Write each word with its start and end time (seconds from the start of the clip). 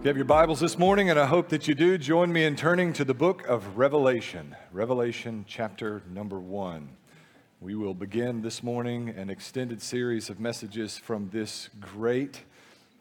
You 0.00 0.04
have 0.04 0.16
your 0.16 0.26
Bibles 0.26 0.60
this 0.60 0.78
morning, 0.78 1.10
and 1.10 1.18
I 1.18 1.26
hope 1.26 1.48
that 1.48 1.66
you 1.66 1.74
do. 1.74 1.98
Join 1.98 2.32
me 2.32 2.44
in 2.44 2.54
turning 2.54 2.92
to 2.92 3.04
the 3.04 3.14
book 3.14 3.44
of 3.48 3.76
Revelation, 3.76 4.54
Revelation 4.70 5.44
chapter 5.48 6.02
number 6.08 6.38
one. 6.38 6.90
We 7.60 7.74
will 7.74 7.94
begin 7.94 8.40
this 8.40 8.62
morning 8.62 9.08
an 9.08 9.28
extended 9.28 9.82
series 9.82 10.30
of 10.30 10.38
messages 10.38 10.96
from 10.96 11.30
this 11.30 11.68
great 11.80 12.44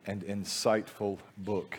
and 0.07 0.23
insightful 0.23 1.19
book. 1.37 1.77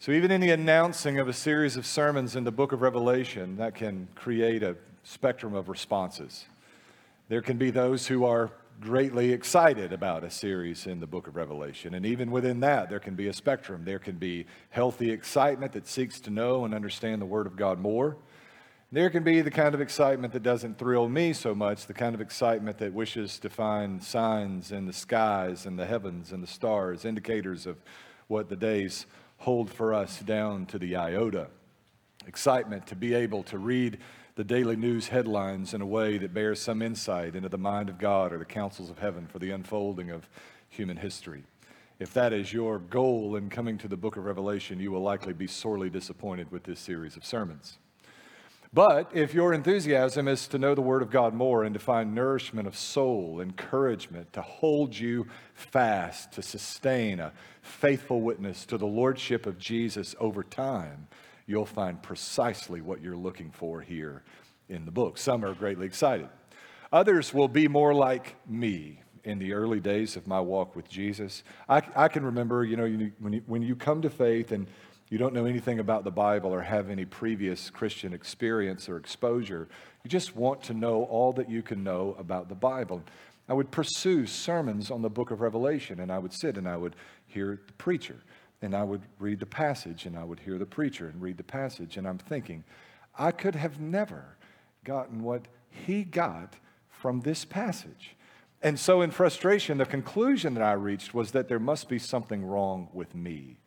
So, 0.00 0.12
even 0.12 0.30
in 0.30 0.42
the 0.42 0.50
announcing 0.50 1.18
of 1.18 1.26
a 1.26 1.32
series 1.32 1.78
of 1.78 1.86
sermons 1.86 2.36
in 2.36 2.44
the 2.44 2.52
book 2.52 2.72
of 2.72 2.82
Revelation, 2.82 3.56
that 3.56 3.74
can 3.74 4.08
create 4.14 4.62
a 4.62 4.76
spectrum 5.02 5.54
of 5.54 5.70
responses. 5.70 6.44
There 7.30 7.40
can 7.40 7.56
be 7.56 7.70
those 7.70 8.06
who 8.06 8.26
are 8.26 8.50
greatly 8.80 9.32
excited 9.32 9.92
about 9.92 10.24
a 10.24 10.30
series 10.30 10.86
in 10.86 11.00
the 11.00 11.06
book 11.06 11.26
of 11.26 11.36
Revelation. 11.36 11.94
And 11.94 12.04
even 12.04 12.30
within 12.30 12.60
that, 12.60 12.90
there 12.90 13.00
can 13.00 13.14
be 13.14 13.28
a 13.28 13.32
spectrum. 13.32 13.84
There 13.84 13.98
can 13.98 14.16
be 14.16 14.46
healthy 14.70 15.10
excitement 15.10 15.72
that 15.72 15.86
seeks 15.86 16.20
to 16.20 16.30
know 16.30 16.64
and 16.64 16.74
understand 16.74 17.22
the 17.22 17.26
Word 17.26 17.46
of 17.46 17.56
God 17.56 17.78
more. 17.78 18.16
There 18.92 19.10
can 19.10 19.24
be 19.24 19.40
the 19.40 19.50
kind 19.50 19.74
of 19.74 19.80
excitement 19.80 20.32
that 20.34 20.42
doesn't 20.42 20.78
thrill 20.78 21.08
me 21.08 21.32
so 21.32 21.54
much, 21.54 21.86
the 21.86 21.94
kind 21.94 22.14
of 22.14 22.20
excitement 22.20 22.78
that 22.78 22.92
wishes 22.92 23.38
to 23.40 23.50
find 23.50 24.02
signs 24.02 24.70
in 24.70 24.86
the 24.86 24.92
skies 24.92 25.66
and 25.66 25.78
the 25.78 25.86
heavens 25.86 26.30
and 26.30 26.42
the 26.42 26.46
stars, 26.46 27.04
indicators 27.04 27.66
of 27.66 27.76
what 28.28 28.48
the 28.48 28.56
days 28.56 29.06
hold 29.38 29.70
for 29.70 29.92
us 29.92 30.20
down 30.20 30.66
to 30.66 30.78
the 30.78 30.96
iota. 30.96 31.48
Excitement 32.26 32.86
to 32.86 32.94
be 32.94 33.14
able 33.14 33.42
to 33.44 33.58
read 33.58 33.98
the 34.36 34.44
daily 34.44 34.74
news 34.74 35.08
headlines 35.08 35.74
in 35.74 35.80
a 35.80 35.86
way 35.86 36.18
that 36.18 36.34
bears 36.34 36.60
some 36.60 36.82
insight 36.82 37.36
into 37.36 37.48
the 37.48 37.58
mind 37.58 37.88
of 37.88 37.98
God 37.98 38.32
or 38.32 38.38
the 38.38 38.44
counsels 38.44 38.90
of 38.90 38.98
heaven 38.98 39.28
for 39.28 39.38
the 39.38 39.52
unfolding 39.52 40.10
of 40.10 40.28
human 40.68 40.96
history. 40.96 41.44
If 42.00 42.12
that 42.14 42.32
is 42.32 42.52
your 42.52 42.80
goal 42.80 43.36
in 43.36 43.48
coming 43.48 43.78
to 43.78 43.86
the 43.86 43.96
book 43.96 44.16
of 44.16 44.24
Revelation, 44.24 44.80
you 44.80 44.90
will 44.90 45.02
likely 45.02 45.32
be 45.32 45.46
sorely 45.46 45.88
disappointed 45.88 46.50
with 46.50 46.64
this 46.64 46.80
series 46.80 47.16
of 47.16 47.24
sermons. 47.24 47.78
But 48.72 49.08
if 49.14 49.34
your 49.34 49.54
enthusiasm 49.54 50.26
is 50.26 50.48
to 50.48 50.58
know 50.58 50.74
the 50.74 50.82
Word 50.82 51.02
of 51.02 51.12
God 51.12 51.32
more 51.32 51.62
and 51.62 51.72
to 51.74 51.78
find 51.78 52.12
nourishment 52.12 52.66
of 52.66 52.76
soul, 52.76 53.40
encouragement, 53.40 54.32
to 54.32 54.42
hold 54.42 54.98
you 54.98 55.28
fast, 55.54 56.32
to 56.32 56.42
sustain 56.42 57.20
a 57.20 57.32
faithful 57.62 58.20
witness 58.20 58.66
to 58.66 58.76
the 58.76 58.84
Lordship 58.84 59.46
of 59.46 59.58
Jesus 59.58 60.16
over 60.18 60.42
time, 60.42 61.06
you'll 61.46 61.66
find 61.66 62.02
precisely 62.02 62.80
what 62.80 63.00
you're 63.00 63.16
looking 63.16 63.50
for 63.50 63.80
here 63.80 64.22
in 64.68 64.84
the 64.84 64.90
book. 64.90 65.18
Some 65.18 65.44
are 65.44 65.54
greatly 65.54 65.86
excited. 65.86 66.28
Others 66.92 67.34
will 67.34 67.48
be 67.48 67.68
more 67.68 67.94
like 67.94 68.36
me 68.46 69.00
in 69.24 69.38
the 69.38 69.52
early 69.52 69.80
days 69.80 70.16
of 70.16 70.26
my 70.26 70.40
walk 70.40 70.76
with 70.76 70.88
Jesus. 70.88 71.42
I, 71.68 71.82
I 71.96 72.08
can 72.08 72.24
remember, 72.24 72.64
you 72.64 72.76
know, 72.76 72.84
you, 72.84 73.12
when, 73.18 73.32
you, 73.32 73.42
when 73.46 73.62
you 73.62 73.74
come 73.74 74.02
to 74.02 74.10
faith 74.10 74.52
and 74.52 74.66
you 75.10 75.18
don't 75.18 75.34
know 75.34 75.44
anything 75.44 75.78
about 75.78 76.04
the 76.04 76.10
Bible 76.10 76.52
or 76.52 76.62
have 76.62 76.90
any 76.90 77.04
previous 77.04 77.70
Christian 77.70 78.12
experience 78.12 78.88
or 78.88 78.96
exposure, 78.96 79.68
you 80.02 80.10
just 80.10 80.36
want 80.36 80.62
to 80.64 80.74
know 80.74 81.04
all 81.04 81.32
that 81.34 81.48
you 81.48 81.62
can 81.62 81.82
know 81.82 82.14
about 82.18 82.48
the 82.48 82.54
Bible. 82.54 83.02
I 83.48 83.54
would 83.54 83.70
pursue 83.70 84.26
sermons 84.26 84.90
on 84.90 85.02
the 85.02 85.10
book 85.10 85.30
of 85.30 85.40
Revelation, 85.40 86.00
and 86.00 86.10
I 86.10 86.18
would 86.18 86.32
sit 86.32 86.56
and 86.56 86.68
I 86.68 86.76
would 86.76 86.96
hear 87.26 87.60
the 87.66 87.72
preacher 87.74 88.16
and 88.64 88.74
I 88.74 88.82
would 88.82 89.02
read 89.18 89.40
the 89.40 89.46
passage 89.46 90.06
and 90.06 90.16
I 90.16 90.24
would 90.24 90.40
hear 90.40 90.58
the 90.58 90.66
preacher 90.66 91.08
and 91.08 91.20
read 91.20 91.36
the 91.36 91.44
passage. 91.44 91.96
And 91.96 92.08
I'm 92.08 92.18
thinking, 92.18 92.64
I 93.16 93.30
could 93.30 93.54
have 93.54 93.78
never 93.78 94.36
gotten 94.82 95.22
what 95.22 95.46
he 95.70 96.02
got 96.02 96.54
from 96.88 97.20
this 97.20 97.44
passage. 97.44 98.16
And 98.62 98.80
so, 98.80 99.02
in 99.02 99.10
frustration, 99.10 99.76
the 99.76 99.84
conclusion 99.84 100.54
that 100.54 100.62
I 100.62 100.72
reached 100.72 101.12
was 101.12 101.32
that 101.32 101.48
there 101.48 101.58
must 101.58 101.88
be 101.88 101.98
something 101.98 102.44
wrong 102.44 102.88
with 102.94 103.14
me. 103.14 103.58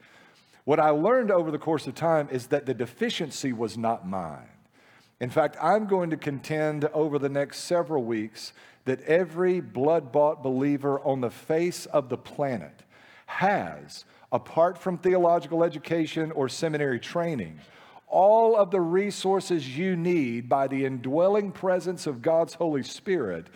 What 0.63 0.79
I 0.79 0.89
learned 0.89 1.29
over 1.29 1.51
the 1.51 1.59
course 1.59 1.85
of 1.85 1.93
time 1.93 2.27
is 2.31 2.47
that 2.47 2.66
the 2.66 2.73
deficiency 2.73 3.53
was 3.53 3.77
not 3.77 4.07
mine. 4.07 4.49
In 5.19 5.29
fact, 5.29 5.55
I'm 5.61 5.85
going 5.85 6.09
to 6.09 6.17
contend 6.17 6.85
over 6.85 7.19
the 7.19 7.29
next 7.29 7.59
several 7.59 8.03
weeks 8.03 8.53
that 8.85 9.01
every 9.01 9.59
blood 9.59 10.11
bought 10.11 10.41
believer 10.41 10.99
on 10.99 11.22
the 11.22 11.29
face 11.29 11.85
of 11.85 12.09
the 12.09 12.17
planet 12.17 12.83
has 13.27 14.05
apart 14.31 14.77
from 14.77 14.97
theological 14.97 15.63
education 15.63 16.31
or 16.31 16.49
seminary 16.49 16.99
training, 16.99 17.59
all 18.07 18.55
of 18.55 18.71
the 18.71 18.81
resources 18.81 19.77
you 19.77 19.95
need 19.95 20.47
by 20.47 20.67
the 20.67 20.85
indwelling 20.85 21.51
presence 21.51 22.07
of 22.07 22.21
God's 22.21 22.53
Holy 22.53 22.83
Spirit 22.83 23.47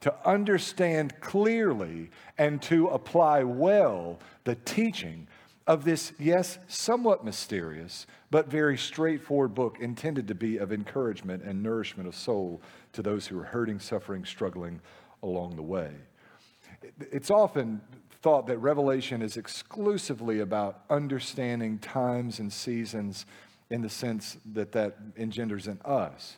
to 0.00 0.14
understand 0.26 1.20
clearly 1.20 2.10
and 2.38 2.60
to 2.62 2.88
apply 2.88 3.42
well 3.42 4.18
the 4.44 4.54
teaching 4.54 5.26
of 5.66 5.84
this, 5.84 6.12
yes, 6.18 6.58
somewhat 6.66 7.24
mysterious, 7.24 8.06
but 8.30 8.48
very 8.48 8.76
straightforward 8.76 9.54
book 9.54 9.78
intended 9.80 10.26
to 10.26 10.34
be 10.34 10.56
of 10.56 10.72
encouragement 10.72 11.44
and 11.44 11.62
nourishment 11.62 12.08
of 12.08 12.16
soul 12.16 12.60
to 12.92 13.02
those 13.02 13.26
who 13.26 13.38
are 13.38 13.44
hurting, 13.44 13.78
suffering, 13.78 14.24
struggling 14.24 14.80
along 15.22 15.54
the 15.54 15.62
way. 15.62 15.92
It's 17.12 17.30
often 17.30 17.80
thought 18.22 18.46
that 18.46 18.58
Revelation 18.58 19.22
is 19.22 19.36
exclusively 19.36 20.40
about 20.40 20.82
understanding 20.90 21.78
times 21.78 22.38
and 22.38 22.52
seasons 22.52 23.24
in 23.70 23.82
the 23.82 23.88
sense 23.88 24.36
that 24.52 24.72
that 24.72 24.96
engenders 25.16 25.66
in 25.66 25.78
us. 25.84 26.36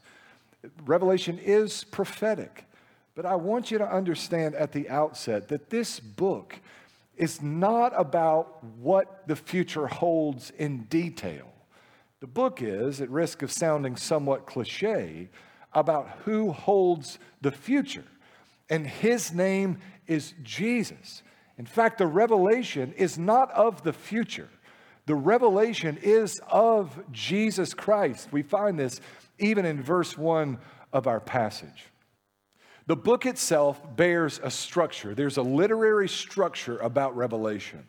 Revelation 0.85 1.39
is 1.39 1.85
prophetic, 1.85 2.67
but 3.15 3.27
I 3.27 3.35
want 3.35 3.71
you 3.71 3.79
to 3.79 3.89
understand 3.89 4.55
at 4.55 4.73
the 4.73 4.89
outset 4.89 5.49
that 5.49 5.71
this 5.71 5.99
book 5.99 6.61
is 7.17 7.43
not 7.43 7.93
about 7.97 8.63
what 8.79 9.27
the 9.27 9.37
future 9.37 9.87
holds 9.87 10.51
in 10.51 10.85
detail. 10.85 11.53
The 12.21 12.27
book 12.27 12.63
is, 12.63 13.01
at 13.01 13.11
risk 13.11 13.43
of 13.43 13.51
sounding 13.51 13.97
somewhat 13.97 14.47
cliche, 14.47 15.29
about 15.73 16.09
who 16.25 16.53
holds 16.53 17.19
the 17.41 17.51
future. 17.51 18.05
And 18.71 18.87
his 18.87 19.33
name 19.33 19.79
is 20.07 20.35
Jesus. 20.43 21.23
In 21.59 21.67
fact, 21.67 21.99
the 21.99 22.07
revelation 22.07 22.93
is 22.97 23.19
not 23.19 23.51
of 23.53 23.83
the 23.83 23.93
future. 23.93 24.49
The 25.07 25.15
revelation 25.15 25.99
is 26.01 26.41
of 26.49 27.03
Jesus 27.13 27.75
Christ. 27.75 28.29
We 28.33 28.43
find 28.43 28.79
this 28.79 29.01
even 29.39 29.65
in 29.65 29.83
verse 29.83 30.17
1 30.17 30.59
of 30.93 31.07
our 31.07 31.21
passage. 31.21 31.87
The 32.87 32.97
book 32.97 33.27
itself 33.27 33.81
bears 33.97 34.41
a 34.43 34.51
structure. 34.51 35.15
There's 35.15 35.37
a 35.37 35.43
literary 35.43 36.09
structure 36.09 36.79
about 36.79 37.17
Revelation 37.17 37.85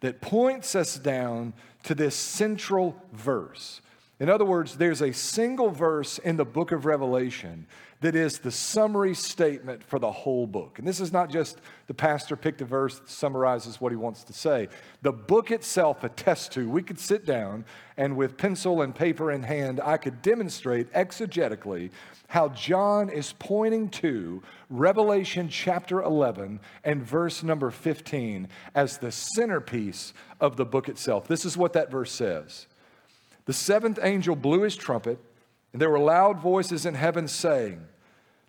that 0.00 0.20
points 0.20 0.74
us 0.74 0.98
down 0.98 1.54
to 1.84 1.94
this 1.94 2.14
central 2.14 3.00
verse. 3.12 3.80
In 4.18 4.28
other 4.28 4.44
words, 4.44 4.76
there's 4.76 5.02
a 5.02 5.12
single 5.12 5.70
verse 5.70 6.18
in 6.18 6.36
the 6.36 6.44
book 6.44 6.72
of 6.72 6.84
Revelation 6.84 7.66
that 8.00 8.14
is 8.14 8.38
the 8.38 8.50
summary 8.50 9.14
statement 9.14 9.82
for 9.82 9.98
the 9.98 10.10
whole 10.10 10.46
book. 10.46 10.78
And 10.78 10.86
this 10.86 11.00
is 11.00 11.12
not 11.12 11.30
just 11.30 11.58
the 11.86 11.94
pastor 11.94 12.36
picked 12.36 12.60
a 12.60 12.64
verse 12.64 12.98
that 12.98 13.08
summarizes 13.08 13.80
what 13.80 13.92
he 13.92 13.96
wants 13.96 14.22
to 14.24 14.32
say. 14.32 14.68
The 15.02 15.12
book 15.12 15.50
itself 15.50 16.04
attests 16.04 16.48
to, 16.50 16.68
we 16.68 16.82
could 16.82 16.98
sit 16.98 17.24
down 17.24 17.64
and 17.96 18.16
with 18.16 18.36
pencil 18.36 18.82
and 18.82 18.94
paper 18.94 19.32
in 19.32 19.42
hand, 19.42 19.80
I 19.82 19.96
could 19.96 20.20
demonstrate 20.20 20.92
exegetically 20.92 21.90
how 22.28 22.48
John 22.50 23.08
is 23.08 23.34
pointing 23.38 23.88
to 23.90 24.42
Revelation 24.68 25.48
chapter 25.48 26.02
11 26.02 26.60
and 26.84 27.02
verse 27.02 27.42
number 27.42 27.70
15 27.70 28.48
as 28.74 28.98
the 28.98 29.12
centerpiece 29.12 30.12
of 30.40 30.56
the 30.56 30.66
book 30.66 30.88
itself. 30.88 31.28
This 31.28 31.44
is 31.44 31.56
what 31.56 31.72
that 31.72 31.90
verse 31.90 32.12
says. 32.12 32.66
The 33.46 33.52
seventh 33.52 33.98
angel 34.02 34.36
blew 34.36 34.62
his 34.62 34.76
trumpet 34.76 35.18
and 35.76 35.80
there 35.82 35.90
were 35.90 35.98
loud 35.98 36.40
voices 36.40 36.86
in 36.86 36.94
heaven 36.94 37.28
saying, 37.28 37.84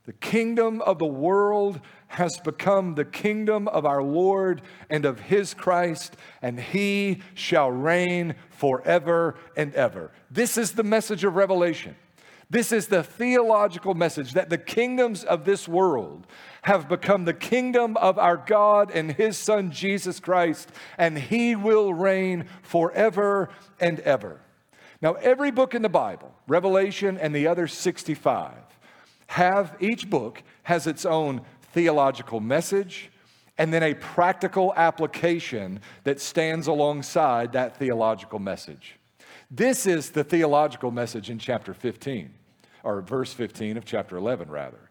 The 0.06 0.13
kingdom 0.13 0.81
of 0.84 0.98
the 0.98 1.06
world 1.06 1.81
has 2.07 2.40
become 2.40 2.96
the 2.96 3.04
kingdom 3.04 3.68
of 3.68 3.86
our 3.86 4.01
Lord 4.01 4.62
and 4.90 5.04
of 5.04 5.19
his 5.19 5.54
Christ, 5.54 6.16
and 6.42 6.57
he 6.57 7.22
shall 7.34 7.69
reign 7.69 8.36
forever 8.50 9.36
and 9.57 9.75
ever. 9.75 10.13
This 10.31 10.57
is 10.57 10.72
the 10.72 10.84
message 10.84 11.25
of 11.25 11.36
Revelation. 11.36 11.98
This 12.50 12.72
is 12.72 12.88
the 12.88 13.04
theological 13.04 13.94
message 13.94 14.31
that 14.31 14.50
the 14.50 14.57
kingdoms 14.57 15.25
of 15.25 15.44
this 15.44 15.68
world 15.68 16.28
have 16.62 16.88
become 16.88 17.25
the 17.25 17.34
kingdom 17.34 17.98
of 17.98 18.18
our 18.18 18.38
God 18.38 18.90
and 18.90 19.12
his 19.12 19.38
Son 19.38 19.69
Jesus 19.69 20.22
Christ, 20.22 20.72
and 20.98 21.18
he 21.18 21.57
will 21.57 21.94
reign 21.94 22.46
forever 22.62 23.50
and 23.81 24.00
ever. 24.00 24.40
Now, 25.02 25.14
every 25.14 25.52
book 25.52 25.76
in 25.76 25.82
the 25.82 25.90
Bible, 25.90 26.34
Revelation 26.48 27.18
and 27.18 27.34
the 27.34 27.48
other 27.48 27.68
65, 27.68 28.54
have 29.28 29.76
each 29.80 30.10
book 30.10 30.42
has 30.64 30.88
its 30.88 31.06
own 31.06 31.42
theological 31.74 32.40
message 32.40 33.12
and 33.58 33.74
then 33.74 33.84
a 33.84 33.94
practical 33.96 34.74
application 34.76 35.80
that 36.04 36.20
stands 36.20 36.68
alongside 36.68 37.54
that 37.54 37.78
theological 37.78 38.40
message. 38.40 38.98
This 39.50 39.86
is 39.86 40.12
the 40.12 40.24
theological 40.24 40.92
message 40.92 41.30
in 41.30 41.40
chapter 41.40 41.74
15, 41.74 42.34
or 42.84 43.02
verse 43.02 43.34
15 43.34 43.78
of 43.78 43.86
chapter 43.86 44.18
11, 44.18 44.50
rather. 44.50 44.90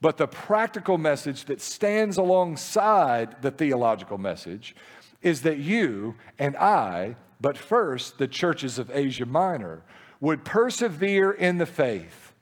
But 0.00 0.16
the 0.16 0.26
practical 0.26 0.98
message 0.98 1.44
that 1.44 1.60
stands 1.60 2.16
alongside 2.16 3.42
the 3.42 3.50
theological 3.50 4.18
message 4.18 4.74
is 5.22 5.42
that 5.42 5.58
you 5.58 6.14
and 6.38 6.56
I 6.56 7.16
but 7.40 7.56
first 7.56 8.18
the 8.18 8.28
churches 8.28 8.78
of 8.78 8.90
Asia 8.92 9.26
Minor 9.26 9.82
would 10.20 10.44
persevere 10.44 11.30
in 11.32 11.58
the 11.58 11.66
faith, 11.66 12.32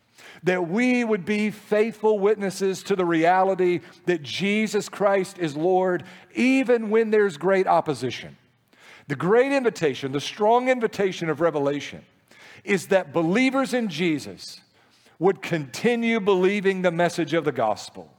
that 0.42 0.68
we 0.68 1.04
would 1.04 1.24
be 1.24 1.50
faithful 1.50 2.18
witnesses 2.18 2.82
to 2.84 2.96
the 2.96 3.04
reality 3.04 3.80
that 4.06 4.22
Jesus 4.22 4.88
Christ 4.88 5.38
is 5.38 5.56
Lord, 5.56 6.04
even 6.34 6.90
when 6.90 7.10
there's 7.10 7.36
great 7.36 7.66
opposition. 7.66 8.36
The 9.06 9.16
great 9.16 9.52
invitation, 9.52 10.12
the 10.12 10.20
strong 10.20 10.68
invitation 10.68 11.30
of 11.30 11.40
Revelation, 11.40 12.04
is 12.64 12.88
that 12.88 13.12
believers 13.12 13.72
in 13.72 13.88
Jesus 13.88 14.60
would 15.18 15.42
continue 15.42 16.20
believing 16.20 16.82
the 16.82 16.90
message 16.90 17.32
of 17.32 17.44
the 17.44 17.52
gospel. 17.52 18.12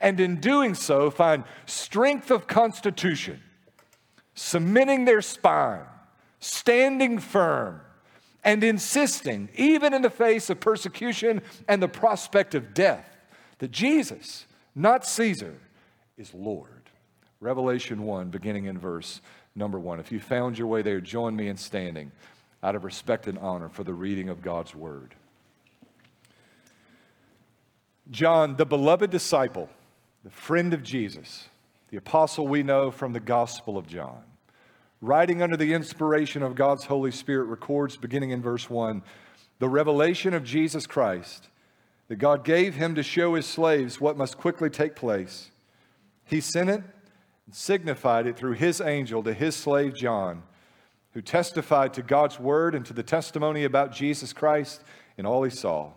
And 0.00 0.18
in 0.18 0.40
doing 0.40 0.74
so, 0.74 1.10
find 1.10 1.44
strength 1.66 2.30
of 2.30 2.46
constitution, 2.46 3.42
cementing 4.34 5.04
their 5.04 5.20
spine, 5.20 5.84
standing 6.42 7.18
firm, 7.18 7.80
and 8.44 8.64
insisting, 8.64 9.48
even 9.54 9.94
in 9.94 10.02
the 10.02 10.10
face 10.10 10.50
of 10.50 10.58
persecution 10.58 11.40
and 11.68 11.80
the 11.80 11.88
prospect 11.88 12.56
of 12.56 12.74
death, 12.74 13.08
that 13.58 13.70
Jesus, 13.70 14.46
not 14.74 15.06
Caesar, 15.06 15.54
is 16.18 16.34
Lord. 16.34 16.68
Revelation 17.40 18.02
1, 18.02 18.30
beginning 18.30 18.64
in 18.64 18.78
verse 18.78 19.20
number 19.54 19.78
1. 19.78 20.00
If 20.00 20.10
you 20.10 20.18
found 20.18 20.58
your 20.58 20.66
way 20.66 20.82
there, 20.82 21.00
join 21.00 21.36
me 21.36 21.48
in 21.48 21.56
standing 21.56 22.10
out 22.62 22.74
of 22.74 22.84
respect 22.84 23.28
and 23.28 23.38
honor 23.38 23.68
for 23.68 23.84
the 23.84 23.94
reading 23.94 24.28
of 24.28 24.42
God's 24.42 24.74
word. 24.74 25.14
John, 28.10 28.56
the 28.56 28.66
beloved 28.66 29.10
disciple, 29.10 29.68
the 30.24 30.30
friend 30.30 30.74
of 30.74 30.82
Jesus, 30.82 31.48
the 31.90 31.96
apostle 31.96 32.48
we 32.48 32.64
know 32.64 32.90
from 32.90 33.12
the 33.12 33.20
Gospel 33.20 33.78
of 33.78 33.86
John, 33.86 34.22
writing 35.02 35.42
under 35.42 35.56
the 35.56 35.74
inspiration 35.74 36.42
of 36.42 36.54
God's 36.54 36.84
Holy 36.84 37.10
Spirit, 37.10 37.46
records 37.46 37.96
beginning 37.98 38.30
in 38.30 38.40
verse 38.40 38.70
1 38.70 39.02
the 39.58 39.68
revelation 39.68 40.34
of 40.34 40.42
Jesus 40.42 40.88
Christ, 40.88 41.48
that 42.08 42.16
God 42.16 42.44
gave 42.44 42.74
him 42.74 42.96
to 42.96 43.02
show 43.02 43.34
his 43.34 43.46
slaves 43.46 44.00
what 44.00 44.16
must 44.16 44.36
quickly 44.36 44.68
take 44.68 44.96
place. 44.96 45.52
He 46.24 46.40
sent 46.40 46.68
it 46.68 46.82
and 47.46 47.54
signified 47.54 48.26
it 48.26 48.36
through 48.36 48.54
his 48.54 48.80
angel 48.80 49.22
to 49.22 49.32
his 49.32 49.54
slave 49.54 49.94
John, 49.94 50.42
who 51.12 51.22
testified 51.22 51.94
to 51.94 52.02
God's 52.02 52.40
word 52.40 52.74
and 52.74 52.84
to 52.86 52.92
the 52.92 53.04
testimony 53.04 53.62
about 53.62 53.92
Jesus 53.92 54.32
Christ 54.32 54.82
in 55.16 55.26
all 55.26 55.44
he 55.44 55.50
saw. 55.50 55.92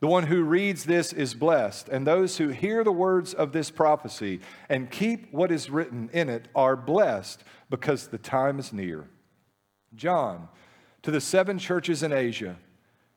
The 0.00 0.06
one 0.06 0.24
who 0.24 0.44
reads 0.44 0.84
this 0.84 1.12
is 1.12 1.34
blessed, 1.34 1.90
and 1.90 2.06
those 2.06 2.38
who 2.38 2.48
hear 2.48 2.82
the 2.82 2.90
words 2.90 3.34
of 3.34 3.52
this 3.52 3.70
prophecy 3.70 4.40
and 4.70 4.90
keep 4.90 5.30
what 5.30 5.52
is 5.52 5.68
written 5.68 6.08
in 6.14 6.30
it 6.30 6.48
are 6.54 6.74
blessed 6.74 7.44
because 7.68 8.08
the 8.08 8.18
time 8.18 8.58
is 8.58 8.72
near. 8.72 9.08
John, 9.94 10.48
to 11.02 11.10
the 11.10 11.20
seven 11.20 11.58
churches 11.58 12.02
in 12.02 12.12
Asia, 12.12 12.56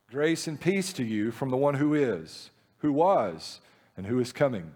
grace 0.09 0.45
and 0.45 0.59
peace 0.59 0.91
to 0.93 1.05
you 1.05 1.31
from 1.31 1.51
the 1.51 1.57
one 1.57 1.75
who 1.75 1.93
is, 1.93 2.51
who 2.79 2.91
was, 2.91 3.61
and 3.95 4.05
who 4.05 4.19
is 4.19 4.33
coming, 4.33 4.73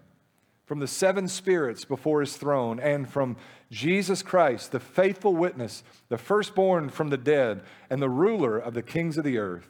from 0.64 0.78
the 0.78 0.88
seven 0.88 1.28
spirits 1.28 1.84
before 1.84 2.20
his 2.20 2.38
throne, 2.38 2.80
and 2.80 3.10
from 3.10 3.36
Jesus 3.70 4.22
Christ, 4.22 4.72
the 4.72 4.80
faithful 4.80 5.36
witness, 5.36 5.82
the 6.08 6.18
firstborn 6.18 6.88
from 6.88 7.10
the 7.10 7.18
dead, 7.18 7.62
and 7.90 8.00
the 8.00 8.08
ruler 8.08 8.58
of 8.58 8.72
the 8.72 8.82
kings 8.82 9.18
of 9.18 9.24
the 9.24 9.36
earth. 9.36 9.68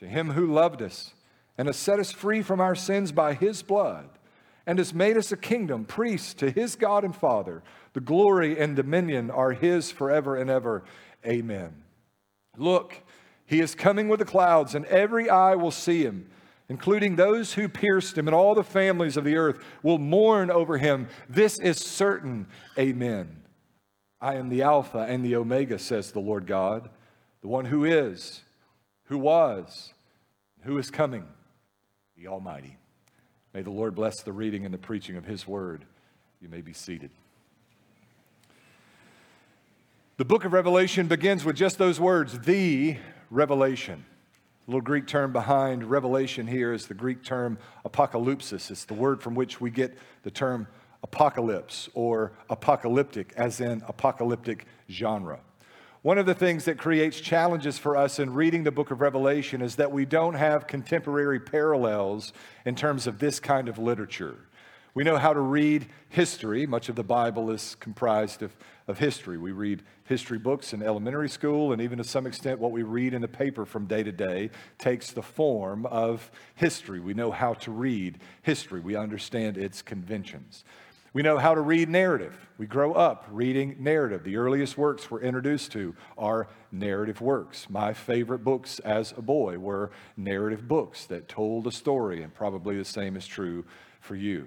To 0.00 0.06
him 0.06 0.32
who 0.32 0.46
loved 0.46 0.82
us, 0.82 1.14
and 1.58 1.66
has 1.66 1.76
set 1.76 1.98
us 1.98 2.12
free 2.12 2.40
from 2.40 2.60
our 2.60 2.76
sins 2.76 3.10
by 3.10 3.34
his 3.34 3.62
blood, 3.62 4.08
and 4.64 4.78
has 4.78 4.94
made 4.94 5.16
us 5.16 5.32
a 5.32 5.36
kingdom, 5.36 5.84
priests 5.84 6.32
to 6.34 6.50
his 6.50 6.76
God 6.76 7.04
and 7.04 7.14
Father. 7.14 7.62
The 7.94 8.00
glory 8.00 8.58
and 8.58 8.76
dominion 8.76 9.30
are 9.30 9.52
his 9.52 9.90
forever 9.90 10.36
and 10.36 10.48
ever. 10.48 10.84
Amen. 11.26 11.82
Look, 12.56 13.02
he 13.44 13.60
is 13.60 13.74
coming 13.74 14.08
with 14.08 14.20
the 14.20 14.24
clouds, 14.24 14.74
and 14.76 14.84
every 14.86 15.28
eye 15.28 15.56
will 15.56 15.72
see 15.72 16.04
him, 16.04 16.30
including 16.68 17.16
those 17.16 17.54
who 17.54 17.68
pierced 17.68 18.16
him, 18.16 18.28
and 18.28 18.34
all 18.34 18.54
the 18.54 18.62
families 18.62 19.16
of 19.16 19.24
the 19.24 19.36
earth 19.36 19.58
will 19.82 19.98
mourn 19.98 20.50
over 20.50 20.78
him. 20.78 21.08
This 21.28 21.58
is 21.58 21.78
certain. 21.78 22.46
Amen. 22.78 23.42
I 24.20 24.34
am 24.34 24.48
the 24.48 24.62
Alpha 24.62 24.98
and 24.98 25.24
the 25.24 25.34
Omega, 25.34 25.78
says 25.78 26.12
the 26.12 26.20
Lord 26.20 26.46
God, 26.46 26.88
the 27.40 27.48
one 27.48 27.64
who 27.64 27.84
is, 27.84 28.42
who 29.04 29.18
was, 29.18 29.94
who 30.62 30.76
is 30.78 30.90
coming 30.90 31.26
the 32.18 32.26
Almighty. 32.26 32.76
May 33.54 33.62
the 33.62 33.70
Lord 33.70 33.94
bless 33.94 34.22
the 34.22 34.32
reading 34.32 34.64
and 34.64 34.74
the 34.74 34.78
preaching 34.78 35.16
of 35.16 35.24
His 35.24 35.46
word. 35.46 35.84
You 36.40 36.48
may 36.48 36.60
be 36.60 36.72
seated. 36.72 37.10
The 40.16 40.24
book 40.24 40.44
of 40.44 40.52
Revelation 40.52 41.06
begins 41.06 41.44
with 41.44 41.54
just 41.54 41.78
those 41.78 42.00
words, 42.00 42.40
the 42.40 42.96
revelation. 43.30 44.04
The 44.64 44.72
little 44.72 44.80
Greek 44.80 45.06
term 45.06 45.32
behind 45.32 45.84
revelation 45.84 46.48
here 46.48 46.72
is 46.72 46.88
the 46.88 46.94
Greek 46.94 47.22
term 47.22 47.56
apocalypsis. 47.84 48.68
It's 48.70 48.84
the 48.84 48.94
word 48.94 49.22
from 49.22 49.36
which 49.36 49.60
we 49.60 49.70
get 49.70 49.96
the 50.24 50.30
term 50.32 50.66
apocalypse 51.04 51.88
or 51.94 52.32
apocalyptic, 52.50 53.32
as 53.36 53.60
in 53.60 53.80
apocalyptic 53.86 54.66
genre. 54.90 55.38
One 56.02 56.16
of 56.16 56.26
the 56.26 56.34
things 56.34 56.66
that 56.66 56.78
creates 56.78 57.20
challenges 57.20 57.76
for 57.76 57.96
us 57.96 58.20
in 58.20 58.32
reading 58.32 58.62
the 58.62 58.70
book 58.70 58.92
of 58.92 59.00
Revelation 59.00 59.60
is 59.60 59.74
that 59.76 59.90
we 59.90 60.04
don't 60.04 60.34
have 60.34 60.68
contemporary 60.68 61.40
parallels 61.40 62.32
in 62.64 62.76
terms 62.76 63.08
of 63.08 63.18
this 63.18 63.40
kind 63.40 63.68
of 63.68 63.78
literature. 63.78 64.36
We 64.94 65.02
know 65.02 65.16
how 65.16 65.32
to 65.32 65.40
read 65.40 65.88
history. 66.08 66.66
Much 66.66 66.88
of 66.88 66.94
the 66.94 67.02
Bible 67.02 67.50
is 67.50 67.74
comprised 67.80 68.42
of, 68.42 68.56
of 68.86 68.98
history. 68.98 69.38
We 69.38 69.50
read 69.50 69.82
history 70.04 70.38
books 70.38 70.72
in 70.72 70.84
elementary 70.84 71.28
school, 71.28 71.72
and 71.72 71.82
even 71.82 71.98
to 71.98 72.04
some 72.04 72.28
extent, 72.28 72.60
what 72.60 72.70
we 72.70 72.84
read 72.84 73.12
in 73.12 73.20
the 73.20 73.28
paper 73.28 73.66
from 73.66 73.86
day 73.86 74.04
to 74.04 74.12
day 74.12 74.50
takes 74.78 75.10
the 75.10 75.22
form 75.22 75.84
of 75.86 76.30
history. 76.54 77.00
We 77.00 77.12
know 77.12 77.32
how 77.32 77.54
to 77.54 77.72
read 77.72 78.20
history, 78.42 78.78
we 78.78 78.94
understand 78.94 79.58
its 79.58 79.82
conventions. 79.82 80.64
We 81.18 81.24
know 81.24 81.38
how 81.38 81.52
to 81.52 81.60
read 81.60 81.88
narrative. 81.88 82.38
We 82.58 82.66
grow 82.66 82.92
up 82.92 83.26
reading 83.28 83.74
narrative. 83.80 84.22
The 84.22 84.36
earliest 84.36 84.78
works 84.78 85.10
we're 85.10 85.20
introduced 85.20 85.72
to 85.72 85.96
are 86.16 86.46
narrative 86.70 87.20
works. 87.20 87.68
My 87.68 87.92
favorite 87.92 88.44
books 88.44 88.78
as 88.78 89.12
a 89.16 89.20
boy 89.20 89.58
were 89.58 89.90
narrative 90.16 90.68
books 90.68 91.06
that 91.06 91.28
told 91.28 91.66
a 91.66 91.72
story, 91.72 92.22
and 92.22 92.32
probably 92.32 92.76
the 92.76 92.84
same 92.84 93.16
is 93.16 93.26
true 93.26 93.64
for 94.00 94.14
you. 94.14 94.46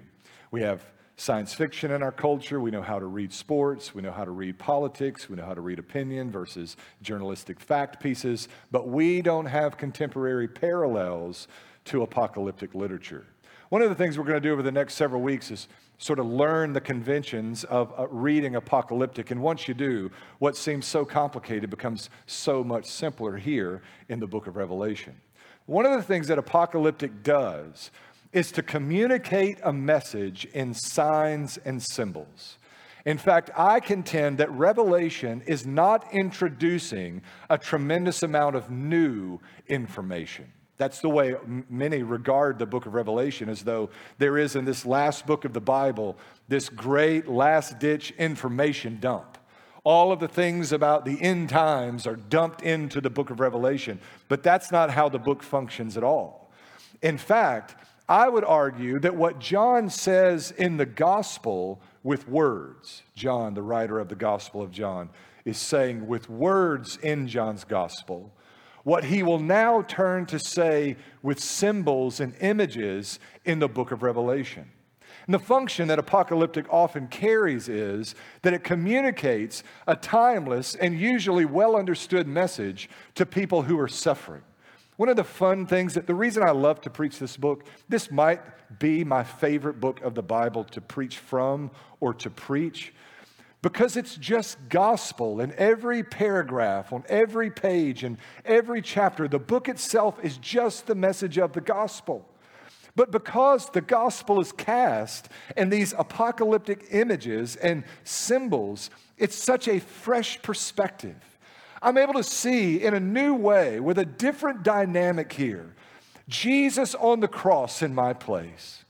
We 0.50 0.62
have 0.62 0.82
science 1.18 1.52
fiction 1.52 1.90
in 1.90 2.02
our 2.02 2.10
culture. 2.10 2.58
We 2.58 2.70
know 2.70 2.80
how 2.80 2.98
to 2.98 3.04
read 3.04 3.34
sports. 3.34 3.94
We 3.94 4.00
know 4.00 4.12
how 4.12 4.24
to 4.24 4.30
read 4.30 4.58
politics. 4.58 5.28
We 5.28 5.36
know 5.36 5.44
how 5.44 5.52
to 5.52 5.60
read 5.60 5.78
opinion 5.78 6.30
versus 6.30 6.78
journalistic 7.02 7.60
fact 7.60 8.02
pieces. 8.02 8.48
But 8.70 8.88
we 8.88 9.20
don't 9.20 9.44
have 9.44 9.76
contemporary 9.76 10.48
parallels 10.48 11.48
to 11.84 12.00
apocalyptic 12.00 12.74
literature. 12.74 13.26
One 13.72 13.80
of 13.80 13.88
the 13.88 13.94
things 13.94 14.18
we're 14.18 14.24
going 14.24 14.36
to 14.36 14.46
do 14.46 14.52
over 14.52 14.62
the 14.62 14.70
next 14.70 14.96
several 14.96 15.22
weeks 15.22 15.50
is 15.50 15.66
sort 15.96 16.18
of 16.18 16.26
learn 16.26 16.74
the 16.74 16.80
conventions 16.82 17.64
of 17.64 17.90
uh, 17.98 18.06
reading 18.08 18.54
apocalyptic. 18.54 19.30
And 19.30 19.40
once 19.40 19.66
you 19.66 19.72
do, 19.72 20.10
what 20.40 20.58
seems 20.58 20.84
so 20.84 21.06
complicated 21.06 21.70
becomes 21.70 22.10
so 22.26 22.62
much 22.62 22.84
simpler 22.84 23.38
here 23.38 23.80
in 24.10 24.20
the 24.20 24.26
book 24.26 24.46
of 24.46 24.56
Revelation. 24.56 25.18
One 25.64 25.86
of 25.86 25.92
the 25.92 26.02
things 26.02 26.28
that 26.28 26.36
apocalyptic 26.36 27.22
does 27.22 27.90
is 28.34 28.52
to 28.52 28.62
communicate 28.62 29.56
a 29.62 29.72
message 29.72 30.44
in 30.52 30.74
signs 30.74 31.56
and 31.56 31.82
symbols. 31.82 32.58
In 33.06 33.16
fact, 33.16 33.48
I 33.56 33.80
contend 33.80 34.36
that 34.36 34.52
Revelation 34.52 35.42
is 35.46 35.64
not 35.64 36.12
introducing 36.12 37.22
a 37.48 37.56
tremendous 37.56 38.22
amount 38.22 38.54
of 38.54 38.70
new 38.70 39.40
information. 39.66 40.52
That's 40.78 41.00
the 41.00 41.08
way 41.08 41.34
many 41.68 42.02
regard 42.02 42.58
the 42.58 42.66
book 42.66 42.86
of 42.86 42.94
Revelation, 42.94 43.48
as 43.48 43.62
though 43.62 43.90
there 44.18 44.38
is 44.38 44.56
in 44.56 44.64
this 44.64 44.86
last 44.86 45.26
book 45.26 45.44
of 45.44 45.52
the 45.52 45.60
Bible 45.60 46.16
this 46.48 46.68
great 46.68 47.28
last 47.28 47.78
ditch 47.78 48.12
information 48.18 48.98
dump. 49.00 49.38
All 49.84 50.12
of 50.12 50.20
the 50.20 50.28
things 50.28 50.72
about 50.72 51.04
the 51.04 51.20
end 51.20 51.48
times 51.48 52.06
are 52.06 52.16
dumped 52.16 52.62
into 52.62 53.00
the 53.00 53.10
book 53.10 53.30
of 53.30 53.40
Revelation, 53.40 54.00
but 54.28 54.42
that's 54.42 54.70
not 54.70 54.90
how 54.90 55.08
the 55.08 55.18
book 55.18 55.42
functions 55.42 55.96
at 55.96 56.04
all. 56.04 56.50
In 57.02 57.18
fact, 57.18 57.74
I 58.08 58.28
would 58.28 58.44
argue 58.44 58.98
that 59.00 59.14
what 59.14 59.38
John 59.38 59.90
says 59.90 60.52
in 60.52 60.76
the 60.76 60.86
gospel 60.86 61.80
with 62.02 62.28
words, 62.28 63.02
John, 63.14 63.54
the 63.54 63.62
writer 63.62 63.98
of 63.98 64.08
the 64.08 64.14
gospel 64.14 64.62
of 64.62 64.70
John, 64.70 65.10
is 65.44 65.58
saying 65.58 66.06
with 66.06 66.28
words 66.28 66.96
in 66.98 67.26
John's 67.26 67.64
gospel 67.64 68.32
what 68.84 69.04
he 69.04 69.22
will 69.22 69.38
now 69.38 69.82
turn 69.82 70.26
to 70.26 70.38
say 70.38 70.96
with 71.22 71.38
symbols 71.38 72.20
and 72.20 72.34
images 72.40 73.18
in 73.44 73.58
the 73.58 73.68
book 73.68 73.92
of 73.92 74.02
Revelation. 74.02 74.70
And 75.26 75.34
the 75.34 75.38
function 75.38 75.88
that 75.88 75.98
apocalyptic 75.98 76.66
often 76.68 77.06
carries 77.06 77.68
is 77.68 78.14
that 78.42 78.52
it 78.52 78.64
communicates 78.64 79.62
a 79.86 79.94
timeless 79.94 80.74
and 80.74 80.98
usually 80.98 81.44
well 81.44 81.76
understood 81.76 82.26
message 82.26 82.90
to 83.14 83.24
people 83.24 83.62
who 83.62 83.78
are 83.78 83.88
suffering. 83.88 84.42
One 84.96 85.08
of 85.08 85.16
the 85.16 85.24
fun 85.24 85.66
things 85.66 85.94
that 85.94 86.06
the 86.06 86.14
reason 86.14 86.42
I 86.42 86.50
love 86.50 86.80
to 86.82 86.90
preach 86.90 87.18
this 87.18 87.36
book, 87.36 87.64
this 87.88 88.10
might 88.10 88.40
be 88.78 89.04
my 89.04 89.22
favorite 89.22 89.80
book 89.80 90.00
of 90.02 90.14
the 90.14 90.22
Bible 90.22 90.64
to 90.64 90.80
preach 90.80 91.18
from 91.18 91.70
or 92.00 92.14
to 92.14 92.30
preach 92.30 92.92
because 93.62 93.96
it's 93.96 94.16
just 94.16 94.68
gospel 94.68 95.40
in 95.40 95.54
every 95.56 96.02
paragraph, 96.02 96.92
on 96.92 97.04
every 97.08 97.50
page, 97.50 98.02
and 98.02 98.18
every 98.44 98.82
chapter. 98.82 99.28
The 99.28 99.38
book 99.38 99.68
itself 99.68 100.22
is 100.22 100.36
just 100.36 100.86
the 100.86 100.96
message 100.96 101.38
of 101.38 101.52
the 101.52 101.60
gospel. 101.60 102.28
But 102.94 103.10
because 103.10 103.70
the 103.70 103.80
gospel 103.80 104.40
is 104.40 104.52
cast 104.52 105.28
in 105.56 105.70
these 105.70 105.94
apocalyptic 105.96 106.88
images 106.90 107.56
and 107.56 107.84
symbols, 108.04 108.90
it's 109.16 109.36
such 109.36 109.68
a 109.68 109.78
fresh 109.78 110.42
perspective. 110.42 111.16
I'm 111.80 111.96
able 111.96 112.14
to 112.14 112.22
see 112.22 112.82
in 112.82 112.94
a 112.94 113.00
new 113.00 113.34
way 113.34 113.80
with 113.80 113.98
a 113.98 114.04
different 114.04 114.62
dynamic 114.62 115.32
here 115.32 115.74
Jesus 116.28 116.94
on 116.94 117.20
the 117.20 117.28
cross 117.28 117.82
in 117.82 117.94
my 117.94 118.12
place. 118.12 118.84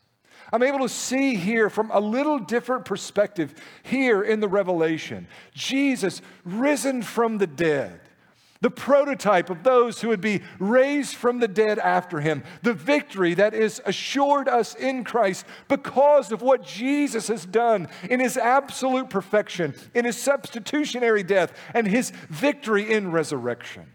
I'm 0.52 0.62
able 0.62 0.80
to 0.80 0.88
see 0.88 1.35
here 1.35 1.71
from 1.71 1.90
a 1.90 2.00
little 2.00 2.38
different 2.38 2.85
perspective 2.85 3.54
here 3.82 4.23
in 4.23 4.40
the 4.40 4.49
Revelation 4.49 5.26
Jesus 5.54 6.21
risen 6.44 7.02
from 7.02 7.38
the 7.38 7.47
dead 7.47 8.00
the 8.62 8.71
prototype 8.71 9.50
of 9.50 9.64
those 9.64 10.00
who 10.00 10.09
would 10.09 10.21
be 10.21 10.40
raised 10.61 11.16
from 11.16 11.40
the 11.40 11.49
dead 11.49 11.80
after 11.80 12.21
him, 12.21 12.44
the 12.62 12.73
victory 12.73 13.35
that 13.35 13.54
is 13.54 13.82
assured 13.85 14.49
us 14.49 14.76
in 14.76 15.02
Christ 15.02 15.44
because 15.68 16.30
of 16.30 16.42
what 16.42 16.64
Jesus 16.64 17.26
has 17.26 17.44
done 17.44 17.88
in 18.09 18.21
his 18.21 18.37
absolute 18.37 19.11
perfection, 19.11 19.75
in 19.94 20.04
his 20.04 20.16
substitutionary 20.16 21.25
death, 21.25 21.52
and 21.75 21.88
his 21.88 22.12
victory 22.30 22.90
in 22.90 23.11
resurrection. 23.11 23.87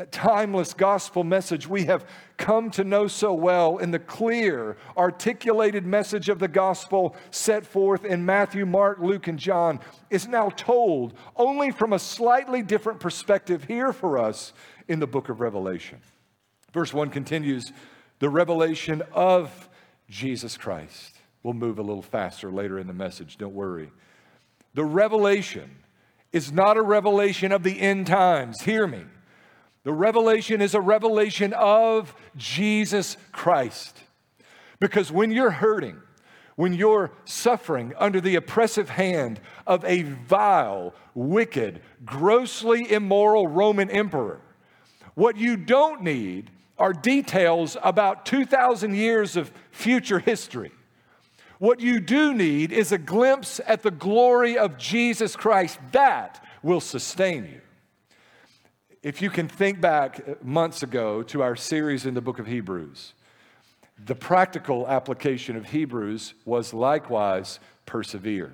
That 0.00 0.12
timeless 0.12 0.72
gospel 0.72 1.24
message 1.24 1.68
we 1.68 1.84
have 1.84 2.06
come 2.38 2.70
to 2.70 2.84
know 2.84 3.06
so 3.06 3.34
well 3.34 3.76
in 3.76 3.90
the 3.90 3.98
clear, 3.98 4.78
articulated 4.96 5.84
message 5.84 6.30
of 6.30 6.38
the 6.38 6.48
gospel 6.48 7.14
set 7.30 7.66
forth 7.66 8.06
in 8.06 8.24
Matthew, 8.24 8.64
Mark, 8.64 9.00
Luke, 9.00 9.28
and 9.28 9.38
John 9.38 9.78
is 10.08 10.26
now 10.26 10.48
told 10.56 11.12
only 11.36 11.70
from 11.70 11.92
a 11.92 11.98
slightly 11.98 12.62
different 12.62 12.98
perspective 12.98 13.64
here 13.64 13.92
for 13.92 14.16
us 14.16 14.54
in 14.88 15.00
the 15.00 15.06
book 15.06 15.28
of 15.28 15.38
Revelation. 15.38 15.98
Verse 16.72 16.94
1 16.94 17.10
continues 17.10 17.70
the 18.20 18.30
revelation 18.30 19.02
of 19.12 19.68
Jesus 20.08 20.56
Christ. 20.56 21.18
We'll 21.42 21.52
move 21.52 21.78
a 21.78 21.82
little 21.82 22.00
faster 22.00 22.50
later 22.50 22.78
in 22.78 22.86
the 22.86 22.94
message, 22.94 23.36
don't 23.36 23.52
worry. 23.52 23.90
The 24.72 24.82
revelation 24.82 25.76
is 26.32 26.50
not 26.50 26.78
a 26.78 26.82
revelation 26.82 27.52
of 27.52 27.64
the 27.64 27.78
end 27.78 28.06
times. 28.06 28.62
Hear 28.62 28.86
me. 28.86 29.02
The 29.82 29.92
revelation 29.92 30.60
is 30.60 30.74
a 30.74 30.80
revelation 30.80 31.54
of 31.54 32.14
Jesus 32.36 33.16
Christ. 33.32 33.96
Because 34.78 35.10
when 35.10 35.30
you're 35.30 35.50
hurting, 35.50 36.00
when 36.56 36.74
you're 36.74 37.10
suffering 37.24 37.94
under 37.96 38.20
the 38.20 38.36
oppressive 38.36 38.90
hand 38.90 39.40
of 39.66 39.84
a 39.84 40.02
vile, 40.02 40.94
wicked, 41.14 41.80
grossly 42.04 42.90
immoral 42.92 43.46
Roman 43.46 43.90
emperor, 43.90 44.40
what 45.14 45.36
you 45.36 45.56
don't 45.56 46.02
need 46.02 46.50
are 46.78 46.92
details 46.92 47.76
about 47.82 48.26
2,000 48.26 48.94
years 48.94 49.36
of 49.36 49.52
future 49.70 50.18
history. 50.18 50.72
What 51.58 51.80
you 51.80 52.00
do 52.00 52.32
need 52.32 52.72
is 52.72 52.90
a 52.90 52.98
glimpse 52.98 53.60
at 53.66 53.82
the 53.82 53.90
glory 53.90 54.56
of 54.56 54.78
Jesus 54.78 55.36
Christ. 55.36 55.78
That 55.92 56.42
will 56.62 56.80
sustain 56.80 57.44
you 57.44 57.60
if 59.02 59.22
you 59.22 59.30
can 59.30 59.48
think 59.48 59.80
back 59.80 60.44
months 60.44 60.82
ago 60.82 61.22
to 61.22 61.42
our 61.42 61.56
series 61.56 62.04
in 62.04 62.14
the 62.14 62.20
book 62.20 62.38
of 62.38 62.46
Hebrews, 62.46 63.14
the 64.04 64.14
practical 64.14 64.86
application 64.86 65.56
of 65.56 65.66
Hebrews 65.66 66.34
was 66.44 66.74
likewise 66.74 67.60
persevere. 67.86 68.52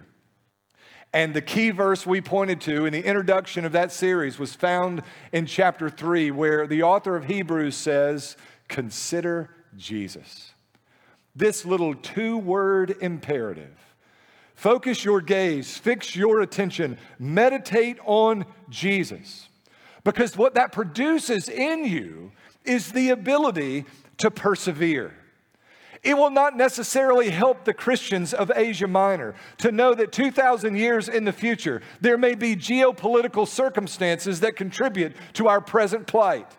And 1.12 1.35
the 1.35 1.43
key 1.43 1.71
verse 1.71 2.07
we 2.07 2.21
pointed 2.21 2.61
to 2.62 2.85
in 2.87 2.93
the 2.93 3.05
introduction 3.05 3.65
of 3.65 3.73
that 3.73 3.91
series 3.91 4.38
was 4.38 4.55
found 4.55 5.03
in 5.33 5.47
chapter 5.47 5.88
3, 5.88 6.31
where 6.31 6.67
the 6.67 6.83
author 6.83 7.17
of 7.17 7.25
Hebrews 7.25 7.76
says, 7.76 8.37
Consider 8.69 9.50
Jesus. 9.76 10.53
This 11.35 11.65
little 11.65 11.95
two 11.95 12.38
word 12.38 12.97
imperative. 13.00 13.76
Focus 14.55 15.05
your 15.05 15.21
gaze, 15.21 15.76
fix 15.76 16.17
your 16.17 16.41
attention, 16.41 16.99
meditate 17.19 17.99
on 18.05 18.47
Jesus. 18.69 19.49
Because 20.06 20.36
what 20.36 20.54
that 20.54 20.70
produces 20.70 21.48
in 21.48 21.84
you 21.84 22.30
is 22.64 22.92
the 22.92 23.10
ability 23.10 23.86
to 24.18 24.30
persevere. 24.30 25.12
It 26.04 26.16
will 26.16 26.30
not 26.30 26.56
necessarily 26.56 27.30
help 27.30 27.64
the 27.64 27.75
Christians 27.75 28.32
of 28.32 28.52
Asia 28.54 28.86
Minor 28.86 29.34
to 29.58 29.72
know 29.72 29.94
that 29.94 30.12
2,000 30.12 30.76
years 30.76 31.08
in 31.08 31.25
the 31.25 31.32
future, 31.32 31.82
there 32.00 32.16
may 32.16 32.36
be 32.36 32.54
geopolitical 32.54 33.48
circumstances 33.48 34.38
that 34.40 34.54
contribute 34.54 35.16
to 35.32 35.48
our 35.48 35.60
present 35.60 36.06
plight 36.06 36.56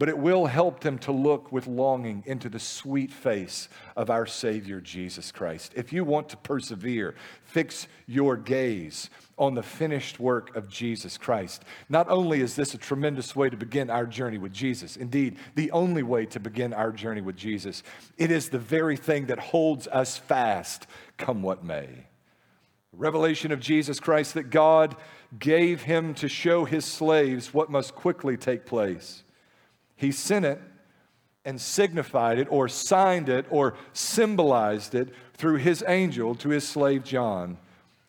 but 0.00 0.08
it 0.08 0.16
will 0.16 0.46
help 0.46 0.80
them 0.80 0.96
to 0.96 1.12
look 1.12 1.52
with 1.52 1.66
longing 1.66 2.22
into 2.24 2.48
the 2.48 2.58
sweet 2.58 3.12
face 3.12 3.68
of 3.94 4.08
our 4.08 4.24
Savior 4.24 4.80
Jesus 4.80 5.30
Christ. 5.30 5.74
If 5.76 5.92
you 5.92 6.04
want 6.04 6.30
to 6.30 6.38
persevere, 6.38 7.14
fix 7.50 7.88
your 8.06 8.36
gaze 8.36 9.10
on 9.36 9.54
the 9.54 9.62
finished 9.62 10.20
work 10.20 10.54
of 10.54 10.68
Jesus 10.68 11.16
Christ. 11.16 11.64
Not 11.88 12.08
only 12.08 12.40
is 12.40 12.54
this 12.54 12.74
a 12.74 12.78
tremendous 12.78 13.34
way 13.34 13.48
to 13.48 13.56
begin 13.56 13.90
our 13.90 14.06
journey 14.06 14.38
with 14.38 14.52
Jesus, 14.52 14.96
indeed, 14.96 15.36
the 15.54 15.70
only 15.72 16.02
way 16.02 16.26
to 16.26 16.38
begin 16.38 16.72
our 16.72 16.92
journey 16.92 17.22
with 17.22 17.36
Jesus, 17.36 17.82
it 18.18 18.30
is 18.30 18.50
the 18.50 18.58
very 18.58 18.96
thing 18.96 19.26
that 19.26 19.38
holds 19.38 19.88
us 19.88 20.18
fast, 20.18 20.86
come 21.16 21.42
what 21.42 21.64
may. 21.64 21.88
Revelation 22.92 23.52
of 23.52 23.60
Jesus 23.60 23.98
Christ 23.98 24.34
that 24.34 24.50
God 24.50 24.96
gave 25.38 25.82
him 25.82 26.12
to 26.14 26.28
show 26.28 26.64
his 26.64 26.84
slaves 26.84 27.54
what 27.54 27.70
must 27.70 27.94
quickly 27.94 28.36
take 28.36 28.66
place. 28.66 29.22
He 29.96 30.12
sent 30.12 30.44
it 30.44 30.60
and 31.44 31.60
signified 31.60 32.38
it 32.38 32.48
or 32.50 32.68
signed 32.68 33.28
it 33.28 33.46
or 33.50 33.74
symbolized 33.92 34.94
it 34.94 35.08
through 35.34 35.56
his 35.56 35.82
angel 35.88 36.34
to 36.34 36.50
his 36.50 36.68
slave 36.68 37.02
John, 37.04 37.56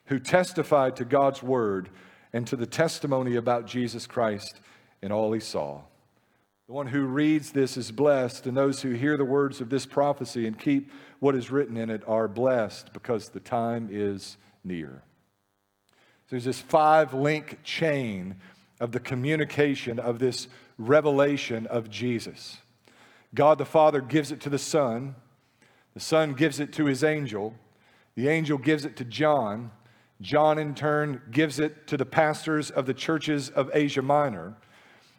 who 0.05 0.19
testified 0.19 0.95
to 0.97 1.05
God's 1.05 1.41
word 1.41 1.89
and 2.33 2.45
to 2.47 2.55
the 2.55 2.65
testimony 2.65 3.35
about 3.35 3.67
Jesus 3.67 4.05
Christ 4.07 4.59
in 5.01 5.11
all 5.11 5.31
he 5.31 5.39
saw. 5.39 5.81
The 6.67 6.73
one 6.73 6.87
who 6.87 7.01
reads 7.01 7.51
this 7.51 7.75
is 7.75 7.91
blessed, 7.91 8.47
and 8.47 8.55
those 8.55 8.81
who 8.81 8.91
hear 8.91 9.17
the 9.17 9.25
words 9.25 9.59
of 9.59 9.69
this 9.69 9.85
prophecy 9.85 10.47
and 10.47 10.57
keep 10.57 10.89
what 11.19 11.35
is 11.35 11.51
written 11.51 11.75
in 11.75 11.89
it 11.89 12.01
are 12.07 12.27
blessed 12.27 12.93
because 12.93 13.29
the 13.29 13.41
time 13.41 13.89
is 13.91 14.37
near. 14.63 15.03
So 15.89 16.27
There's 16.31 16.45
this 16.45 16.61
five 16.61 17.13
link 17.13 17.59
chain 17.63 18.35
of 18.79 18.93
the 18.93 19.01
communication 19.01 19.99
of 19.99 20.19
this 20.19 20.47
revelation 20.77 21.67
of 21.67 21.89
Jesus. 21.89 22.57
God 23.33 23.57
the 23.57 23.65
Father 23.65 24.01
gives 24.01 24.31
it 24.31 24.41
to 24.41 24.49
the 24.49 24.59
Son, 24.59 25.15
the 25.93 25.99
Son 25.99 26.33
gives 26.33 26.59
it 26.59 26.73
to 26.73 26.85
his 26.85 27.03
angel, 27.03 27.55
the 28.15 28.27
angel 28.27 28.57
gives 28.57 28.85
it 28.85 28.95
to 28.97 29.05
John, 29.05 29.71
John 30.21 30.59
in 30.59 30.75
turn 30.75 31.21
gives 31.31 31.59
it 31.59 31.87
to 31.87 31.97
the 31.97 32.05
pastors 32.05 32.69
of 32.69 32.85
the 32.85 32.93
churches 32.93 33.49
of 33.49 33.71
Asia 33.73 34.01
Minor. 34.01 34.55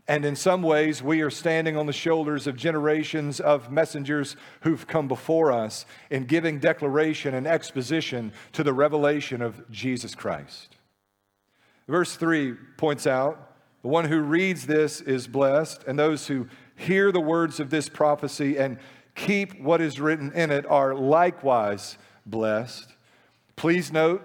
And 0.09 0.25
in 0.25 0.37
some 0.37 0.63
ways, 0.63 1.03
we 1.03 1.21
are 1.23 1.31
standing 1.31 1.77
on 1.77 1.87
the 1.87 1.93
shoulders 1.93 2.47
of 2.47 2.57
generations 2.57 3.41
of 3.41 3.71
messengers 3.71 4.37
who've 4.61 4.87
come 4.87 5.09
before 5.09 5.53
us 5.53 5.87
in 6.11 6.25
giving 6.25 6.59
declaration 6.59 7.35
and 7.35 7.47
exposition 7.47 8.33
to 8.53 8.63
the 8.63 8.73
revelation 8.73 9.43
of 9.43 9.69
Jesus 9.71 10.15
Christ. 10.15 10.77
Verse 11.89 12.17
3 12.17 12.55
points 12.77 13.07
out 13.07 13.53
the 13.83 13.89
one 13.89 14.05
who 14.05 14.21
reads 14.21 14.67
this 14.67 15.01
is 15.01 15.27
blessed, 15.27 15.83
and 15.89 15.99
those 15.99 16.29
who 16.29 16.47
hear 16.83 17.13
the 17.13 17.21
words 17.21 17.61
of 17.61 17.71
this 17.71 17.89
prophecy 17.89 18.59
and 18.59 18.79
keep 19.15 19.61
what 19.61 19.81
is 19.81 20.01
written 20.01 20.33
in 20.33 20.51
it 20.51 20.67
are 20.67 20.95
likewise 20.95 21.97
blessed. 22.27 22.93
Please 23.57 23.93
note, 23.93 24.23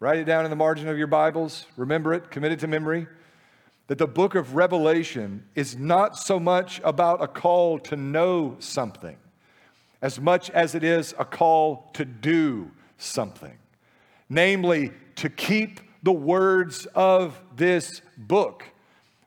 write 0.00 0.18
it 0.18 0.24
down 0.24 0.44
in 0.44 0.50
the 0.50 0.56
margin 0.56 0.88
of 0.88 0.98
your 0.98 1.06
Bibles, 1.06 1.66
remember 1.76 2.12
it, 2.14 2.30
commit 2.30 2.52
it 2.52 2.60
to 2.60 2.66
memory, 2.66 3.06
that 3.88 3.98
the 3.98 4.06
book 4.06 4.34
of 4.34 4.54
Revelation 4.54 5.44
is 5.54 5.76
not 5.76 6.16
so 6.16 6.38
much 6.38 6.80
about 6.84 7.22
a 7.22 7.28
call 7.28 7.78
to 7.80 7.96
know 7.96 8.56
something 8.60 9.16
as 10.02 10.20
much 10.20 10.48
as 10.50 10.74
it 10.74 10.82
is 10.82 11.14
a 11.18 11.24
call 11.24 11.90
to 11.92 12.04
do 12.04 12.70
something, 12.98 13.58
namely, 14.28 14.92
to 15.16 15.28
keep 15.28 15.80
the 16.02 16.12
words 16.12 16.86
of 16.94 17.40
this 17.56 18.00
book. 18.16 18.64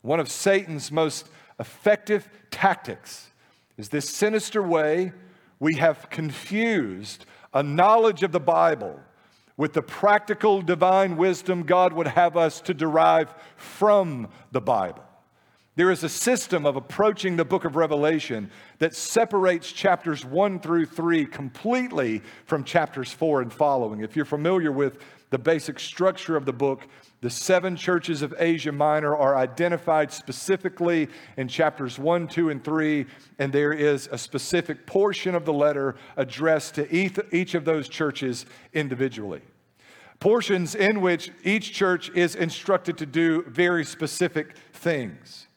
One 0.01 0.19
of 0.19 0.29
Satan's 0.29 0.91
most 0.91 1.27
effective 1.59 2.27
tactics 2.51 3.29
is 3.77 3.89
this 3.89 4.09
sinister 4.09 4.61
way 4.61 5.11
we 5.59 5.75
have 5.75 6.09
confused 6.09 7.25
a 7.53 7.63
knowledge 7.63 8.23
of 8.23 8.31
the 8.31 8.39
Bible 8.39 8.99
with 9.55 9.73
the 9.73 9.81
practical 9.81 10.61
divine 10.61 11.15
wisdom 11.15 11.63
God 11.63 11.93
would 11.93 12.07
have 12.07 12.35
us 12.35 12.59
to 12.61 12.73
derive 12.73 13.33
from 13.55 14.27
the 14.51 14.61
Bible. 14.61 15.03
There 15.75 15.89
is 15.89 16.03
a 16.03 16.09
system 16.09 16.65
of 16.67 16.75
approaching 16.75 17.35
the 17.35 17.45
book 17.45 17.65
of 17.65 17.75
Revelation 17.75 18.51
that 18.77 18.95
separates 18.95 19.71
chapters 19.71 20.23
1 20.23 20.59
through 20.59 20.85
3 20.85 21.25
completely 21.25 22.21
from 22.45 22.63
chapters 22.63 23.11
4 23.11 23.41
and 23.41 23.51
following. 23.51 24.01
If 24.01 24.15
you're 24.15 24.25
familiar 24.25 24.71
with 24.71 24.99
the 25.31 25.39
basic 25.39 25.79
structure 25.79 26.35
of 26.35 26.45
the 26.45 26.53
book, 26.53 26.87
the 27.23 27.29
seven 27.29 27.77
churches 27.77 28.21
of 28.21 28.35
Asia 28.37 28.73
Minor 28.73 29.15
are 29.15 29.37
identified 29.37 30.11
specifically 30.11 31.07
in 31.37 31.47
chapters 31.47 31.97
1, 31.97 32.27
2, 32.27 32.49
and 32.49 32.61
3, 32.61 33.05
and 33.39 33.53
there 33.53 33.71
is 33.71 34.09
a 34.11 34.17
specific 34.17 34.85
portion 34.85 35.33
of 35.33 35.45
the 35.45 35.53
letter 35.53 35.95
addressed 36.17 36.75
to 36.75 36.93
each 36.93 37.55
of 37.55 37.63
those 37.63 37.87
churches 37.87 38.45
individually. 38.73 39.41
Portions 40.19 40.75
in 40.75 40.99
which 40.99 41.31
each 41.45 41.73
church 41.73 42.09
is 42.09 42.35
instructed 42.35 42.97
to 42.97 43.05
do 43.05 43.43
very 43.43 43.85
specific 43.85 44.57
things. 44.73 45.47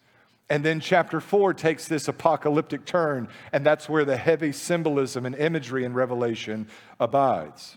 And 0.49 0.65
then 0.65 0.79
chapter 0.79 1.21
four 1.21 1.53
takes 1.53 1.89
this 1.89 2.07
apocalyptic 2.07 2.85
turn, 2.85 3.27
and 3.53 3.67
that's 3.67 3.89
where 3.89 4.05
the 4.05 4.17
heavy 4.17 4.53
symbolism 4.53 5.27
and 5.27 5.35
imagery 5.35 5.85
in 5.85 5.95
Revelation 5.95 6.69
abides. 7.01 7.77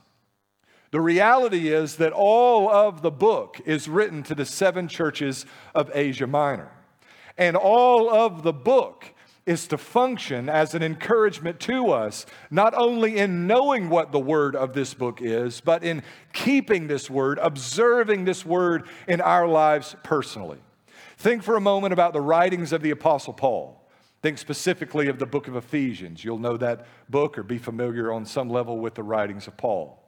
The 0.92 1.02
reality 1.02 1.70
is 1.70 1.98
that 1.98 2.14
all 2.14 2.70
of 2.70 3.02
the 3.02 3.12
book 3.12 3.62
is 3.66 3.88
written 3.88 4.24
to 4.24 4.36
the 4.36 4.46
seven 4.46 4.88
churches 4.88 5.46
of 5.76 5.92
Asia 5.94 6.26
Minor. 6.26 6.72
And 7.38 7.56
all 7.56 8.10
of 8.10 8.44
the 8.44 8.54
book 8.54 9.14
is 9.46 9.68
to 9.68 9.78
function 9.78 10.50
as 10.50 10.76
an 10.76 10.84
encouragement 10.84 11.60
to 11.60 11.92
us, 11.92 12.26
not 12.52 12.74
only 12.76 13.18
in 13.18 13.48
knowing 13.48 13.90
what 13.90 14.12
the 14.12 14.20
word 14.20 14.56
of 14.56 14.74
this 14.74 14.94
book 14.94 15.22
is, 15.22 15.62
but 15.62 15.84
in 15.84 16.04
keeping 16.34 16.88
this 16.88 17.10
word, 17.10 17.40
observing 17.42 18.26
this 18.26 18.46
word 18.46 18.88
in 19.08 19.22
our 19.22 19.48
lives 19.48 19.96
personally. 20.04 20.60
Think 21.18 21.44
for 21.44 21.56
a 21.56 21.62
moment 21.62 21.94
about 21.94 22.14
the 22.14 22.22
writings 22.22 22.72
of 22.74 22.82
the 22.82 22.92
Apostle 22.92 23.34
Paul. 23.34 23.80
Think 24.22 24.38
specifically 24.38 25.08
of 25.08 25.18
the 25.18 25.26
book 25.26 25.48
of 25.48 25.56
Ephesians. 25.56 26.24
You'll 26.24 26.40
know 26.40 26.58
that 26.58 26.86
book 27.10 27.38
or 27.38 27.44
be 27.44 27.58
familiar 27.58 28.12
on 28.12 28.26
some 28.26 28.50
level 28.50 28.78
with 28.78 28.96
the 28.96 29.04
writings 29.04 29.48
of 29.48 29.56
Paul. 29.58 30.00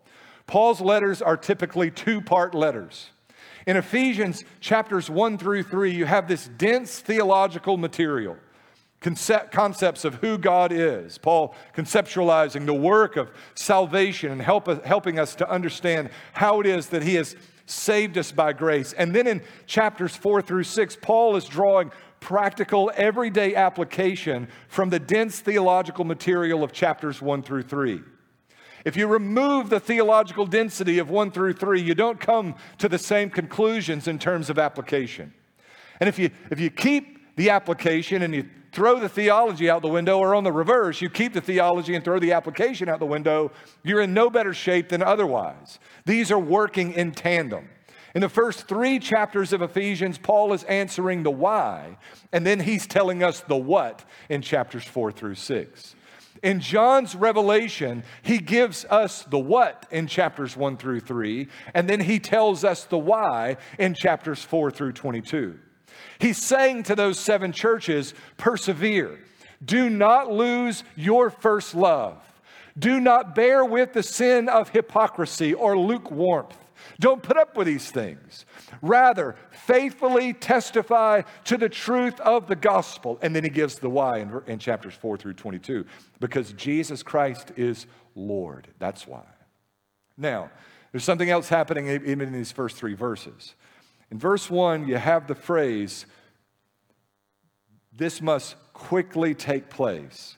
Paul's 0.51 0.81
letters 0.81 1.22
are 1.22 1.38
typically 1.38 1.89
two 1.89 2.20
part 2.20 2.53
letters. 2.53 3.12
In 3.65 3.77
Ephesians 3.77 4.43
chapters 4.60 5.10
1 5.10 5.38
through 5.38 5.63
3, 5.63 5.93
you 5.93 6.03
have 6.03 6.27
this 6.27 6.50
dense 6.58 7.00
theological 7.00 7.77
material, 7.77 8.36
concept, 9.00 9.53
concepts 9.53 10.03
of 10.03 10.15
who 10.15 10.38
God 10.38 10.74
is. 10.74 11.17
Paul 11.17 11.55
conceptualizing 11.74 12.65
the 12.65 12.74
work 12.74 13.15
of 13.15 13.31
salvation 13.55 14.29
and 14.29 14.41
help, 14.41 14.67
helping 14.84 15.20
us 15.20 15.36
to 15.36 15.50
understand 15.50 16.10
how 16.34 16.60
it 16.60 16.65
is 16.65 16.88
that 16.88 17.01
he 17.01 17.15
has 17.15 17.38
saved 17.65 18.17
us 18.17 18.34
by 18.34 18.51
grace. 18.51 18.91
And 18.91 19.15
then 19.15 19.27
in 19.27 19.41
chapters 19.67 20.17
four 20.17 20.41
through 20.41 20.65
six, 20.65 20.98
Paul 21.01 21.38
is 21.38 21.46
drawing 21.46 21.93
practical, 22.20 22.91
everyday 22.98 23.55
application 23.55 24.50
from 24.67 24.89
the 24.89 25.00
dense 25.00 25.39
theological 25.39 26.03
material 26.03 26.62
of 26.62 26.74
chapters 26.74 27.22
one 27.22 27.41
through 27.41 27.63
three. 27.63 28.01
If 28.83 28.97
you 28.97 29.07
remove 29.07 29.69
the 29.69 29.79
theological 29.79 30.45
density 30.45 30.97
of 31.00 31.09
one 31.09 31.31
through 31.31 31.53
three, 31.53 31.81
you 31.81 31.93
don't 31.93 32.19
come 32.19 32.55
to 32.79 32.89
the 32.89 32.97
same 32.97 33.29
conclusions 33.29 34.07
in 34.07 34.17
terms 34.17 34.50
of 34.50 34.57
application. 34.57 35.33
And 36.00 36.09
if 36.09 36.17
you, 36.17 36.31
if 36.50 36.59
you 36.59 36.69
keep 36.69 37.35
the 37.35 37.51
application 37.51 38.23
and 38.23 38.33
you 38.33 38.50
throw 38.71 39.00
the 39.00 39.09
theology 39.09 39.69
out 39.69 39.81
the 39.81 39.88
window, 39.88 40.17
or 40.17 40.33
on 40.33 40.43
the 40.43 40.51
reverse, 40.51 41.01
you 41.01 41.09
keep 41.09 41.33
the 41.33 41.41
theology 41.41 41.93
and 41.93 42.03
throw 42.03 42.19
the 42.19 42.31
application 42.31 42.88
out 42.88 43.00
the 43.00 43.05
window, 43.05 43.51
you're 43.83 44.01
in 44.01 44.13
no 44.13 44.29
better 44.29 44.53
shape 44.53 44.89
than 44.89 45.03
otherwise. 45.03 45.77
These 46.05 46.31
are 46.31 46.39
working 46.39 46.93
in 46.93 47.11
tandem. 47.11 47.69
In 48.15 48.21
the 48.21 48.29
first 48.29 48.67
three 48.67 49.00
chapters 49.00 49.53
of 49.53 49.61
Ephesians, 49.61 50.17
Paul 50.17 50.53
is 50.53 50.63
answering 50.63 51.23
the 51.23 51.31
why, 51.31 51.97
and 52.33 52.45
then 52.45 52.59
he's 52.59 52.88
telling 52.88 53.23
us 53.23 53.41
the 53.41 53.55
what 53.57 54.03
in 54.29 54.41
chapters 54.41 54.83
four 54.83 55.11
through 55.11 55.35
six. 55.35 55.95
In 56.43 56.60
John's 56.60 57.15
revelation, 57.15 58.03
he 58.24 58.39
gives 58.39 58.83
us 58.85 59.24
the 59.24 59.37
what 59.37 59.85
in 59.92 60.07
chapters 60.07 60.57
1 60.57 60.77
through 60.77 61.01
3, 61.01 61.48
and 61.74 61.87
then 61.87 62.00
he 62.00 62.20
tells 62.20 62.63
us 62.63 62.85
the 62.85 62.98
why 62.98 63.57
in 63.77 63.94
chapters 63.94 64.44
4 64.44 64.72
through 64.72 64.94
22. 64.94 65.59
He's 66.18 66.37
saying 66.37 66.83
to 66.83 66.96
those 66.96 67.20
seven 67.20 67.51
churches, 67.51 68.13
persevere. 68.37 69.20
Do 69.63 69.89
not 69.89 70.31
lose 70.31 70.83
your 70.96 71.29
first 71.29 71.75
love. 71.75 72.18
Do 72.77 73.00
not 73.00 73.35
bear 73.35 73.63
with 73.63 73.94
the 73.94 74.03
sin 74.03 74.50
of 74.50 74.70
hypocrisy 74.70 75.53
or 75.53 75.77
lukewarmth. 75.77 76.57
Don't 77.00 77.24
put 77.24 77.37
up 77.37 77.55
with 77.55 77.67
these 77.67 77.89
things. 77.91 78.46
Rather, 78.81 79.35
faithfully 79.51 80.33
testify 80.33 81.22
to 81.46 81.57
the 81.57 81.70
truth 81.70 82.20
of 82.22 82.48
the 82.48 82.55
gospel. 82.55 83.20
And 83.22 83.35
then 83.35 83.44
he 83.44 83.50
gives 83.50 83.75
the 83.79 83.89
why 83.89 84.20
in, 84.20 84.41
in 84.48 84.59
chapters 84.59 84.94
4 84.94 85.17
through 85.17 85.33
22 85.33 85.85
because 86.20 86.53
Jesus 86.53 87.03
Christ 87.03 87.51
is 87.55 87.85
Lord. 88.15 88.67
That's 88.79 89.07
why. 89.07 89.25
Now, 90.17 90.51
there's 90.91 91.03
something 91.03 91.29
else 91.29 91.50
happening 91.50 91.87
even 91.87 92.22
in 92.22 92.33
these 92.33 92.51
first 92.51 92.77
three 92.77 92.94
verses. 92.94 93.55
In 94.11 94.20
verse 94.20 94.50
1, 94.50 94.87
you 94.87 94.98
have 94.98 95.27
the 95.27 95.35
phrase, 95.35 96.05
this 97.94 98.22
must 98.22 98.55
quickly 98.74 99.33
take 99.33 99.70
place. 99.70 100.37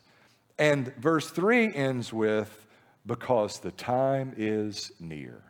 And 0.59 0.93
verse 0.97 1.29
3 1.31 1.73
ends 1.73 2.13
with, 2.13 2.67
because 3.05 3.59
the 3.59 3.71
time 3.71 4.33
is 4.37 4.91
near. 4.99 5.41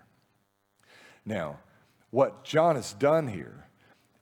Now, 1.26 1.60
what 2.12 2.44
John 2.44 2.76
has 2.76 2.94
done 2.94 3.28
here 3.28 3.66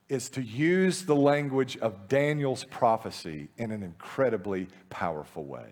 is 0.08 0.28
to 0.30 0.42
use 0.42 1.04
the 1.04 1.16
language 1.16 1.76
of 1.78 2.08
Daniel's 2.08 2.64
prophecy 2.64 3.48
in 3.56 3.70
an 3.70 3.82
incredibly 3.82 4.68
powerful 4.90 5.44
way. 5.44 5.66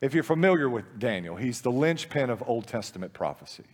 If 0.00 0.14
you're 0.14 0.22
familiar 0.22 0.68
with 0.68 0.98
Daniel, 0.98 1.36
he's 1.36 1.62
the 1.62 1.70
linchpin 1.70 2.30
of 2.30 2.42
Old 2.46 2.66
Testament 2.66 3.12
prophecy. 3.12 3.64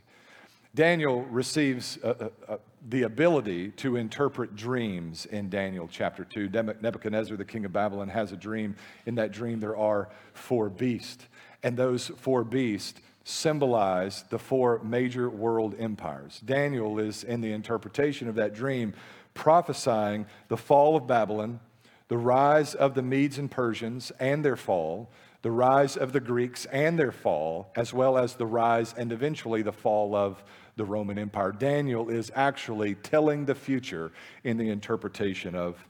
Daniel 0.74 1.24
receives 1.24 1.98
a, 2.02 2.30
a, 2.48 2.54
a, 2.54 2.58
the 2.88 3.02
ability 3.02 3.72
to 3.72 3.96
interpret 3.96 4.56
dreams 4.56 5.26
in 5.26 5.50
Daniel 5.50 5.88
chapter 5.90 6.24
2. 6.24 6.48
Nebuchadnezzar, 6.48 7.36
the 7.36 7.44
king 7.44 7.66
of 7.66 7.72
Babylon, 7.72 8.08
has 8.08 8.32
a 8.32 8.36
dream. 8.36 8.76
In 9.04 9.16
that 9.16 9.32
dream, 9.32 9.60
there 9.60 9.76
are 9.76 10.08
four 10.32 10.70
beasts, 10.70 11.26
and 11.62 11.76
those 11.76 12.08
four 12.08 12.44
beasts 12.44 13.00
symbolize 13.24 14.24
the 14.30 14.38
four 14.38 14.80
major 14.82 15.28
world 15.30 15.74
empires. 15.78 16.40
Daniel 16.44 16.98
is, 16.98 17.24
in 17.24 17.40
the 17.40 17.52
interpretation 17.52 18.28
of 18.28 18.35
that 18.35 18.54
dream, 18.54 18.94
prophesying 19.35 20.26
the 20.48 20.56
fall 20.56 20.96
of 20.96 21.06
Babylon, 21.06 21.61
the 22.08 22.18
rise 22.18 22.74
of 22.74 22.94
the 22.94 23.02
Medes 23.02 23.38
and 23.38 23.50
Persians 23.50 24.11
and 24.18 24.44
their 24.44 24.56
fall, 24.56 25.11
the 25.42 25.50
rise 25.50 25.96
of 25.96 26.12
the 26.12 26.20
Greeks 26.20 26.66
and 26.66 26.98
their 26.98 27.12
fall, 27.12 27.72
as 27.74 27.92
well 27.92 28.16
as 28.16 28.35
the 28.35 28.46
rise 28.46 28.94
and 28.96 29.12
eventually 29.12 29.62
the 29.62 29.72
fall 29.72 30.14
of 30.14 30.42
the 30.76 30.85
Roman 30.85 31.18
Empire. 31.18 31.52
Daniel 31.52 32.08
is 32.08 32.30
actually 32.35 32.94
telling 32.96 33.44
the 33.44 33.54
future 33.54 34.12
in 34.44 34.56
the 34.56 34.70
interpretation 34.70 35.54
of 35.54 35.85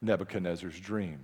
Nebuchadnezzar's 0.00 0.78
dream. 0.78 1.20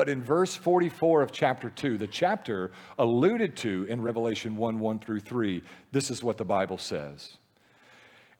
But 0.00 0.08
in 0.08 0.22
verse 0.22 0.56
44 0.56 1.20
of 1.20 1.30
chapter 1.30 1.68
2, 1.68 1.98
the 1.98 2.06
chapter 2.06 2.70
alluded 2.98 3.54
to 3.56 3.84
in 3.86 4.00
Revelation 4.00 4.56
1 4.56 4.78
1 4.78 4.98
through 4.98 5.20
3, 5.20 5.62
this 5.92 6.10
is 6.10 6.22
what 6.22 6.38
the 6.38 6.44
Bible 6.46 6.78
says. 6.78 7.36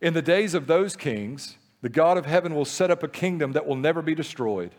In 0.01 0.15
the 0.15 0.23
days 0.23 0.55
of 0.55 0.67
those 0.67 0.97
kings, 0.97 1.59
the 1.83 1.91
God 1.91 2.17
of 2.17 2.25
heaven 2.25 2.55
will 2.55 2.65
set 2.65 2.91
up 2.91 3.03
a 3.03 3.09
kingdom 3.09 3.53
that 3.53 3.67
will 3.67 3.77
never 3.77 4.01
be 4.01 4.15
destroyed. 4.15 4.75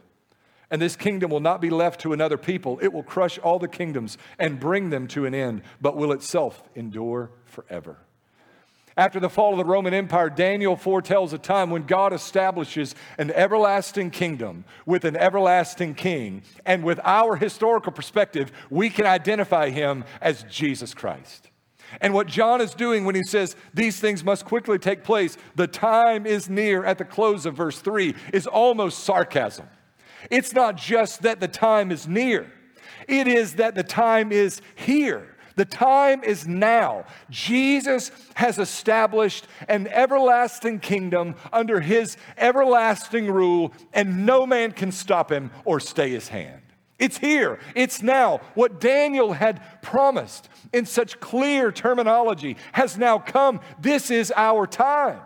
And 0.71 0.81
this 0.81 0.95
kingdom 0.95 1.29
will 1.29 1.39
not 1.39 1.61
be 1.61 1.69
left 1.69 2.01
to 2.01 2.13
another 2.13 2.35
people. 2.35 2.79
It 2.81 2.91
will 2.91 3.03
crush 3.03 3.37
all 3.37 3.59
the 3.59 3.67
kingdoms 3.67 4.17
and 4.39 4.59
bring 4.59 4.89
them 4.89 5.07
to 5.09 5.27
an 5.27 5.35
end, 5.35 5.61
but 5.81 5.95
will 5.95 6.11
itself 6.11 6.63
endure 6.73 7.29
forever. 7.45 7.97
After 8.97 9.19
the 9.19 9.29
fall 9.29 9.53
of 9.53 9.57
the 9.57 9.65
Roman 9.65 9.93
Empire, 9.93 10.29
Daniel 10.29 10.75
foretells 10.75 11.31
a 11.31 11.37
time 11.37 11.69
when 11.69 11.83
God 11.83 12.11
establishes 12.11 12.93
an 13.17 13.31
everlasting 13.31 14.11
kingdom 14.11 14.65
with 14.85 15.05
an 15.05 15.15
everlasting 15.15 15.95
king. 15.95 16.43
And 16.65 16.83
with 16.83 16.99
our 17.03 17.37
historical 17.37 17.93
perspective, 17.93 18.51
we 18.69 18.89
can 18.89 19.05
identify 19.05 19.69
him 19.69 20.03
as 20.19 20.43
Jesus 20.43 20.93
Christ. 20.93 21.49
And 21.99 22.13
what 22.13 22.27
John 22.27 22.61
is 22.61 22.73
doing 22.73 23.05
when 23.05 23.15
he 23.15 23.23
says 23.23 23.55
these 23.73 23.99
things 23.99 24.23
must 24.23 24.45
quickly 24.45 24.79
take 24.79 25.03
place, 25.03 25.37
the 25.55 25.67
time 25.67 26.25
is 26.25 26.49
near 26.49 26.85
at 26.85 26.97
the 26.97 27.05
close 27.05 27.45
of 27.45 27.55
verse 27.55 27.79
3, 27.79 28.15
is 28.33 28.47
almost 28.47 28.99
sarcasm. 28.99 29.67
It's 30.29 30.53
not 30.53 30.77
just 30.77 31.23
that 31.23 31.39
the 31.39 31.47
time 31.47 31.91
is 31.91 32.07
near, 32.07 32.51
it 33.07 33.27
is 33.27 33.55
that 33.55 33.75
the 33.75 33.83
time 33.83 34.31
is 34.31 34.61
here. 34.75 35.30
The 35.55 35.65
time 35.65 36.23
is 36.23 36.47
now. 36.47 37.05
Jesus 37.29 38.11
has 38.35 38.57
established 38.59 39.47
an 39.67 39.87
everlasting 39.87 40.79
kingdom 40.79 41.35
under 41.51 41.79
his 41.79 42.17
everlasting 42.37 43.29
rule, 43.29 43.73
and 43.93 44.25
no 44.25 44.45
man 44.45 44.71
can 44.71 44.91
stop 44.91 45.31
him 45.31 45.51
or 45.65 45.79
stay 45.79 46.09
his 46.09 46.29
hand. 46.29 46.61
It's 46.99 47.17
here, 47.17 47.59
it's 47.75 48.03
now. 48.03 48.41
What 48.53 48.79
Daniel 48.79 49.33
had 49.33 49.81
promised 49.81 50.49
in 50.71 50.85
such 50.85 51.19
clear 51.19 51.71
terminology 51.71 52.57
has 52.73 52.97
now 52.97 53.17
come. 53.17 53.59
This 53.79 54.11
is 54.11 54.31
our 54.35 54.67
time. 54.67 55.19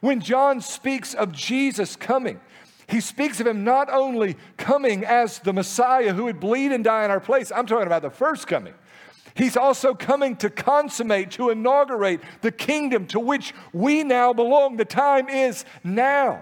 When 0.00 0.20
John 0.20 0.60
speaks 0.60 1.14
of 1.14 1.32
Jesus 1.32 1.96
coming, 1.96 2.40
He 2.86 3.00
speaks 3.00 3.40
of 3.40 3.46
him 3.46 3.64
not 3.64 3.88
only 3.90 4.36
coming 4.56 5.04
as 5.04 5.38
the 5.38 5.52
Messiah 5.52 6.12
who 6.12 6.24
would 6.24 6.40
bleed 6.40 6.72
and 6.72 6.84
die 6.84 7.04
in 7.04 7.10
our 7.10 7.20
place, 7.20 7.50
I'm 7.50 7.66
talking 7.66 7.86
about 7.86 8.02
the 8.02 8.10
first 8.10 8.46
coming. 8.46 8.74
He's 9.34 9.56
also 9.56 9.94
coming 9.94 10.36
to 10.36 10.48
consummate, 10.48 11.32
to 11.32 11.50
inaugurate 11.50 12.20
the 12.40 12.52
kingdom 12.52 13.06
to 13.08 13.18
which 13.18 13.52
we 13.72 14.04
now 14.04 14.32
belong. 14.32 14.76
The 14.76 14.84
time 14.84 15.28
is 15.28 15.64
now. 15.82 16.40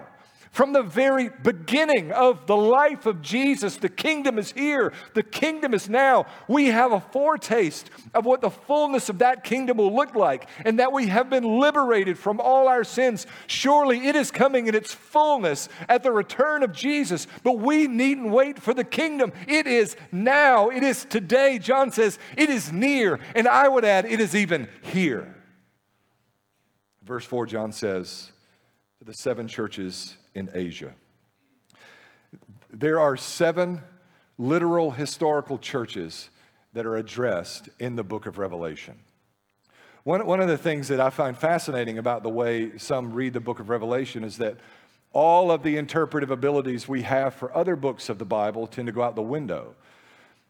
From 0.53 0.71
the 0.71 0.83
very 0.83 1.29
beginning 1.29 2.11
of 2.11 2.45
the 2.45 2.55
life 2.55 3.07
of 3.07 3.23
Jesus, 3.23 3.77
the 3.77 3.89
kingdom 3.89 4.37
is 4.37 4.51
here, 4.51 4.93
the 5.15 5.23
kingdom 5.23 5.73
is 5.73 5.89
now. 5.89 6.27
We 6.47 6.67
have 6.67 6.91
a 6.91 6.99
foretaste 6.99 7.89
of 8.13 8.25
what 8.25 8.41
the 8.41 8.51
fullness 8.51 9.09
of 9.09 9.17
that 9.17 9.43
kingdom 9.43 9.77
will 9.77 9.95
look 9.95 10.13
like, 10.13 10.47
and 10.63 10.77
that 10.77 10.91
we 10.91 11.07
have 11.07 11.27
been 11.27 11.59
liberated 11.59 12.19
from 12.19 12.39
all 12.39 12.67
our 12.67 12.83
sins. 12.83 13.25
Surely 13.47 14.05
it 14.05 14.15
is 14.15 14.29
coming 14.29 14.67
in 14.67 14.75
its 14.75 14.93
fullness 14.93 15.69
at 15.89 16.03
the 16.03 16.11
return 16.11 16.61
of 16.61 16.71
Jesus, 16.71 17.25
but 17.41 17.57
we 17.57 17.87
needn't 17.87 18.29
wait 18.29 18.61
for 18.61 18.75
the 18.75 18.83
kingdom. 18.83 19.33
It 19.47 19.65
is 19.65 19.95
now, 20.11 20.69
it 20.69 20.83
is 20.83 21.03
today. 21.03 21.57
John 21.57 21.91
says 21.91 22.19
it 22.37 22.51
is 22.51 22.71
near, 22.71 23.19
and 23.33 23.47
I 23.47 23.67
would 23.67 23.85
add, 23.85 24.05
it 24.05 24.19
is 24.19 24.35
even 24.35 24.67
here. 24.83 25.35
Verse 27.01 27.25
4, 27.25 27.47
John 27.47 27.71
says, 27.71 28.31
to 28.99 29.05
the 29.05 29.15
seven 29.15 29.47
churches 29.47 30.17
in 30.35 30.49
Asia. 30.53 30.93
There 32.71 32.99
are 32.99 33.15
seven 33.15 33.81
literal 34.37 34.91
historical 34.91 35.57
churches 35.57 36.29
that 36.73 36.85
are 36.85 36.97
addressed 36.97 37.69
in 37.79 37.95
the 37.95 38.03
book 38.03 38.25
of 38.25 38.37
Revelation. 38.37 38.97
One, 40.03 40.25
one 40.25 40.41
of 40.41 40.47
the 40.47 40.57
things 40.57 40.87
that 40.89 40.99
I 40.99 41.09
find 41.09 41.37
fascinating 41.37 41.97
about 41.97 42.23
the 42.23 42.29
way 42.29 42.77
some 42.77 43.13
read 43.13 43.33
the 43.33 43.39
book 43.39 43.59
of 43.59 43.69
Revelation 43.69 44.23
is 44.23 44.37
that 44.37 44.57
all 45.13 45.51
of 45.51 45.63
the 45.63 45.77
interpretive 45.77 46.31
abilities 46.31 46.87
we 46.87 47.03
have 47.03 47.35
for 47.35 47.55
other 47.55 47.75
books 47.75 48.09
of 48.09 48.17
the 48.17 48.25
Bible 48.25 48.65
tend 48.67 48.87
to 48.87 48.91
go 48.91 49.03
out 49.03 49.15
the 49.15 49.21
window. 49.21 49.75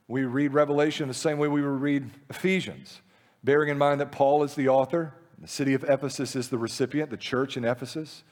We 0.08 0.24
read 0.24 0.54
Revelation 0.54 1.08
the 1.08 1.14
same 1.14 1.38
way 1.38 1.50
we 1.50 1.62
would 1.62 1.82
read 1.82 2.10
Ephesians, 2.30 3.02
bearing 3.44 3.70
in 3.70 3.78
mind 3.78 4.00
that 4.00 4.12
Paul 4.12 4.44
is 4.44 4.56
the 4.56 4.70
author, 4.70 5.14
the 5.38 5.48
city 5.48 5.74
of 5.74 5.84
Ephesus 5.84 6.36
is 6.36 6.48
the 6.48 6.58
recipient, 6.58 7.10
the 7.10 7.18
church 7.18 7.58
in 7.58 7.66
Ephesus. 7.66 8.24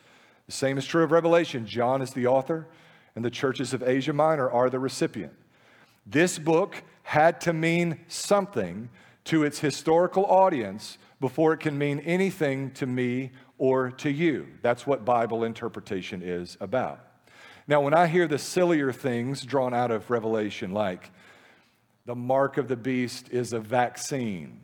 The 0.52 0.58
same 0.58 0.78
is 0.78 0.86
true 0.86 1.06
of 1.06 1.14
Revelation. 1.14 1.66
John 1.66 2.02
is 2.02 2.12
the 2.12 2.28
author, 2.28 2.68
and 3.16 3.24
the 3.24 3.30
churches 3.32 3.74
of 3.74 3.82
Asia 3.84 4.12
Minor 4.12 4.52
are 4.52 4.70
the 4.70 4.80
recipient. 4.80 5.32
This 6.06 6.38
book 6.38 6.84
had 7.04 7.40
to 7.42 7.54
mean 7.54 8.02
something 8.10 8.90
to 9.24 9.46
its 9.46 9.60
historical 9.60 10.26
audience 10.26 10.98
before 11.22 11.54
it 11.54 11.62
can 11.62 11.78
mean 11.78 12.00
anything 12.02 12.72
to 12.72 12.86
me 12.86 13.32
or 13.58 13.92
to 13.92 14.12
you. 14.12 14.46
That's 14.62 14.86
what 14.86 15.06
Bible 15.06 15.46
interpretation 15.46 16.22
is 16.22 16.58
about. 16.60 17.00
Now, 17.66 17.80
when 17.80 17.94
I 17.94 18.08
hear 18.08 18.28
the 18.28 18.38
sillier 18.38 18.92
things 18.92 19.44
drawn 19.44 19.74
out 19.74 19.90
of 19.90 20.10
Revelation, 20.10 20.74
like 20.74 21.12
the 22.06 22.16
mark 22.16 22.58
of 22.58 22.68
the 22.68 22.76
beast 22.76 23.30
is 23.30 23.54
a 23.54 23.62
vaccine, 23.62 24.60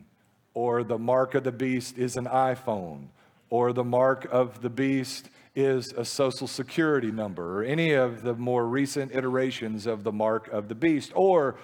or 0.52 0.84
the 0.84 0.98
mark 0.98 1.34
of 1.34 1.44
the 1.44 1.52
beast 1.52 1.96
is 1.96 2.18
an 2.18 2.26
iPhone, 2.26 3.06
or 3.48 3.72
the 3.72 3.84
mark 3.84 4.28
of 4.30 4.60
the 4.60 4.68
beast 4.68 5.30
is 5.58 5.92
a 5.96 6.04
social 6.04 6.46
security 6.46 7.10
number 7.10 7.58
or 7.58 7.64
any 7.64 7.90
of 7.90 8.22
the 8.22 8.32
more 8.32 8.64
recent 8.64 9.12
iterations 9.12 9.86
of 9.86 10.04
the 10.04 10.12
mark 10.12 10.46
of 10.52 10.68
the 10.68 10.74
beast. 10.74 11.10
Or 11.16 11.56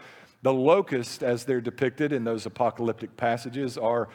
the 0.42 0.52
locust, 0.52 1.22
as 1.22 1.44
they're 1.44 1.60
depicted 1.60 2.12
in 2.12 2.24
those 2.24 2.44
apocalyptic 2.44 3.16
passages, 3.16 3.78
are 3.78 4.08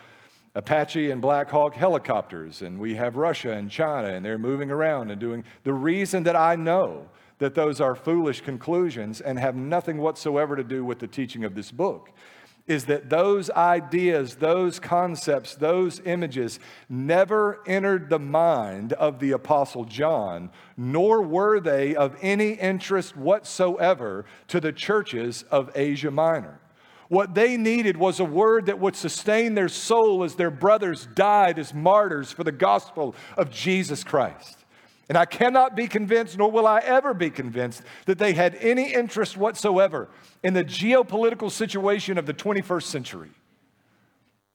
Apache 0.54 1.12
and 1.12 1.22
Black 1.22 1.50
Hawk 1.50 1.76
helicopters. 1.76 2.62
And 2.62 2.78
we 2.78 2.96
have 2.96 3.16
Russia 3.16 3.54
and 3.54 3.72
China, 3.72 4.10
and 4.10 4.26
they're 4.26 4.38
moving 4.38 4.70
around 4.70 5.12
and 5.12 5.20
doing. 5.20 5.46
The 5.64 5.74
reason 5.74 6.24
that 6.24 6.36
I 6.36 6.58
know 6.58 7.08
that 7.38 7.56
those 7.56 7.80
are 7.80 7.96
foolish 7.96 8.42
conclusions 8.42 9.22
and 9.22 9.40
have 9.40 9.56
nothing 9.56 10.00
whatsoever 10.00 10.58
to 10.58 10.64
do 10.64 10.84
with 10.84 11.00
the 11.00 11.08
teaching 11.08 11.46
of 11.46 11.56
this 11.56 11.72
book 11.72 12.10
is 12.70 12.86
that 12.86 13.10
those 13.10 13.50
ideas, 13.50 14.36
those 14.36 14.80
concepts, 14.80 15.56
those 15.56 16.00
images 16.06 16.60
never 16.88 17.60
entered 17.66 18.10
the 18.10 18.20
mind 18.20 18.94
of 18.94 19.20
the 19.20 19.32
Apostle 19.32 19.86
John, 19.86 20.52
nor 20.78 21.24
were 21.24 21.60
they 21.60 21.96
of 21.96 22.16
any 22.22 22.52
interest 22.52 23.18
whatsoever 23.18 24.24
to 24.50 24.60
the 24.60 24.72
churches 24.72 25.44
of 25.50 25.72
Asia 25.76 26.12
Minor. 26.12 26.62
What 27.08 27.34
they 27.34 27.58
needed 27.58 27.98
was 27.98 28.20
a 28.20 28.24
word 28.26 28.68
that 28.68 28.80
would 28.80 28.96
sustain 28.96 29.56
their 29.56 29.68
soul 29.68 30.24
as 30.24 30.36
their 30.36 30.52
brothers 30.52 31.08
died 31.16 31.58
as 31.58 31.74
martyrs 31.74 32.32
for 32.32 32.44
the 32.44 32.52
gospel 32.52 33.16
of 33.36 33.50
Jesus 33.50 34.04
Christ. 34.04 34.59
And 35.10 35.18
I 35.18 35.26
cannot 35.26 35.76
be 35.76 35.88
convinced, 35.88 36.38
nor 36.38 36.52
will 36.52 36.68
I 36.68 36.80
ever 36.80 37.16
be 37.16 37.32
convinced, 37.32 37.82
that 38.06 38.20
they 38.20 38.34
had 38.34 38.56
any 38.56 38.94
interest 38.94 39.36
whatsoever 39.36 40.08
in 40.44 40.54
the 40.54 40.64
geopolitical 40.64 41.50
situation 41.50 42.20
of 42.20 42.28
the 42.28 42.34
21st 42.34 42.84
century. 42.84 43.32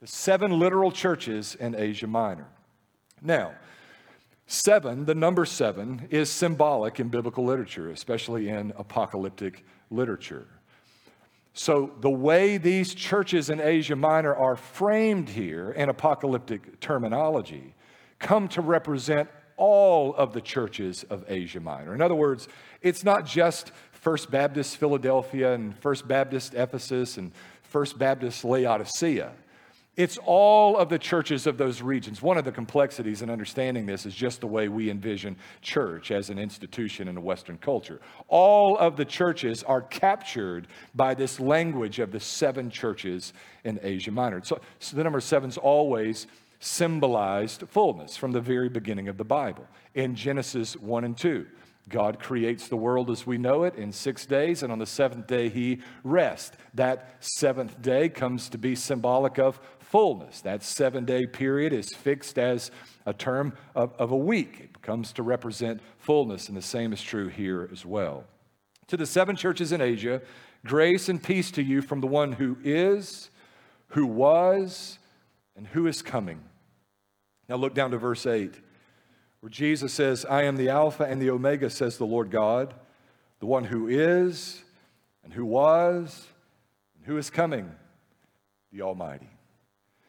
The 0.01 0.07
seven 0.07 0.61
literal 0.61 0.93
churches 0.93 1.57
in 1.57 1.75
Asia 1.75 2.07
Minor. 2.07 2.47
Now, 3.21 3.55
seven, 4.47 5.07
the 5.07 5.15
number 5.15 5.45
seven, 5.45 6.07
is 6.11 6.31
symbolic 6.31 7.01
in 7.01 7.09
biblical 7.09 7.45
literature, 7.45 7.91
especially 7.91 8.49
in 8.49 8.73
apocalyptic 8.77 9.65
literature. 9.91 10.47
So, 11.53 11.93
the 12.01 12.11
way 12.11 12.59
these 12.59 12.95
churches 12.95 13.51
in 13.51 13.61
Asia 13.61 13.97
Minor 13.97 14.35
are 14.35 14.57
framed 14.57 15.31
here 15.31 15.73
in 15.73 15.89
apocalyptic 15.89 16.81
terminology 16.81 17.75
come 18.19 18.49
to 18.49 18.61
represent 18.61 19.29
all 19.57 20.15
of 20.15 20.33
the 20.33 20.41
churches 20.41 21.05
of 21.05 21.25
Asia 21.29 21.61
Minor. 21.61 21.95
In 21.95 22.01
other 22.01 22.15
words, 22.15 22.49
it's 22.83 23.05
not 23.05 23.27
just 23.27 23.73
First 23.93 24.31
Baptist 24.31 24.77
Philadelphia 24.77 25.55
and 25.55 25.77
First 25.79 26.07
Baptist 26.07 26.55
Ephesus 26.55 27.17
and 27.17 27.33
First 27.63 27.99
Baptist 27.99 28.45
Laodicea. 28.45 29.33
It's 29.97 30.19
all 30.25 30.77
of 30.77 30.89
the 30.89 30.99
churches 30.99 31.47
of 31.47 31.57
those 31.57 31.81
regions. 31.81 32.21
One 32.21 32.37
of 32.37 32.45
the 32.45 32.51
complexities 32.51 33.23
in 33.23 33.31
understanding 33.31 33.87
this 33.87 34.07
is 34.07 34.15
just 34.15 34.41
the 34.41 34.47
way 34.49 34.69
we 34.69 34.91
envision 34.91 35.37
church 35.63 36.11
as 36.11 36.31
an 36.31 36.39
institution 36.39 37.07
in 37.07 37.17
a 37.17 37.21
Western 37.21 37.59
culture. 37.59 38.01
All 38.27 38.77
of 38.77 38.97
the 38.97 39.05
churches 39.05 39.63
are 39.63 39.83
captured 39.83 40.67
by 40.97 41.15
this 41.15 41.39
language 41.39 42.01
of 42.01 42.11
the 42.11 42.19
seven 42.19 42.71
churches 42.71 43.33
in 43.63 43.79
Asia 43.83 44.11
Minor. 44.11 44.43
So, 44.43 44.61
so 44.81 44.97
the 44.97 45.05
number 45.05 45.21
seven 45.21 45.49
is 45.49 45.59
always 45.59 46.27
symbolized 46.65 47.63
fullness 47.69 48.17
from 48.17 48.33
the 48.33 48.41
very 48.41 48.71
beginning 48.71 49.07
of 49.09 49.19
the 49.19 49.25
Bible. 49.25 49.67
In 49.95 50.15
Genesis 50.15 50.75
1 50.77 51.05
and 51.05 51.17
2, 51.17 51.47
God 51.91 52.19
creates 52.19 52.69
the 52.69 52.77
world 52.77 53.11
as 53.11 53.27
we 53.27 53.37
know 53.37 53.65
it 53.65 53.75
in 53.75 53.93
six 53.93 54.25
days, 54.25 54.63
and 54.63 54.73
on 54.73 54.79
the 54.79 54.87
seventh 54.87 55.27
day, 55.27 55.51
He 55.51 55.83
rests. 56.03 56.57
That 56.73 57.17
seventh 57.21 57.83
day 57.83 58.09
comes 58.09 58.49
to 58.49 58.57
be 58.57 58.75
symbolic 58.75 59.39
of 59.39 59.61
fullness. 59.79 60.41
That 60.41 60.63
seven 60.63 61.05
day 61.05 61.27
period 61.27 61.75
is 61.75 61.95
fixed 61.95 62.39
as 62.39 62.71
a 63.05 63.13
term 63.13 63.53
of, 63.75 63.93
of 63.99 64.11
a 64.11 64.17
week, 64.17 64.61
it 64.61 64.81
comes 64.81 65.13
to 65.13 65.23
represent 65.23 65.83
fullness, 65.99 66.49
and 66.49 66.57
the 66.57 66.63
same 66.63 66.95
is 66.95 67.03
true 67.03 67.29
here 67.29 67.69
as 67.71 67.85
well. 67.85 68.25
To 68.87 68.97
the 68.97 69.07
seven 69.07 69.37
churches 69.37 69.71
in 69.71 69.83
Asia, 69.83 70.23
grace 70.65 71.11
and 71.11 71.23
peace 71.23 71.51
to 71.51 71.63
you 71.63 71.83
from 71.83 72.01
the 72.01 72.07
one 72.07 72.33
who 72.33 72.57
is, 72.65 73.29
who 73.89 74.07
was, 74.07 74.99
and 75.57 75.67
who 75.67 75.87
is 75.87 76.01
coming 76.01 76.41
now 77.49 77.57
look 77.57 77.75
down 77.75 77.91
to 77.91 77.99
verse 77.99 78.27
8, 78.27 78.55
where 79.41 79.51
Jesus 79.51 79.93
says, 79.93 80.25
I 80.25 80.45
am 80.45 80.57
the 80.57 80.71
Alpha 80.71 81.05
and 81.05 81.21
the 81.21 81.31
Omega, 81.31 81.69
says 81.69 81.99
the 81.99 82.07
Lord 82.07 82.31
God, 82.31 82.75
the 83.41 83.47
one 83.47 83.65
who 83.65 83.89
is, 83.89 84.63
and 85.23 85.33
who 85.33 85.45
was, 85.45 86.27
and 86.97 87.07
who 87.07 87.19
is 87.19 87.31
coming, 87.31 87.71
the 88.73 88.83
Almighty. 88.83 89.29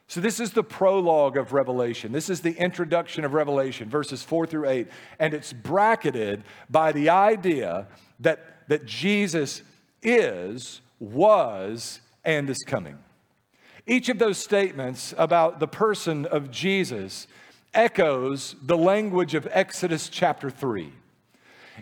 So, 0.07 0.21
this 0.21 0.39
is 0.39 0.51
the 0.51 0.63
prologue 0.63 1.35
of 1.35 1.51
Revelation. 1.51 2.11
This 2.11 2.29
is 2.29 2.41
the 2.41 2.55
introduction 2.55 3.25
of 3.25 3.33
Revelation, 3.33 3.89
verses 3.89 4.21
4 4.21 4.45
through 4.45 4.69
8. 4.69 4.87
And 5.19 5.33
it's 5.33 5.51
bracketed 5.51 6.43
by 6.69 6.91
the 6.91 7.09
idea 7.09 7.87
that, 8.19 8.67
that 8.67 8.85
Jesus 8.85 9.63
is, 10.03 10.81
was, 10.99 12.01
and 12.23 12.49
is 12.49 12.63
coming. 12.67 12.99
Each 13.87 14.09
of 14.09 14.17
those 14.17 14.37
statements 14.37 15.13
about 15.17 15.59
the 15.59 15.67
person 15.67 16.25
of 16.25 16.49
Jesus 16.49 17.27
echoes 17.73 18.55
the 18.61 18.77
language 18.77 19.35
of 19.35 19.47
Exodus 19.51 20.09
chapter 20.09 20.49
3. 20.49 20.91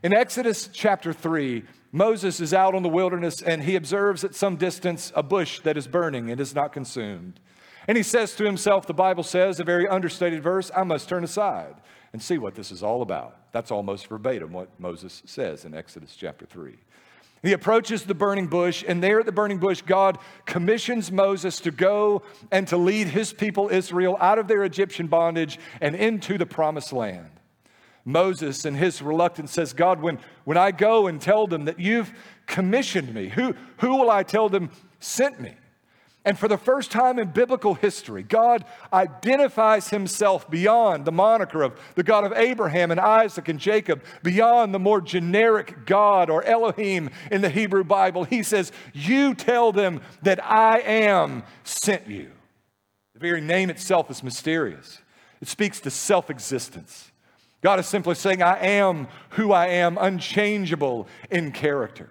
In 0.03 0.13
Exodus 0.13 0.67
chapter 0.73 1.13
3, 1.13 1.63
Moses 1.91 2.39
is 2.39 2.53
out 2.53 2.75
on 2.75 2.83
the 2.83 2.89
wilderness 2.89 3.41
and 3.41 3.63
he 3.63 3.75
observes 3.75 4.23
at 4.23 4.35
some 4.35 4.57
distance 4.57 5.13
a 5.15 5.23
bush 5.23 5.59
that 5.61 5.77
is 5.77 5.87
burning 5.87 6.29
and 6.29 6.41
is 6.41 6.55
not 6.55 6.73
consumed. 6.73 7.39
And 7.87 7.95
he 7.95 8.03
says 8.03 8.35
to 8.35 8.43
himself, 8.43 8.87
the 8.87 8.93
Bible 8.93 9.23
says, 9.23 9.59
a 9.59 9.63
very 9.63 9.87
understated 9.87 10.41
verse, 10.41 10.71
I 10.75 10.83
must 10.83 11.07
turn 11.07 11.23
aside 11.23 11.75
and 12.11 12.21
see 12.21 12.37
what 12.37 12.55
this 12.55 12.71
is 12.71 12.83
all 12.83 13.01
about. 13.01 13.37
That's 13.51 13.71
almost 13.71 14.07
verbatim 14.07 14.51
what 14.51 14.77
Moses 14.79 15.21
says 15.25 15.63
in 15.63 15.73
Exodus 15.73 16.15
chapter 16.15 16.45
3. 16.45 16.75
He 17.43 17.51
approaches 17.51 18.03
the 18.03 18.15
burning 18.15 18.47
bush, 18.47 18.85
and 18.87 19.03
there 19.03 19.19
at 19.19 19.25
the 19.25 19.33
burning 19.33 19.57
bush, 19.57 19.81
God 19.81 20.17
commissions 20.45 21.11
Moses 21.11 21.59
to 21.59 21.71
go 21.71 22.23
and 22.51 22.65
to 22.69 22.77
lead 22.77 23.07
his 23.07 23.33
people 23.33 23.67
Israel 23.67 24.17
out 24.21 24.39
of 24.39 24.47
their 24.47 24.63
Egyptian 24.63 25.07
bondage 25.07 25.59
and 25.81 25.93
into 25.93 26.37
the 26.37 26.45
promised 26.45 26.93
land. 26.93 27.29
Moses, 28.05 28.63
in 28.63 28.75
his 28.75 29.01
reluctance, 29.01 29.51
says, 29.51 29.73
God, 29.73 30.01
when, 30.01 30.19
when 30.45 30.57
I 30.57 30.71
go 30.71 31.07
and 31.07 31.19
tell 31.21 31.45
them 31.45 31.65
that 31.65 31.79
you've 31.79 32.13
commissioned 32.47 33.13
me, 33.13 33.27
who, 33.27 33.55
who 33.77 33.97
will 33.97 34.09
I 34.09 34.23
tell 34.23 34.47
them 34.47 34.71
sent 35.01 35.41
me? 35.41 35.53
And 36.25 36.39
for 36.39 36.47
the 36.47 36.57
first 36.57 36.89
time 36.89 37.19
in 37.19 37.31
biblical 37.31 37.73
history, 37.73 38.23
God 38.23 38.63
identifies 38.93 39.89
himself 39.89 40.49
beyond 40.49 41.03
the 41.03 41.11
moniker 41.11 41.63
of 41.63 41.77
the 41.95 42.03
God 42.03 42.23
of 42.23 42.31
Abraham 42.33 42.91
and 42.91 42.99
Isaac 42.99 43.49
and 43.49 43.59
Jacob, 43.59 44.03
beyond 44.23 44.73
the 44.73 44.79
more 44.79 45.01
generic 45.01 45.85
God 45.85 46.29
or 46.29 46.41
Elohim 46.43 47.09
in 47.29 47.41
the 47.41 47.49
Hebrew 47.49 47.83
Bible. 47.83 48.23
He 48.23 48.41
says, 48.41 48.71
You 48.93 49.35
tell 49.35 49.73
them 49.73 50.01
that 50.21 50.43
I 50.43 50.79
am 50.79 51.43
sent 51.65 52.07
you. 52.07 52.31
The 53.13 53.19
very 53.19 53.41
name 53.41 53.69
itself 53.69 54.09
is 54.09 54.23
mysterious, 54.23 54.99
it 55.41 55.49
speaks 55.49 55.81
to 55.81 55.89
self 55.89 56.29
existence. 56.29 57.11
God 57.61 57.79
is 57.79 57.87
simply 57.87 58.15
saying, 58.15 58.41
I 58.41 58.59
am 58.59 59.07
who 59.31 59.53
I 59.53 59.67
am, 59.67 59.97
unchangeable 59.97 61.07
in 61.31 61.53
character. 61.53 62.09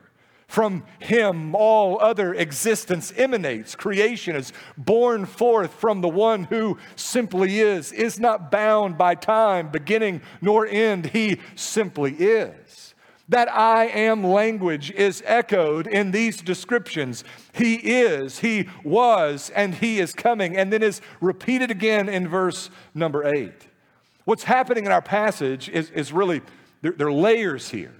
From 0.52 0.84
him, 0.98 1.54
all 1.54 1.98
other 2.02 2.34
existence 2.34 3.10
emanates. 3.16 3.74
Creation 3.74 4.36
is 4.36 4.52
born 4.76 5.24
forth 5.24 5.72
from 5.72 6.02
the 6.02 6.10
one 6.10 6.44
who 6.44 6.76
simply 6.94 7.60
is, 7.60 7.90
is 7.90 8.20
not 8.20 8.50
bound 8.50 8.98
by 8.98 9.14
time, 9.14 9.70
beginning 9.70 10.20
nor 10.42 10.66
end. 10.66 11.06
He 11.06 11.40
simply 11.54 12.12
is. 12.16 12.92
That 13.30 13.50
I 13.50 13.86
am 13.86 14.22
language 14.24 14.90
is 14.90 15.22
echoed 15.24 15.86
in 15.86 16.10
these 16.10 16.42
descriptions. 16.42 17.24
He 17.54 17.76
is, 17.76 18.40
He 18.40 18.68
was, 18.84 19.50
and 19.56 19.74
He 19.74 20.00
is 20.00 20.12
coming, 20.12 20.54
and 20.54 20.70
then 20.70 20.82
is 20.82 21.00
repeated 21.22 21.70
again 21.70 22.10
in 22.10 22.28
verse 22.28 22.68
number 22.94 23.24
eight. 23.34 23.68
What's 24.26 24.44
happening 24.44 24.84
in 24.84 24.92
our 24.92 25.00
passage 25.00 25.70
is, 25.70 25.88
is 25.88 26.12
really, 26.12 26.42
there, 26.82 26.92
there 26.92 27.06
are 27.06 27.10
layers 27.10 27.70
here. 27.70 27.94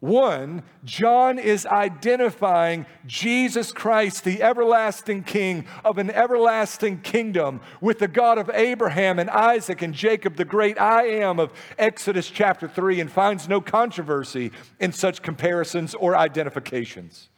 One, 0.00 0.62
John 0.84 1.38
is 1.38 1.64
identifying 1.64 2.84
Jesus 3.06 3.72
Christ, 3.72 4.24
the 4.24 4.42
everlasting 4.42 5.22
King 5.22 5.66
of 5.84 5.96
an 5.96 6.10
everlasting 6.10 7.00
kingdom, 7.00 7.60
with 7.80 7.98
the 7.98 8.08
God 8.08 8.36
of 8.36 8.50
Abraham 8.52 9.18
and 9.18 9.30
Isaac 9.30 9.80
and 9.80 9.94
Jacob, 9.94 10.36
the 10.36 10.44
great 10.44 10.78
I 10.78 11.06
am 11.06 11.40
of 11.40 11.50
Exodus 11.78 12.28
chapter 12.28 12.68
3, 12.68 13.00
and 13.00 13.10
finds 13.10 13.48
no 13.48 13.62
controversy 13.62 14.52
in 14.80 14.92
such 14.92 15.22
comparisons 15.22 15.94
or 15.94 16.14
identifications. 16.14 17.30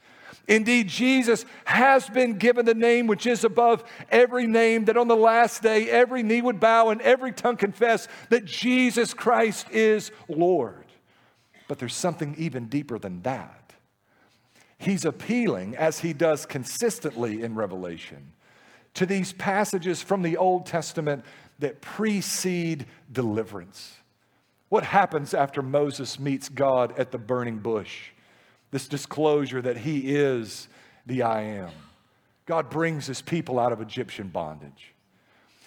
Indeed, 0.49 0.89
Jesus 0.89 1.45
has 1.65 2.09
been 2.09 2.39
given 2.39 2.65
the 2.65 2.75
name 2.75 3.07
which 3.07 3.27
is 3.27 3.45
above 3.45 3.85
every 4.11 4.47
name, 4.49 4.87
that 4.87 4.97
on 4.97 5.07
the 5.07 5.15
last 5.15 5.63
day 5.63 5.89
every 5.91 6.25
knee 6.25 6.43
would 6.43 6.59
bow 6.59 6.89
and 6.89 7.01
every 7.03 7.33
tongue 7.33 7.57
confess 7.57 8.09
that 8.31 8.47
Jesus 8.47 9.15
Christ 9.15 9.71
is 9.71 10.11
Lord. 10.29 10.88
But 11.69 11.79
there's 11.79 11.95
something 11.95 12.35
even 12.39 12.67
deeper 12.67 12.99
than 12.99 13.23
that. 13.23 13.75
He's 14.79 15.05
appealing, 15.05 15.77
as 15.77 16.01
he 16.01 16.13
does 16.13 16.47
consistently 16.47 17.43
in 17.43 17.55
Revelation, 17.55 18.33
to 18.95 19.07
these 19.07 19.33
passages 19.33 20.03
from 20.03 20.23
the 20.23 20.37
Old 20.37 20.67
Testament 20.67 21.25
that 21.59 21.81
precede 21.81 22.87
deliverance. 23.13 23.97
What 24.69 24.85
happens 24.85 25.35
after 25.35 25.63
Moses 25.63 26.19
meets 26.19 26.49
God 26.49 26.99
at 26.99 27.11
the 27.11 27.19
burning 27.19 27.59
bush? 27.59 28.11
This 28.71 28.87
disclosure 28.87 29.63
that 29.63 29.79
he 29.79 30.15
is 30.15 30.69
the 31.07 31.23
I 31.23 31.43
am. 31.43 31.71
God 32.47 32.71
brings 32.71 33.07
his 33.07 33.21
people 33.21 33.59
out 33.59 33.73
of 33.73 33.81
Egyptian 33.81 34.29
bondage. 34.29 34.95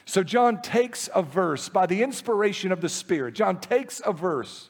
So 0.05 0.23
John 0.23 0.61
takes 0.61 1.09
a 1.13 1.21
verse 1.21 1.69
by 1.69 1.85
the 1.85 2.03
inspiration 2.03 2.71
of 2.71 2.81
the 2.81 2.89
Spirit. 2.89 3.33
John 3.33 3.59
takes 3.59 4.01
a 4.05 4.13
verse 4.13 4.69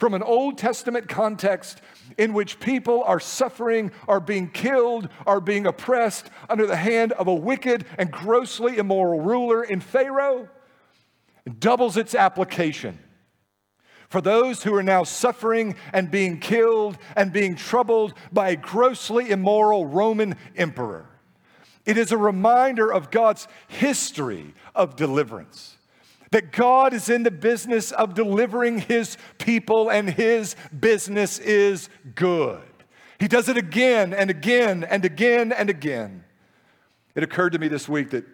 from 0.00 0.14
an 0.14 0.22
Old 0.22 0.56
Testament 0.56 1.08
context 1.10 1.82
in 2.16 2.32
which 2.32 2.58
people 2.58 3.04
are 3.04 3.20
suffering, 3.20 3.92
are 4.08 4.18
being 4.18 4.48
killed, 4.48 5.10
are 5.26 5.42
being 5.42 5.66
oppressed 5.66 6.30
under 6.48 6.66
the 6.66 6.76
hand 6.76 7.12
of 7.12 7.28
a 7.28 7.34
wicked 7.34 7.84
and 7.98 8.10
grossly 8.10 8.78
immoral 8.78 9.20
ruler 9.20 9.62
in 9.62 9.78
Pharaoh, 9.80 10.48
doubles 11.58 11.98
its 11.98 12.14
application. 12.14 12.98
For 14.08 14.22
those 14.22 14.62
who 14.62 14.74
are 14.74 14.82
now 14.82 15.04
suffering 15.04 15.76
and 15.92 16.10
being 16.10 16.40
killed 16.40 16.96
and 17.14 17.30
being 17.30 17.54
troubled 17.54 18.14
by 18.32 18.48
a 18.48 18.56
grossly 18.56 19.30
immoral 19.30 19.86
Roman 19.86 20.34
emperor. 20.56 21.06
It 21.84 21.98
is 21.98 22.10
a 22.10 22.16
reminder 22.16 22.90
of 22.90 23.10
God's 23.10 23.46
history 23.68 24.54
of 24.74 24.96
deliverance 24.96 25.76
that 26.30 26.52
God 26.52 26.94
is 26.94 27.08
in 27.08 27.22
the 27.22 27.30
business 27.30 27.90
of 27.92 28.14
delivering 28.14 28.78
his 28.78 29.16
people 29.38 29.90
and 29.90 30.08
his 30.08 30.54
business 30.78 31.38
is 31.38 31.88
good. 32.14 32.62
He 33.18 33.28
does 33.28 33.48
it 33.48 33.56
again 33.56 34.14
and 34.14 34.30
again 34.30 34.84
and 34.84 35.04
again 35.04 35.52
and 35.52 35.68
again. 35.68 36.24
It 37.14 37.22
occurred 37.22 37.52
to 37.52 37.58
me 37.58 37.68
this 37.68 37.88
week 37.88 38.10
that, 38.10 38.24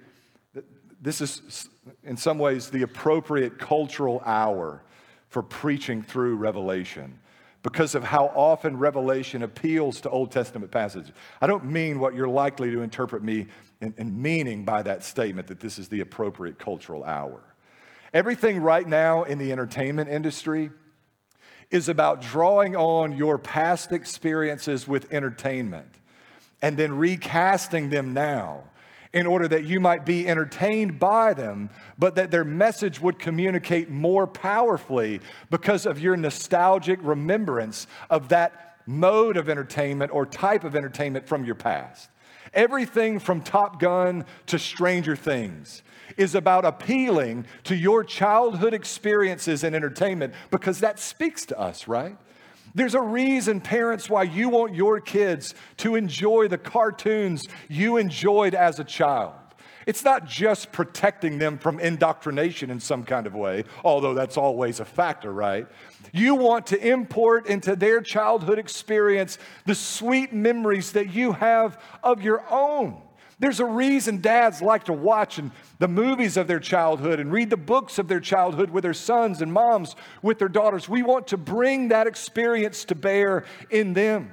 this 1.01 1.21
is, 1.21 1.69
in 2.05 2.17
some 2.17 2.39
ways, 2.39 2.71
the 2.71 2.83
appropriate 2.83 3.59
cultural 3.59 4.23
hour 4.25 4.83
for 5.29 5.43
preaching 5.43 6.03
through 6.03 6.37
Revelation 6.37 7.19
because 7.63 7.95
of 7.95 8.05
how 8.05 8.27
often 8.27 8.77
Revelation 8.77 9.43
appeals 9.43 10.01
to 10.03 10.11
Old 10.11 10.31
Testament 10.31 10.71
passages. 10.71 11.11
I 11.41 11.49
don't 11.49 11.65
mean 11.65 11.99
what 11.99 12.15
you're 12.15 12.29
likely 12.29 12.71
to 12.71 12.81
interpret 12.83 13.25
me 13.25 13.47
in, 13.81 13.93
in 13.99 14.23
meaning 14.23 14.65
by 14.65 14.83
that 14.83 15.03
statement 15.03 15.49
that 15.49 15.59
this 15.59 15.79
is 15.79 15.89
the 15.89 16.01
appropriate 16.01 16.59
cultural 16.59 17.03
hour. 17.03 17.41
Everything 18.17 18.63
right 18.63 18.89
now 18.89 19.25
in 19.25 19.37
the 19.37 19.53
entertainment 19.53 20.09
industry 20.09 20.71
is 21.71 21.91
about 21.91 22.23
drawing 22.23 22.75
on 22.75 23.15
your 23.15 23.37
past 23.37 23.93
experiences 23.93 24.89
with 24.89 25.13
entertainment 25.13 25.95
and 26.63 26.79
then 26.79 26.97
recasting 26.97 27.91
them 27.91 28.15
now 28.15 28.65
in 29.13 29.27
order 29.27 29.47
that 29.47 29.65
you 29.65 29.81
might 29.81 30.07
be 30.07 30.27
entertained 30.27 30.99
by 30.99 31.35
them, 31.35 31.69
but 31.99 32.15
that 32.15 32.31
their 32.31 32.43
message 32.43 33.03
would 33.03 33.19
communicate 33.19 33.91
more 33.91 34.27
powerfully 34.27 35.21
because 35.51 35.85
of 35.85 36.01
your 36.01 36.17
nostalgic 36.17 36.99
remembrance 37.03 37.87
of 38.09 38.31
that 38.31 38.79
mode 38.87 39.37
of 39.37 39.51
entertainment 39.51 40.11
or 40.11 40.25
type 40.25 40.65
of 40.65 40.75
entertainment 40.75 41.29
from 41.29 41.45
your 41.45 41.55
past. 41.55 42.09
Everything 42.55 43.19
from 43.19 43.43
Top 43.43 43.79
Gun 43.79 44.25
to 44.47 44.59
Stranger 44.59 45.17
Things 45.17 45.83
is 46.17 46.35
about 46.35 46.65
appealing 46.65 47.47
to 47.65 47.77
your 47.77 48.05
childhood 48.05 48.75
experiences 48.75 49.65
and 49.65 49.75
entertainment 49.75 50.35
because 50.51 50.81
that 50.81 50.99
speaks 50.99 51.47
to 51.47 51.59
us, 51.59 51.89
right? 51.89 52.17
There's 52.75 52.95
a 52.95 53.01
reason, 53.01 53.61
parents, 53.61 54.11
why 54.11 54.25
you 54.25 54.51
want 54.51 54.75
your 54.75 55.01
kids 55.01 55.55
to 55.79 55.95
enjoy 55.95 56.49
the 56.49 56.59
cartoons 56.59 57.47
you 57.69 57.97
enjoyed 57.97 58.55
as 58.55 58.79
a 58.79 58.85
child. 58.85 59.33
It's 59.87 60.05
not 60.05 60.27
just 60.27 60.73
protecting 60.73 61.39
them 61.39 61.59
from 61.59 61.79
indoctrination 61.79 62.71
in 62.71 62.81
some 62.81 63.05
kind 63.05 63.27
of 63.27 63.35
way, 63.35 63.65
although 63.85 64.15
that's 64.15 64.37
always 64.37 64.81
a 64.81 64.85
factor, 64.85 65.33
right? 65.33 65.67
You 66.13 66.35
want 66.35 66.67
to 66.69 66.87
import 66.87 67.47
into 67.47 67.77
their 67.77 68.01
childhood 68.01 68.59
experience 68.59 69.39
the 69.65 69.77
sweet 69.77 70.33
memories 70.33 70.93
that 70.93 71.15
you 71.15 71.33
have 71.33 71.81
of 72.03 72.21
your 72.21 72.45
own. 72.51 73.01
There's 73.39 73.61
a 73.61 73.67
reason 73.67 74.23
dads 74.23 74.63
like 74.63 74.85
to 74.85 74.95
watch 74.95 75.39
and 75.39 75.51
the 75.79 75.89
movies 75.89 76.39
of 76.39 76.47
their 76.47 76.61
childhood 76.61 77.21
and 77.21 77.31
read 77.31 77.51
the 77.51 77.57
books 77.57 77.99
of 77.99 78.09
their 78.09 78.21
childhood 78.21 78.71
with 78.71 78.83
their 78.83 78.95
sons 78.95 79.43
and 79.43 79.53
moms 79.53 79.95
with 80.23 80.39
their 80.39 80.49
daughters. 80.49 80.89
We 80.89 81.03
want 81.03 81.27
to 81.29 81.37
bring 81.37 81.89
that 81.89 82.07
experience 82.07 82.87
to 82.87 82.95
bear 82.95 83.45
in 83.71 83.93
them. 83.93 84.33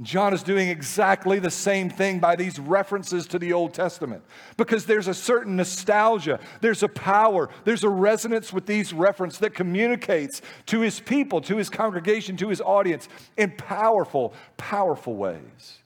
John 0.00 0.32
is 0.32 0.44
doing 0.44 0.68
exactly 0.68 1.40
the 1.40 1.50
same 1.50 1.90
thing 1.90 2.20
by 2.20 2.36
these 2.36 2.60
references 2.60 3.26
to 3.28 3.38
the 3.38 3.52
Old 3.52 3.74
Testament 3.74 4.22
because 4.56 4.86
there's 4.86 5.08
a 5.08 5.14
certain 5.14 5.56
nostalgia, 5.56 6.38
there's 6.60 6.84
a 6.84 6.88
power, 6.88 7.48
there's 7.64 7.82
a 7.82 7.88
resonance 7.88 8.52
with 8.52 8.66
these 8.66 8.92
references 8.92 9.40
that 9.40 9.54
communicates 9.54 10.40
to 10.66 10.80
his 10.80 11.00
people, 11.00 11.40
to 11.40 11.56
his 11.56 11.68
congregation, 11.68 12.36
to 12.36 12.48
his 12.48 12.60
audience 12.60 13.08
in 13.36 13.50
powerful, 13.50 14.34
powerful 14.56 15.16
ways. 15.16 15.78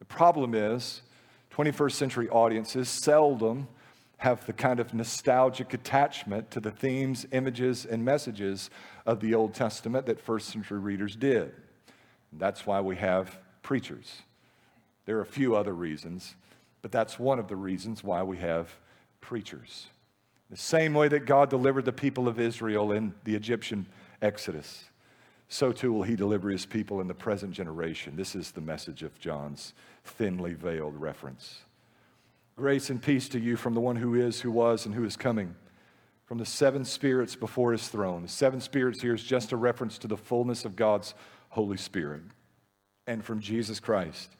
The 0.00 0.04
problem 0.04 0.54
is 0.54 1.02
21st 1.54 1.92
century 1.92 2.28
audiences 2.30 2.88
seldom 2.88 3.68
have 4.16 4.44
the 4.44 4.52
kind 4.52 4.80
of 4.80 4.92
nostalgic 4.92 5.72
attachment 5.72 6.50
to 6.50 6.58
the 6.58 6.72
themes, 6.72 7.26
images, 7.30 7.84
and 7.84 8.04
messages 8.04 8.70
of 9.06 9.20
the 9.20 9.34
Old 9.34 9.54
Testament 9.54 10.06
that 10.06 10.20
first 10.20 10.48
century 10.48 10.80
readers 10.80 11.14
did. 11.14 11.52
That's 12.32 12.66
why 12.66 12.80
we 12.80 12.96
have 12.96 13.38
preachers. 13.62 14.22
There 15.06 15.16
are 15.18 15.20
a 15.20 15.26
few 15.26 15.54
other 15.54 15.72
reasons, 15.72 16.34
but 16.82 16.90
that's 16.90 17.20
one 17.20 17.38
of 17.38 17.46
the 17.46 17.56
reasons 17.56 18.02
why 18.02 18.24
we 18.24 18.38
have 18.38 18.74
preachers. 19.20 19.86
The 20.50 20.56
same 20.56 20.92
way 20.92 21.06
that 21.06 21.24
God 21.24 21.50
delivered 21.50 21.84
the 21.84 21.92
people 21.92 22.26
of 22.26 22.40
Israel 22.40 22.90
in 22.90 23.14
the 23.22 23.36
Egyptian 23.36 23.86
Exodus, 24.20 24.86
so 25.48 25.72
too 25.72 25.92
will 25.92 26.02
he 26.02 26.16
deliver 26.16 26.50
his 26.50 26.66
people 26.66 27.00
in 27.00 27.08
the 27.08 27.14
present 27.14 27.52
generation. 27.52 28.16
This 28.16 28.34
is 28.34 28.50
the 28.50 28.60
message 28.60 29.02
of 29.02 29.18
John's 29.18 29.74
thinly 30.04 30.54
veiled 30.54 31.00
reference. 31.00 31.60
Grace 32.56 32.90
and 32.90 33.02
peace 33.02 33.28
to 33.30 33.40
you 33.40 33.56
from 33.56 33.74
the 33.74 33.80
one 33.80 33.96
who 33.96 34.14
is, 34.14 34.40
who 34.40 34.50
was, 34.50 34.86
and 34.86 34.94
who 34.94 35.04
is 35.04 35.16
coming, 35.16 35.54
from 36.24 36.38
the 36.38 36.46
seven 36.46 36.84
spirits 36.84 37.34
before 37.36 37.72
his 37.72 37.88
throne. 37.88 38.22
The 38.22 38.28
seven 38.28 38.60
spirits 38.60 39.02
here 39.02 39.14
is 39.14 39.24
just 39.24 39.52
a 39.52 39.56
reference 39.56 39.98
to 39.98 40.08
the 40.08 40.16
fullness 40.16 40.64
of 40.64 40.76
God's 40.76 41.14
Holy 41.50 41.76
Spirit. 41.76 42.22
And 43.06 43.24
from 43.24 43.40
Jesus 43.40 43.80
Christ, 43.80 44.30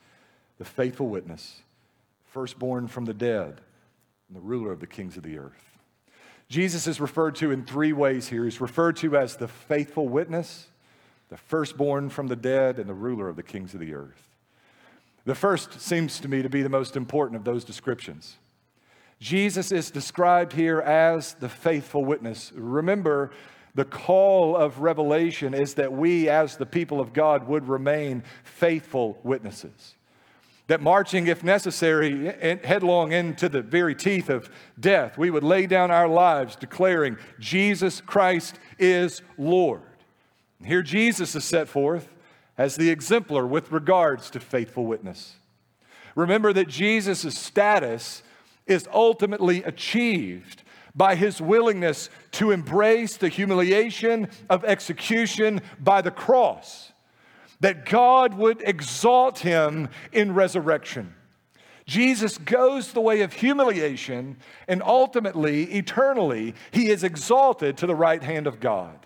the 0.59 0.65
faithful 0.65 1.09
witness, 1.09 1.63
firstborn 2.25 2.89
from 2.89 3.05
the 3.05 3.15
dead, 3.15 3.61
and 4.29 4.37
the 4.37 4.41
ruler 4.41 4.73
of 4.73 4.81
the 4.81 4.87
kings 4.87 5.17
of 5.17 5.23
the 5.23 5.39
earth. 5.39 5.79
Jesus 6.49 6.87
is 6.87 7.01
referred 7.01 7.35
to 7.37 7.51
in 7.51 7.65
three 7.65 7.93
ways 7.93 8.29
here. 8.29 8.45
He's 8.45 8.61
referred 8.61 8.97
to 8.97 9.17
as 9.17 9.37
the 9.37 9.49
faithful 9.49 10.09
witness, 10.09 10.69
the 11.35 11.39
firstborn 11.39 12.09
from 12.09 12.29
the 12.29 12.37
dead, 12.37 12.79
and 12.79 12.89
the 12.89 12.95
ruler 12.95 13.29
of 13.29 13.35
the 13.35 13.43
kings 13.43 13.75
of 13.75 13.81
the 13.81 13.93
earth. 13.93 14.29
The 15.25 15.35
first 15.35 15.81
seems 15.81 16.21
to 16.21 16.29
me 16.29 16.43
to 16.43 16.49
be 16.49 16.63
the 16.63 16.69
most 16.69 16.95
important 16.95 17.37
of 17.37 17.43
those 17.43 17.65
descriptions. 17.65 18.37
Jesus 19.19 19.73
is 19.73 19.91
described 19.91 20.53
here 20.53 20.79
as 20.79 21.35
the 21.35 21.49
faithful 21.49 22.05
witness. 22.05 22.53
Remember, 22.55 23.33
the 23.75 23.85
call 23.85 24.57
of 24.57 24.79
Revelation 24.79 25.55
is 25.55 25.75
that 25.75 25.93
we, 25.93 26.29
as 26.29 26.57
the 26.57 26.67
people 26.67 27.01
of 27.01 27.13
God, 27.13 27.49
would 27.49 27.67
remain 27.67 28.23
faithful 28.45 29.19
witnesses. 29.25 29.97
That 30.69 30.81
marching, 30.81 31.27
if 31.27 31.43
necessary, 31.43 32.29
headlong 32.63 33.11
into 33.11 33.49
the 33.49 33.61
very 33.61 33.97
teeth 33.97 34.31
of 34.31 34.49
death, 34.79 35.19
we 35.19 35.31
would 35.31 35.43
lay 35.43 35.67
down 35.67 35.91
our 35.91 36.07
lives 36.07 36.55
declaring, 36.55 37.17
Jesus 37.41 38.01
Christ 38.01 38.57
is 38.79 39.21
Lord. 39.37 39.83
Here 40.65 40.83
Jesus 40.83 41.35
is 41.35 41.45
set 41.45 41.69
forth 41.69 42.09
as 42.57 42.77
the 42.77 42.91
exemplar 42.91 43.47
with 43.47 43.73
regards 43.73 44.31
to 44.31 44.41
faithful 44.41 44.87
witness. 44.87 45.37
Remember 46.15 46.53
that 46.53 46.69
Jesus' 46.69 47.37
status 47.37 48.23
is 48.67 48.89
ultimately 48.93 49.63
achieved 49.65 50.63
by 50.95 51.17
his 51.17 51.41
willingness 51.41 52.09
to 52.33 52.53
embrace 52.53 53.17
the 53.17 53.29
humiliation 53.29 54.29
of 54.49 54.65
execution 54.65 55.61
by 55.81 56.01
the 56.01 56.11
cross, 56.11 56.93
that 57.61 57.85
God 57.85 58.35
would 58.35 58.63
exalt 58.63 59.41
him 59.41 59.89
in 60.13 60.35
resurrection. 60.35 61.15
Jesus 61.87 62.39
goes 62.39 62.93
the 62.93 63.01
way 63.01 63.21
of 63.23 63.33
humiliation, 63.33 64.37
and 64.69 64.83
ultimately, 64.83 65.65
eternally, 65.65 66.55
he 66.71 66.89
is 66.89 67.05
exalted 67.05 67.77
to 67.79 67.87
the 67.87 67.95
right 67.95 68.23
hand 68.23 68.47
of 68.47 68.61
God. 68.61 69.04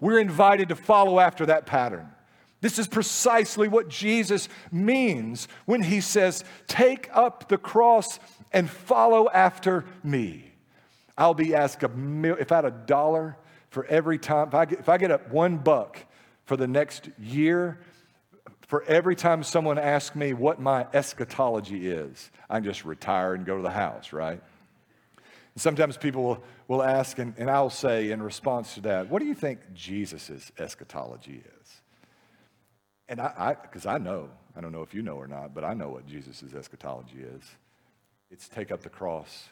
We're 0.00 0.20
invited 0.20 0.68
to 0.68 0.76
follow 0.76 1.20
after 1.20 1.46
that 1.46 1.66
pattern. 1.66 2.08
This 2.60 2.78
is 2.78 2.88
precisely 2.88 3.68
what 3.68 3.88
Jesus 3.88 4.48
means 4.72 5.46
when 5.64 5.82
he 5.82 6.00
says, 6.00 6.44
Take 6.66 7.08
up 7.12 7.48
the 7.48 7.58
cross 7.58 8.18
and 8.52 8.68
follow 8.68 9.28
after 9.30 9.84
me. 10.02 10.52
I'll 11.16 11.34
be 11.34 11.54
asked 11.54 11.82
a 11.82 11.88
mil- 11.88 12.36
if 12.38 12.52
I 12.52 12.56
had 12.56 12.64
a 12.64 12.70
dollar 12.70 13.36
for 13.70 13.84
every 13.86 14.18
time, 14.18 14.48
if 14.48 14.54
I 14.54 14.64
get, 14.64 14.78
if 14.80 14.88
I 14.88 14.98
get 14.98 15.10
a 15.10 15.18
one 15.30 15.58
buck 15.58 15.98
for 16.44 16.56
the 16.56 16.66
next 16.66 17.10
year, 17.18 17.80
for 18.66 18.82
every 18.84 19.16
time 19.16 19.42
someone 19.42 19.78
asks 19.78 20.14
me 20.14 20.32
what 20.32 20.60
my 20.60 20.86
eschatology 20.92 21.90
is, 21.90 22.30
I 22.50 22.56
can 22.56 22.64
just 22.64 22.84
retire 22.84 23.34
and 23.34 23.46
go 23.46 23.56
to 23.56 23.62
the 23.62 23.70
house, 23.70 24.12
right? 24.12 24.40
And 25.54 25.62
sometimes 25.62 25.96
people 25.96 26.22
will, 26.22 26.44
will 26.68 26.82
ask, 26.82 27.18
and, 27.18 27.34
and 27.38 27.50
I'll 27.50 27.70
say 27.70 28.10
in 28.10 28.22
response 28.22 28.74
to 28.74 28.82
that, 28.82 29.10
what 29.10 29.20
do 29.20 29.26
you 29.26 29.34
think 29.34 29.60
Jesus' 29.74 30.52
eschatology 30.58 31.42
is? 31.60 31.80
And 33.08 33.20
I, 33.22 33.56
because 33.60 33.86
I, 33.86 33.94
I 33.94 33.98
know, 33.98 34.28
I 34.54 34.60
don't 34.60 34.72
know 34.72 34.82
if 34.82 34.92
you 34.92 35.00
know 35.00 35.16
or 35.16 35.26
not, 35.26 35.54
but 35.54 35.64
I 35.64 35.72
know 35.72 35.88
what 35.88 36.06
Jesus' 36.06 36.44
eschatology 36.54 37.20
is. 37.20 37.42
It's 38.30 38.48
take 38.48 38.70
up 38.70 38.82
the 38.82 38.90
cross 38.90 39.48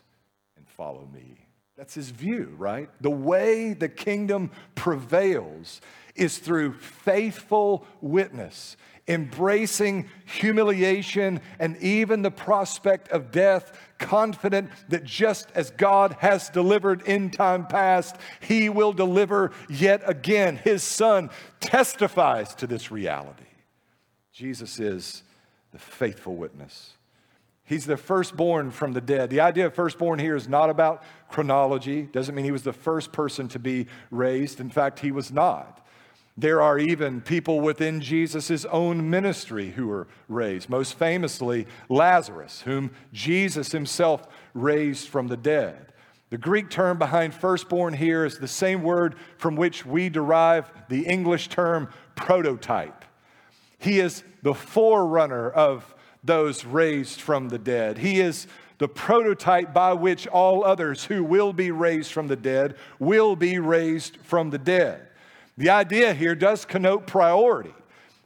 and 0.59 0.69
follow 0.69 1.09
me. 1.13 1.46
That's 1.77 1.95
his 1.95 2.11
view, 2.11 2.55
right? 2.57 2.89
The 3.01 3.11
way 3.11 3.75
the 3.75 3.89
kingdom 3.89 4.51
prevails 4.75 5.81
is 6.15 6.39
through 6.39 6.73
faithful 6.73 7.87
witness, 8.01 8.79
embracing 9.07 10.09
humiliation 10.25 11.41
and 11.59 11.77
even 11.83 12.23
the 12.23 12.31
prospect 12.31 13.09
of 13.11 13.31
death, 13.31 13.79
confident 13.99 14.71
that 14.89 15.05
just 15.05 15.51
as 15.55 15.71
God 15.71 16.17
has 16.21 16.49
delivered 16.49 17.03
in 17.03 17.31
time 17.31 17.67
past, 17.67 18.17
he 18.41 18.71
will 18.71 18.95
deliver 18.95 19.53
yet 19.69 20.03
again. 20.07 20.57
His 20.57 20.83
son 20.83 21.29
testifies 21.61 22.55
to 22.57 22.67
this 22.67 22.91
reality. 22.91 23.45
Jesus 24.33 24.81
is 24.81 25.23
the 25.73 25.79
faithful 25.79 26.37
witness. 26.37 26.96
He's 27.67 27.85
the 27.85 27.97
firstborn 27.97 28.71
from 28.71 28.93
the 28.93 29.01
dead. 29.01 29.29
The 29.29 29.41
idea 29.41 29.67
of 29.67 29.75
firstborn 29.75 30.21
here 30.21 30.37
is 30.37 30.49
not 30.49 30.71
about 30.71 31.03
chronology, 31.29 32.03
doesn't 32.03 32.35
mean 32.35 32.45
he 32.45 32.53
was 32.53 32.63
the 32.63 32.73
first 32.73 33.13
person 33.13 33.49
to 33.49 33.59
be 33.59 33.89
raised. 34.13 34.61
In 34.61 34.71
fact, 34.71 35.01
he 35.01 35.11
was 35.11 35.33
not. 35.33 35.85
There 36.39 36.63
are 36.63 36.79
even 36.79 37.23
people 37.23 37.61
within 37.61 38.01
Jesus' 38.01 38.65
own 38.67 39.11
ministry 39.11 39.71
who 39.71 39.89
were 39.89 40.07
raised, 40.29 40.69
most 40.69 40.95
famously 40.95 41.67
Lazarus, 41.89 42.61
whom 42.61 42.93
Jesus 43.13 43.73
himself 43.73 44.29
raised 44.55 45.09
from 45.09 45.27
the 45.27 45.37
dead. 45.37 45.93
The 46.31 46.39
Greek 46.39 46.71
term 46.71 46.99
behind 46.99 47.35
firstborn 47.35 47.95
here 47.95 48.25
is 48.25 48.39
the 48.39 48.49
same 48.49 48.83
word 48.83 49.17
from 49.39 49.57
which 49.57 49.87
we 49.87 50.09
derive 50.09 50.71
the 50.89 51.07
English 51.07 51.49
term 51.49 51.89
prototype. 52.15 53.05
He 53.79 53.99
is 53.99 54.23
the 54.43 54.55
forerunner 54.55 55.51
of 55.51 55.95
those 56.27 56.65
raised 56.65 57.21
from 57.21 57.49
the 57.49 57.59
dead. 57.59 57.99
He 57.99 58.21
is 58.21 58.47
the 58.79 58.89
prototype 58.89 59.73
by 59.73 59.95
which 59.95 60.27
all 60.27 60.65
others 60.65 61.05
who 61.05 61.25
will 61.25 61.53
be 61.53 61.71
raised 61.71 62.13
from 62.13 62.29
the 62.29 62.37
dead 62.37 62.77
will 62.99 63.37
be 63.37 63.59
raised 63.59 64.19
from 64.23 64.51
the 64.51 64.59
dead. 64.59 65.09
The 65.57 65.71
idea 65.71 66.13
here 66.13 66.35
does 66.35 66.67
connote 66.67 67.07
priority, 67.07 67.73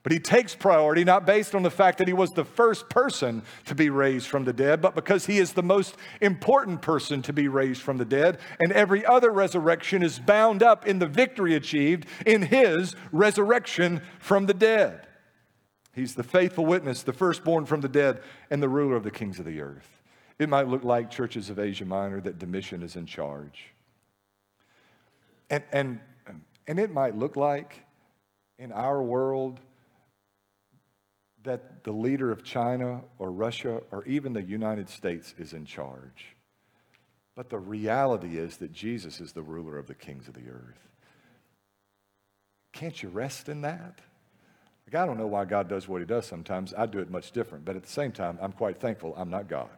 but 0.03 0.11
he 0.11 0.19
takes 0.19 0.57
priority 0.57 1.05
not 1.05 1.25
based 1.25 1.55
on 1.55 1.63
the 1.63 1.71
fact 1.71 1.99
that 1.99 2.09
he 2.09 2.15
was 2.15 2.31
the 2.31 2.45
first 2.45 2.89
person 2.89 3.43
to 3.67 3.75
be 3.77 3.91
raised 3.91 4.27
from 4.27 4.45
the 4.45 4.53
dead, 4.53 4.81
but 4.81 4.97
because 4.97 5.27
he 5.27 5.39
is 5.39 5.53
the 5.53 5.63
most 5.63 5.95
important 6.21 6.83
person 6.83 7.23
to 7.23 7.33
be 7.33 7.47
raised 7.47 7.83
from 7.83 7.99
the 7.99 8.05
dead, 8.05 8.39
and 8.59 8.73
every 8.73 9.07
other 9.07 9.31
resurrection 9.31 10.03
is 10.03 10.19
bound 10.19 10.65
up 10.65 10.87
in 10.87 10.99
the 10.99 11.07
victory 11.07 11.55
achieved 11.55 12.07
in 12.27 12.43
his 12.43 12.97
resurrection 13.13 14.03
from 14.19 14.47
the 14.47 14.55
dead. 14.55 15.07
He's 15.93 16.15
the 16.15 16.23
faithful 16.23 16.67
witness, 16.67 17.03
the 17.03 17.13
firstborn 17.13 17.67
from 17.67 17.81
the 17.81 17.89
dead, 17.89 18.23
and 18.51 18.63
the 18.63 18.69
ruler 18.69 18.97
of 18.97 19.03
the 19.03 19.11
kings 19.11 19.39
of 19.39 19.45
the 19.45 19.61
earth. 19.61 20.01
It 20.39 20.49
might 20.49 20.69
look 20.69 20.85
like 20.85 21.11
churches 21.11 21.51
of 21.51 21.59
Asia 21.59 21.85
Minor 21.85 22.21
that 22.23 22.39
Domitian 22.39 22.83
is 22.83 22.97
in 22.97 23.07
charge. 23.07 23.75
And, 25.51 25.65
and, 25.73 26.01
and 26.67 26.79
it 26.79 26.93
might 26.93 27.17
look 27.17 27.37
like 27.37 27.85
in 28.59 28.73
our 28.73 29.03
world 29.03 29.61
that 31.43 31.85
the 31.85 31.93
leader 31.93 32.31
of 32.31 32.45
China 32.45 33.03
or 33.19 33.33
Russia 33.33 33.83
or 33.91 34.05
even 34.05 34.33
the 34.33 34.43
United 34.43 34.89
States 34.89 35.35
is 35.39 35.53
in 35.53 35.65
charge. 35.65 36.37
But 37.35 37.49
the 37.49 37.59
reality 37.59 38.39
is 38.39 38.59
that 38.59 38.73
Jesus 38.73 39.21
is 39.21 39.33
the 39.33 39.43
ruler 39.43 39.79
of 39.79 39.87
the 39.87 39.95
kings 39.95 40.29
of 40.29 40.35
the 40.35 40.51
earth. 40.51 40.89
Can't 42.73 43.03
you 43.03 43.09
rest 43.09 43.49
in 43.49 43.63
that? 43.63 44.01
Like, 44.91 45.03
I 45.03 45.07
don't 45.07 45.19
know 45.19 45.27
why 45.29 45.45
God 45.45 45.69
does 45.69 45.87
what 45.87 46.01
he 46.01 46.07
does 46.07 46.27
sometimes. 46.27 46.75
I 46.77 46.87
do 46.87 46.99
it 46.99 47.11
much 47.11 47.31
different. 47.31 47.65
But 47.65 47.77
at 47.77 47.85
the 47.85 47.91
same 47.91 48.11
time, 48.11 48.39
I'm 48.43 48.51
quite 48.51 48.81
thankful 48.81 49.15
I'm 49.17 49.31
not 49.31 49.47
God. 49.47 49.69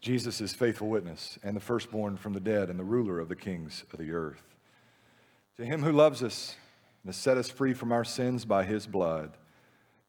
Jesus 0.00 0.40
is 0.40 0.54
faithful 0.54 0.88
witness 0.88 1.38
and 1.42 1.54
the 1.56 1.60
firstborn 1.60 2.16
from 2.16 2.32
the 2.32 2.40
dead 2.40 2.70
and 2.70 2.78
the 2.78 2.84
ruler 2.84 3.18
of 3.18 3.28
the 3.28 3.36
kings 3.36 3.84
of 3.92 3.98
the 3.98 4.12
earth. 4.12 4.42
To 5.56 5.64
him 5.64 5.82
who 5.82 5.92
loves 5.92 6.22
us 6.22 6.56
and 7.02 7.08
has 7.08 7.16
set 7.16 7.36
us 7.36 7.50
free 7.50 7.74
from 7.74 7.92
our 7.92 8.04
sins 8.04 8.44
by 8.44 8.64
his 8.64 8.86
blood 8.86 9.32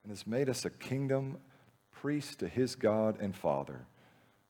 and 0.04 0.12
has 0.12 0.26
made 0.26 0.48
us 0.48 0.64
a 0.64 0.70
kingdom, 0.70 1.40
priest 1.92 2.40
to 2.40 2.48
his 2.48 2.76
God 2.76 3.20
and 3.20 3.36
Father, 3.36 3.88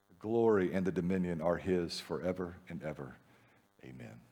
the 0.09 0.15
glory 0.19 0.73
and 0.73 0.85
the 0.85 0.91
dominion 0.91 1.41
are 1.41 1.57
his 1.57 1.99
forever 1.99 2.57
and 2.67 2.83
ever. 2.83 3.15
Amen. 3.83 4.28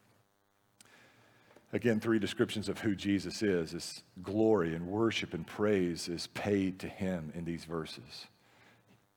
Again, 1.74 2.00
three 2.00 2.20
descriptions 2.20 2.70
of 2.70 2.80
who 2.80 2.96
Jesus 2.96 3.44
is. 3.44 3.72
His 3.72 4.04
glory 4.24 4.74
and 4.74 4.88
worship 4.88 5.34
and 5.34 5.46
praise 5.46 6.08
is 6.08 6.28
paid 6.28 6.80
to 6.80 6.88
him 6.88 7.32
in 7.36 7.44
these 7.44 7.66
verses. 7.66 8.28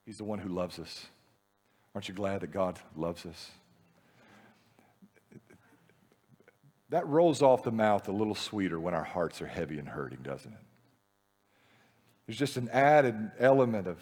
He's 0.05 0.19
the 0.19 0.25
one 0.25 0.41
who 0.41 0.49
loves 0.49 0.79
us. 0.79 1.07
Aren't 1.95 2.09
you 2.09 2.15
glad 2.15 2.41
that 2.41 2.51
God 2.51 2.79
loves 2.97 3.25
us? 3.25 3.51
That 6.89 7.07
rolls 7.07 7.41
off 7.41 7.63
the 7.63 7.71
mouth 7.71 8.09
a 8.09 8.13
little 8.13 8.35
sweeter 8.35 8.81
when 8.81 8.95
our 8.95 9.05
hearts 9.05 9.41
are 9.41 9.47
heavy 9.47 9.79
and 9.79 9.89
hurting, 9.89 10.21
doesn't 10.23 10.53
it? 10.53 10.59
There's 12.27 12.39
just 12.39 12.57
an 12.57 12.69
added 12.71 13.31
element 13.39 13.87
of 13.87 13.99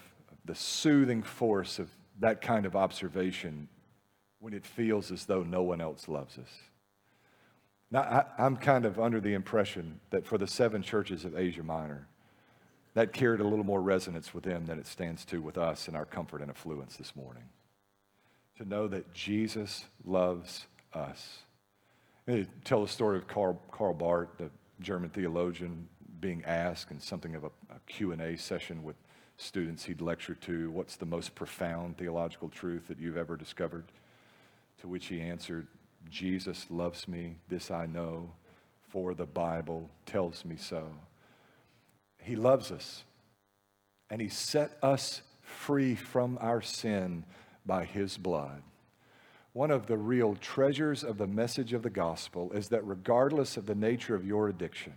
the 0.46 0.55
soothing 0.55 1.22
force 1.22 1.78
of 1.78 1.90
that 2.20 2.40
kind 2.40 2.64
of 2.64 2.74
observation 2.74 3.68
when 4.38 4.55
it 4.55 4.64
feels 4.64 5.12
as 5.12 5.26
though 5.26 5.42
no 5.42 5.62
one 5.62 5.82
else 5.82 6.09
loves 6.09 6.38
us. 6.38 6.51
Now, 7.91 8.24
I, 8.39 8.47
am 8.47 8.57
kind 8.57 8.84
of 8.84 9.01
under 9.01 9.20
the 9.20 9.34
impression 9.34 10.01
that 10.11 10.26
for 10.26 10.36
the 10.36 10.47
seven 10.47 10.82
churches 10.82 11.24
of 11.24 11.36
Asia 11.36 11.62
Minor, 11.62 12.07
that 12.95 13.12
carried 13.12 13.41
a 13.41 13.45
little 13.45 13.64
more 13.64 13.80
resonance 13.80 14.34
with 14.34 14.45
them 14.45 14.66
than 14.66 14.78
it 14.78 14.86
stands 14.86 15.24
to 15.26 15.41
with 15.41 15.57
us 15.57 15.89
in 15.89 15.95
our 15.95 16.05
comfort 16.05 16.43
and 16.43 16.51
affluence 16.51 16.97
this 16.97 17.14
morning. 17.16 17.45
to 18.57 18.68
know 18.68 18.89
that 18.89 19.14
Jesus 19.14 19.84
loves 20.05 20.66
us. 20.93 21.39
I 22.26 22.45
tell 22.64 22.82
the 22.82 22.89
story 22.89 23.16
of 23.16 23.28
Karl, 23.28 23.62
Karl 23.70 23.95
Barth, 23.95 24.36
the 24.36 24.51
German 24.80 25.11
theologian, 25.11 25.89
being 26.20 26.45
asked 26.45 26.91
in 26.91 26.99
something 26.99 27.36
of 27.36 27.45
a, 27.45 27.51
a 27.70 27.78
Q&A 27.86 28.36
session 28.36 28.82
with 28.82 28.97
students 29.36 29.84
he'd 29.84 30.01
lectured 30.01 30.41
to, 30.43 30.70
what's 30.72 30.97
the 30.97 31.07
most 31.07 31.34
profound 31.36 31.97
theological 31.97 32.49
truth 32.49 32.89
that 32.89 32.99
you've 32.99 33.16
ever 33.16 33.36
discovered? 33.36 33.84
To 34.80 34.89
which 34.89 35.07
he 35.07 35.20
answered, 35.20 35.68
Jesus 36.11 36.66
loves 36.70 37.09
me, 37.09 37.36
this 37.48 37.70
I 37.70 37.86
know, 37.86 38.32
for 38.88 39.14
the 39.14 39.26
Bible 39.26 39.90
tells 40.06 40.44
me 40.44 40.56
so. 40.56 40.88
He 42.22 42.36
loves 42.36 42.70
us, 42.70 43.04
and 44.11 44.20
he 44.20 44.28
set 44.28 44.76
us 44.82 45.22
free 45.40 45.94
from 45.94 46.38
our 46.40 46.61
sin 46.61 47.24
by 47.64 47.84
his 47.84 48.16
blood. 48.16 48.62
One 49.52 49.70
of 49.70 49.86
the 49.86 49.96
real 49.96 50.36
treasures 50.36 51.02
of 51.02 51.18
the 51.18 51.26
message 51.26 51.72
of 51.72 51.82
the 51.82 51.90
gospel 51.90 52.52
is 52.52 52.68
that 52.68 52.86
regardless 52.86 53.56
of 53.56 53.66
the 53.66 53.74
nature 53.74 54.14
of 54.14 54.26
your 54.26 54.48
addiction, 54.48 54.94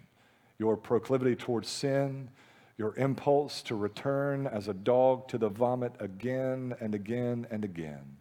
your 0.60 0.78
proclivity 0.78 1.36
towards 1.36 1.68
sin, 1.68 2.30
your 2.78 2.96
impulse 2.96 3.62
to 3.64 3.76
return 3.76 4.48
as 4.48 4.68
a 4.68 4.74
dog 4.74 5.28
to 5.30 5.38
the 5.38 5.50
vomit 5.50 5.94
again 6.00 6.76
and 6.80 6.94
again 6.94 7.48
and 7.50 7.64
again, 7.66 8.18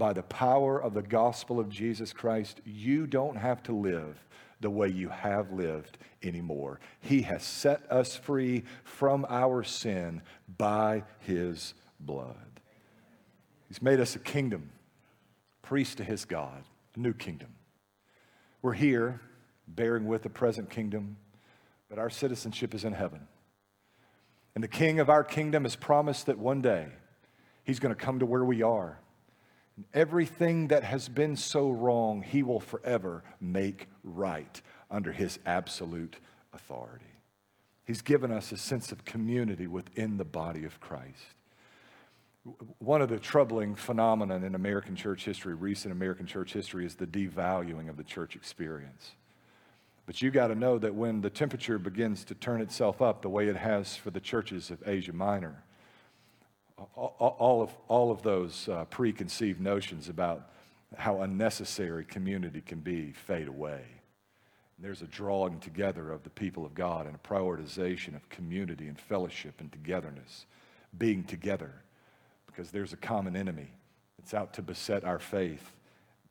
by 0.00 0.14
the 0.14 0.22
power 0.22 0.82
of 0.82 0.94
the 0.94 1.02
gospel 1.02 1.60
of 1.60 1.68
Jesus 1.68 2.14
Christ, 2.14 2.62
you 2.64 3.06
don't 3.06 3.36
have 3.36 3.62
to 3.64 3.72
live 3.72 4.16
the 4.58 4.70
way 4.70 4.88
you 4.88 5.10
have 5.10 5.52
lived 5.52 5.98
anymore. 6.22 6.80
He 7.00 7.20
has 7.22 7.42
set 7.42 7.82
us 7.92 8.16
free 8.16 8.64
from 8.82 9.26
our 9.28 9.62
sin 9.62 10.22
by 10.56 11.04
his 11.18 11.74
blood. 12.00 12.60
He's 13.68 13.82
made 13.82 14.00
us 14.00 14.16
a 14.16 14.20
kingdom, 14.20 14.70
priest 15.60 15.98
to 15.98 16.04
his 16.04 16.24
God, 16.24 16.64
a 16.96 16.98
new 16.98 17.12
kingdom. 17.12 17.50
We're 18.62 18.72
here 18.72 19.20
bearing 19.68 20.06
with 20.06 20.22
the 20.22 20.30
present 20.30 20.70
kingdom, 20.70 21.18
but 21.90 21.98
our 21.98 22.08
citizenship 22.08 22.74
is 22.74 22.84
in 22.84 22.94
heaven. 22.94 23.28
And 24.54 24.64
the 24.64 24.68
king 24.68 24.98
of 24.98 25.10
our 25.10 25.24
kingdom 25.24 25.64
has 25.64 25.76
promised 25.76 26.24
that 26.24 26.38
one 26.38 26.62
day 26.62 26.86
he's 27.64 27.78
going 27.78 27.94
to 27.94 28.02
come 28.02 28.20
to 28.20 28.26
where 28.26 28.46
we 28.46 28.62
are. 28.62 28.98
Everything 29.94 30.68
that 30.68 30.84
has 30.84 31.08
been 31.08 31.36
so 31.36 31.70
wrong, 31.70 32.22
he 32.22 32.42
will 32.42 32.60
forever 32.60 33.22
make 33.40 33.88
right 34.04 34.60
under 34.90 35.12
his 35.12 35.38
absolute 35.46 36.16
authority. 36.52 37.04
He's 37.84 38.02
given 38.02 38.30
us 38.30 38.52
a 38.52 38.56
sense 38.56 38.92
of 38.92 39.04
community 39.04 39.66
within 39.66 40.16
the 40.16 40.24
body 40.24 40.64
of 40.64 40.78
Christ. 40.80 41.34
One 42.78 43.02
of 43.02 43.08
the 43.08 43.18
troubling 43.18 43.74
phenomena 43.74 44.36
in 44.36 44.54
American 44.54 44.96
church 44.96 45.24
history, 45.24 45.54
recent 45.54 45.92
American 45.92 46.26
church 46.26 46.52
history, 46.52 46.86
is 46.86 46.94
the 46.94 47.06
devaluing 47.06 47.88
of 47.88 47.96
the 47.96 48.04
church 48.04 48.36
experience. 48.36 49.12
But 50.06 50.22
you 50.22 50.30
got 50.30 50.48
to 50.48 50.54
know 50.54 50.78
that 50.78 50.94
when 50.94 51.20
the 51.20 51.30
temperature 51.30 51.78
begins 51.78 52.24
to 52.24 52.34
turn 52.34 52.60
itself 52.60 53.02
up 53.02 53.22
the 53.22 53.28
way 53.28 53.48
it 53.48 53.56
has 53.56 53.94
for 53.94 54.10
the 54.10 54.20
churches 54.20 54.70
of 54.70 54.82
Asia 54.86 55.12
Minor, 55.12 55.62
all 56.94 57.62
of, 57.62 57.74
all 57.88 58.10
of 58.10 58.22
those 58.22 58.68
uh, 58.68 58.84
preconceived 58.86 59.60
notions 59.60 60.08
about 60.08 60.50
how 60.96 61.22
unnecessary 61.22 62.04
community 62.04 62.60
can 62.60 62.80
be 62.80 63.12
fade 63.12 63.48
away. 63.48 63.82
And 64.76 64.84
there's 64.84 65.02
a 65.02 65.06
drawing 65.06 65.60
together 65.60 66.10
of 66.10 66.22
the 66.22 66.30
people 66.30 66.64
of 66.64 66.74
God 66.74 67.06
and 67.06 67.14
a 67.14 67.18
prioritization 67.18 68.16
of 68.16 68.28
community 68.28 68.88
and 68.88 68.98
fellowship 68.98 69.60
and 69.60 69.70
togetherness, 69.70 70.46
being 70.96 71.24
together, 71.24 71.72
because 72.46 72.70
there's 72.70 72.92
a 72.92 72.96
common 72.96 73.36
enemy 73.36 73.68
that's 74.18 74.34
out 74.34 74.54
to 74.54 74.62
beset 74.62 75.04
our 75.04 75.18
faith, 75.18 75.74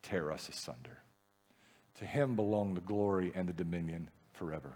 tear 0.03 0.31
us 0.31 0.49
asunder. 0.49 0.99
To 1.99 2.05
him 2.05 2.35
belong 2.35 2.73
the 2.73 2.81
glory 2.81 3.31
and 3.35 3.47
the 3.47 3.53
dominion 3.53 4.09
forever. 4.33 4.73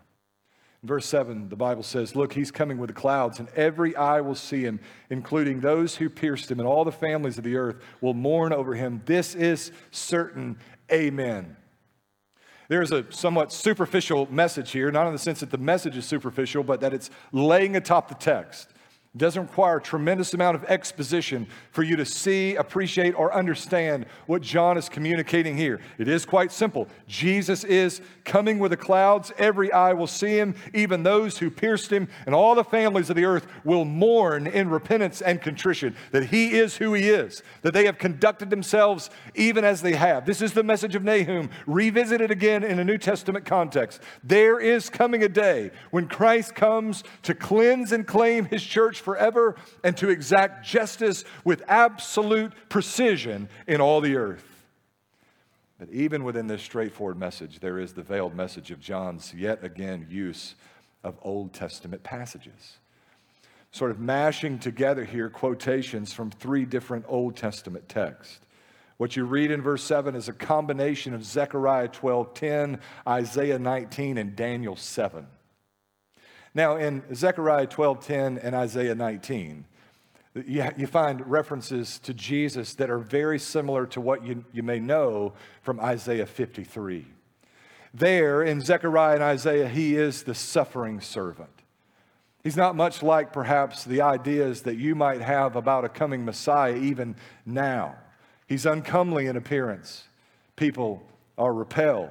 In 0.84 0.88
verse 0.88 1.06
7, 1.06 1.48
the 1.48 1.56
Bible 1.56 1.82
says, 1.82 2.14
Look, 2.14 2.34
he's 2.34 2.52
coming 2.52 2.78
with 2.78 2.90
the 2.90 2.94
clouds, 2.94 3.40
and 3.40 3.48
every 3.56 3.96
eye 3.96 4.20
will 4.20 4.36
see 4.36 4.64
him, 4.64 4.82
including 5.10 5.62
those 5.62 5.96
who 5.96 6.10
pierced 6.10 6.52
him, 6.52 6.60
and 6.60 6.68
all 6.68 6.84
the 6.84 6.92
families 6.92 7.38
of 7.38 7.46
the 7.46 7.56
earth 7.56 7.78
will 8.02 8.14
mourn 8.14 8.52
over 8.52 8.76
him. 8.76 9.02
This 9.06 9.34
is 9.34 9.72
certain. 9.92 10.58
Amen. 10.92 11.56
There's 12.68 12.92
a 12.92 13.10
somewhat 13.12 13.54
superficial 13.54 14.28
message 14.30 14.72
here, 14.72 14.92
not 14.92 15.08
in 15.08 15.14
the 15.14 15.20
sense 15.20 15.40
that 15.40 15.52
the 15.52 15.58
message 15.58 15.96
is 15.96 16.06
superficial, 16.06 16.64
but 16.64 16.82
that 16.82 16.94
it's 16.94 17.10
laying 17.32 17.78
atop 17.78 18.10
the 18.10 18.16
text. 18.16 18.73
It 19.16 19.20
doesn't 19.20 19.44
require 19.44 19.78
a 19.78 19.82
tremendous 19.82 20.34
amount 20.34 20.56
of 20.56 20.64
exposition 20.64 21.46
for 21.70 21.84
you 21.84 21.96
to 21.98 22.06
see, 22.06 22.56
appreciate, 22.56 23.12
or 23.12 23.32
understand 23.32 24.08
what 24.26 24.42
John 24.42 24.76
is 24.76 24.90
communicating 24.90 25.56
here. 25.56 25.82
It 26.00 26.08
is 26.08 26.26
quite 26.26 26.52
simple. 26.52 26.88
Jesus 27.08 27.64
is 27.64 28.02
coming 28.26 28.58
with 28.58 28.72
the 28.72 28.78
clouds. 28.78 29.32
Every 29.38 29.72
eye 29.72 29.94
will 29.94 30.08
see 30.08 30.36
him, 30.40 30.56
even 30.74 31.04
those 31.04 31.38
who 31.38 31.52
pierced 31.52 31.92
him, 31.92 32.08
and 32.26 32.34
all 32.34 32.56
the 32.56 32.64
families 32.64 33.12
of 33.12 33.16
the 33.16 33.26
earth 33.26 33.46
will 33.64 33.86
mourn 33.86 34.48
in 34.48 34.68
repentance 34.72 35.22
and 35.22 35.40
contrition 35.40 35.96
that 36.10 36.26
he 36.26 36.54
is 36.58 36.78
who 36.78 36.96
he 36.96 37.10
is, 37.10 37.44
that 37.62 37.76
they 37.76 37.86
have 37.86 38.00
conducted 38.00 38.50
themselves 38.50 39.12
even 39.36 39.64
as 39.64 39.84
they 39.84 39.94
have. 39.94 40.26
This 40.26 40.42
is 40.42 40.54
the 40.54 40.64
message 40.64 40.96
of 40.96 41.04
Nahum, 41.04 41.52
revisited 41.68 42.32
again 42.32 42.64
in 42.64 42.80
a 42.80 42.84
New 42.84 42.98
Testament 42.98 43.46
context. 43.46 44.02
There 44.24 44.60
is 44.60 44.90
coming 44.90 45.24
a 45.24 45.30
day 45.30 45.70
when 45.92 46.08
Christ 46.08 46.56
comes 46.56 47.04
to 47.22 47.36
cleanse 47.36 47.92
and 47.92 48.08
claim 48.08 48.46
his 48.46 48.64
church 48.64 49.03
forever 49.04 49.56
and 49.84 49.96
to 49.98 50.10
exact 50.10 50.66
justice 50.66 51.24
with 51.44 51.62
absolute 51.68 52.54
precision 52.70 53.50
in 53.68 53.82
all 53.82 54.02
the 54.02 54.16
earth. 54.16 54.46
But 55.80 55.90
even 55.90 56.24
within 56.24 56.48
this 56.48 56.62
straightforward 56.62 57.20
message, 57.20 57.60
there 57.60 57.78
is 57.78 57.94
the 57.94 58.04
veiled 58.04 58.36
message 58.36 58.72
of 58.72 58.80
John's 58.80 59.34
yet 59.34 59.64
again 59.64 60.08
use 60.10 60.56
of 61.04 61.16
Old 61.22 61.54
Testament 61.54 62.04
passages. 62.04 62.78
Sort 63.72 63.92
of 63.92 64.00
mashing 64.00 64.60
together 64.60 65.04
here 65.04 65.30
quotations 65.30 66.14
from 66.14 66.32
three 66.32 66.64
different 66.64 67.06
Old 67.08 67.36
Testament 67.36 67.90
texts. 67.90 68.40
What 68.98 69.16
you 69.18 69.26
read 69.26 69.52
in 69.52 69.62
verse 69.62 69.84
7 69.84 70.16
is 70.16 70.30
a 70.30 70.34
combination 70.34 71.14
of 71.14 71.26
Zechariah 71.26 71.90
12:10, 71.90 72.80
Isaiah 73.08 73.60
19, 73.60 74.18
and 74.18 74.36
Daniel 74.36 74.76
7. 74.76 75.28
Now, 76.54 76.76
in 76.76 77.04
Zechariah 77.14 77.68
12:10 77.68 78.38
and 78.38 78.56
Isaiah 78.56 78.96
19, 78.96 79.66
you, 80.46 80.88
find 80.88 81.26
references 81.30 82.00
to 82.00 82.14
Jesus 82.14 82.74
that 82.76 82.90
are 82.90 83.00
very 83.00 83.38
similar 83.40 83.86
to 83.88 84.02
what 84.02 84.26
you, 84.26 84.44
you 84.52 84.64
may 84.64 84.80
know 84.80 85.34
from 85.62 85.80
Isaiah 85.80 86.26
53. 86.26 87.06
There 87.94 88.42
in 88.42 88.62
Zechariah 88.62 89.16
and 89.16 89.24
Isaiah, 89.24 89.68
he 89.68 89.96
is 89.96 90.24
the 90.24 90.34
suffering 90.34 91.02
servant. 91.02 91.50
He's 92.44 92.58
not 92.58 92.76
much 92.76 93.04
like 93.04 93.32
perhaps 93.32 93.84
the 93.86 94.02
ideas 94.02 94.64
that 94.64 94.76
you 94.76 94.96
might 94.96 95.22
have 95.22 95.56
about 95.56 95.86
a 95.86 95.90
coming 95.90 96.26
Messiah 96.26 96.76
even 96.76 97.16
now. 97.46 97.96
He's 98.48 98.66
uncomely 98.66 99.28
in 99.28 99.38
appearance. 99.38 100.08
People 100.56 101.04
are 101.38 101.54
repelled. 101.54 102.10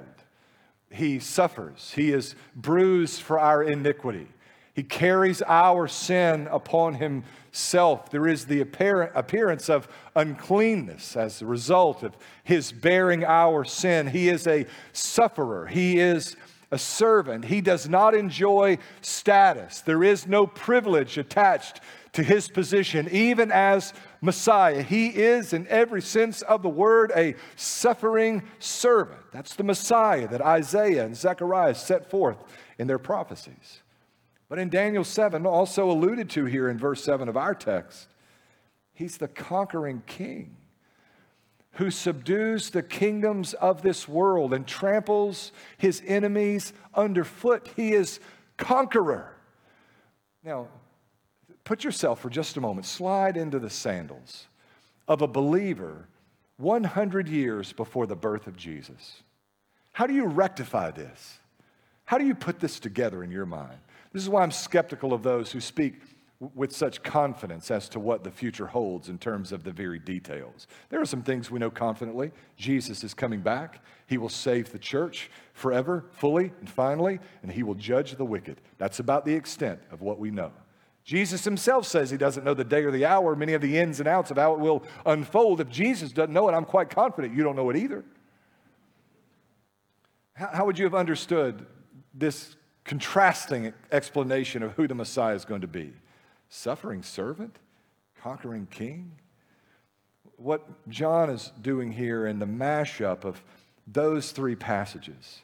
He 0.93 1.19
suffers. 1.19 1.93
He 1.95 2.13
is 2.13 2.35
bruised 2.55 3.21
for 3.21 3.39
our 3.39 3.63
iniquity. 3.63 4.29
He 4.75 4.83
carries 4.83 5.43
our 5.43 5.87
sin 5.87 6.49
upon 6.51 6.95
himself. 6.95 8.11
There 8.11 8.27
is 8.27 8.47
the 8.47 8.61
appearance 8.63 9.69
of 9.69 9.87
uncleanness 10.17 11.15
as 11.17 11.43
a 11.43 11.47
result 11.47 12.03
of 12.03 12.17
his 12.43 12.73
bearing 12.73 13.23
our 13.25 13.65
sin. 13.65 14.07
He 14.07 14.29
is 14.31 14.47
a 14.47 14.67
sufferer. 14.93 15.67
He 15.67 16.01
is 16.01 16.37
a 16.71 16.79
servant. 16.79 17.45
He 17.45 17.61
does 17.61 17.87
not 17.87 18.15
enjoy 18.15 18.79
status. 19.03 19.81
There 19.81 20.03
is 20.03 20.27
no 20.27 20.47
privilege 20.47 21.19
attached 21.19 21.81
to 22.13 22.23
his 22.23 22.49
position, 22.49 23.09
even 23.11 23.51
as 23.51 23.95
Messiah. 24.21 24.83
He 24.83 25.09
is, 25.09 25.53
in 25.53 25.67
every 25.69 26.03
sense 26.03 26.43
of 26.43 26.63
the 26.63 26.69
word, 26.69 27.11
a 27.17 27.35
suffering 27.57 28.43
servant. 28.59 29.21
That's 29.33 29.57
the 29.57 29.65
Messiah 29.65 30.29
that 30.29 30.43
Isaiah 30.43 31.05
and 31.07 31.17
Zechariah 31.17 31.75
set 31.75 32.11
forth 32.11 32.37
in 32.79 32.87
their 32.87 32.99
prophecies. 32.99 33.83
But 34.49 34.59
in 34.59 34.69
Daniel 34.69 35.05
7, 35.05 35.47
also 35.47 35.91
alluded 35.91 36.29
to 36.31 36.45
here 36.45 36.69
in 36.69 36.79
verse 36.79 37.03
7 37.03 37.29
of 37.29 37.37
our 37.39 37.55
text, 37.55 38.09
he's 38.93 39.17
the 39.17 39.29
conquering 39.29 40.03
king 40.07 40.57
who 41.77 41.91
subdues 41.91 42.69
the 42.69 42.83
kingdoms 42.83 43.55
of 43.55 43.81
this 43.81 44.07
world 44.07 44.53
and 44.53 44.67
tramples 44.67 45.53
his 45.79 46.03
enemies 46.07 46.75
underfoot. 46.95 47.71
He 47.77 47.95
is 47.95 48.21
conqueror. 48.59 49.35
Now, 50.45 50.69
put 51.65 51.85
yourself 51.85 52.21
for 52.21 52.31
just 52.31 52.57
a 52.57 52.61
moment, 52.61 52.87
slide 52.87 53.37
into 53.37 53.59
the 53.59 53.71
sandals 53.71 54.47
of 55.09 55.23
a 55.23 55.27
believer 55.27 56.09
100 56.57 57.29
years 57.29 57.73
before 57.73 58.07
the 58.07 58.17
birth 58.17 58.47
of 58.47 58.57
Jesus. 58.57 59.23
How 59.93 60.07
do 60.07 60.15
you 60.15 60.27
rectify 60.27 60.91
this? 60.91 61.39
How 62.05 62.19
do 62.19 62.27
you 62.27 62.35
put 62.35 62.61
this 62.61 62.81
together 62.81 63.23
in 63.23 63.31
your 63.31 63.47
mind? 63.47 63.79
This 64.13 64.23
is 64.23 64.29
why 64.29 64.43
I'm 64.43 64.51
skeptical 64.51 65.13
of 65.13 65.23
those 65.23 65.53
who 65.53 65.61
speak 65.61 65.95
with 66.55 66.75
such 66.75 67.03
confidence 67.03 67.71
as 67.71 67.89
to 67.89 68.01
what 68.01 68.25
the 68.25 68.31
future 68.31 68.67
holds 68.67 69.09
in 69.09 69.17
terms 69.17 69.53
of 69.53 69.63
the 69.63 69.71
very 69.71 69.99
details. 69.99 70.67
There 70.89 71.01
are 71.01 71.07
some 71.07 71.23
things 71.23 71.51
we 71.51 71.61
know 71.61 71.71
confidently. 71.71 72.33
Jesus 72.57 73.05
is 73.05 73.15
coming 73.15 73.41
back. 73.41 73.85
He 74.09 74.19
will 74.19 74.29
save 74.29 74.73
the 74.73 74.79
church 74.79 75.31
forever, 75.55 76.05
fully, 76.11 76.53
and 76.59 76.69
finally, 76.69 77.21
and 77.43 77.53
he 77.53 77.63
will 77.63 77.75
judge 77.75 78.17
the 78.17 78.25
wicked. 78.25 78.61
That's 78.79 78.99
about 78.99 79.25
the 79.25 79.35
extent 79.35 79.81
of 79.93 80.03
what 80.03 80.19
we 80.19 80.31
know. 80.33 80.51
Jesus 81.05 81.45
himself 81.45 81.87
says 81.87 82.11
he 82.11 82.17
doesn't 82.17 82.45
know 82.45 82.55
the 82.55 82.65
day 82.65 82.85
or 82.85 82.91
the 82.91 83.05
hour, 83.05 83.35
many 83.35 83.55
of 83.55 83.61
the 83.61 83.79
ins 83.79 83.99
and 83.99 84.09
outs 84.09 84.31
of 84.31 84.37
how 84.37 84.53
it 84.53 84.61
will 84.61 84.85
unfold. 85.05 85.61
If 85.61 85.69
Jesus 85.69 86.13
doesn't 86.13 86.33
know 86.33 86.49
it, 86.49 86.53
I'm 86.53 86.65
quite 86.65 86.91
confident 86.91 87.35
you 87.35 87.43
don't 87.43 87.57
know 87.57 87.71
it 87.71 87.77
either. 87.77 88.05
How, 90.35 90.65
would 90.65 90.79
you 90.79 90.85
have 90.85 90.95
understood 90.95 91.67
this 92.15 92.57
contrasting 92.85 93.73
explanation 93.91 94.63
of 94.63 94.73
who 94.73 94.89
the 94.89 94.95
Messiah 94.95 95.35
is 95.35 95.45
going 95.45 95.61
to 95.61 95.67
be? 95.67 95.93
Suffering 96.49 97.03
servant? 97.03 97.59
Conquering 98.21 98.67
king? 98.71 99.13
What 100.37 100.89
John 100.89 101.31
is 101.31 101.53
doing 101.61 101.93
here 101.93 102.27
in 102.27 102.39
the 102.39 102.47
mashup 102.47 103.25
of 103.25 103.43
those 103.87 104.31
three 104.31 104.57
passages 104.57 105.43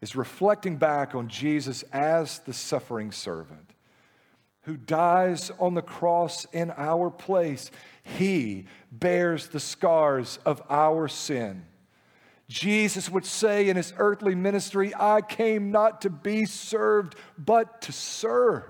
is 0.00 0.16
reflecting 0.16 0.76
back 0.76 1.14
on 1.14 1.28
Jesus 1.28 1.82
as 1.92 2.40
the 2.40 2.52
suffering 2.52 3.12
servant 3.12 3.74
who 4.62 4.76
dies 4.76 5.50
on 5.58 5.74
the 5.74 5.82
cross 5.82 6.44
in 6.52 6.70
our 6.76 7.10
place. 7.10 7.70
He 8.02 8.66
bears 8.92 9.48
the 9.48 9.60
scars 9.60 10.38
of 10.44 10.62
our 10.68 11.08
sin. 11.08 11.64
Jesus 12.48 13.08
would 13.08 13.24
say 13.24 13.68
in 13.68 13.76
his 13.76 13.94
earthly 13.96 14.34
ministry, 14.34 14.92
I 14.98 15.20
came 15.20 15.70
not 15.70 16.02
to 16.02 16.10
be 16.10 16.44
served, 16.46 17.14
but 17.38 17.82
to 17.82 17.92
serve. 17.92 18.64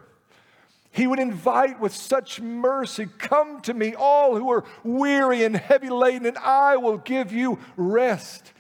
He 0.93 1.07
would 1.07 1.19
invite 1.19 1.81
with 1.81 1.95
such 1.95 2.41
mercy, 2.41 3.09
Come 3.19 3.61
to 3.63 3.73
me, 3.73 3.95
all 3.95 4.37
who 4.37 4.51
are 4.51 4.65
weary 4.85 5.45
and 5.45 5.57
heavy 5.57 5.89
laden, 5.89 6.27
and 6.27 6.39
I 6.39 6.77
will 6.77 6.99
give 6.99 7.33
you 7.33 7.59
rest. 7.77 8.53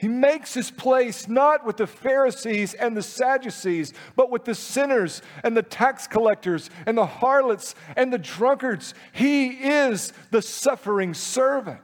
He 0.00 0.08
makes 0.08 0.54
his 0.54 0.70
place 0.70 1.28
not 1.28 1.66
with 1.66 1.76
the 1.76 1.86
Pharisees 1.86 2.72
and 2.72 2.96
the 2.96 3.02
Sadducees, 3.02 3.92
but 4.16 4.30
with 4.30 4.46
the 4.46 4.54
sinners 4.54 5.20
and 5.44 5.54
the 5.54 5.62
tax 5.62 6.06
collectors 6.06 6.70
and 6.86 6.96
the 6.96 7.04
harlots 7.04 7.74
and 7.98 8.10
the 8.10 8.16
drunkards. 8.16 8.94
He 9.12 9.48
is 9.48 10.14
the 10.30 10.40
suffering 10.40 11.12
servant. 11.12 11.82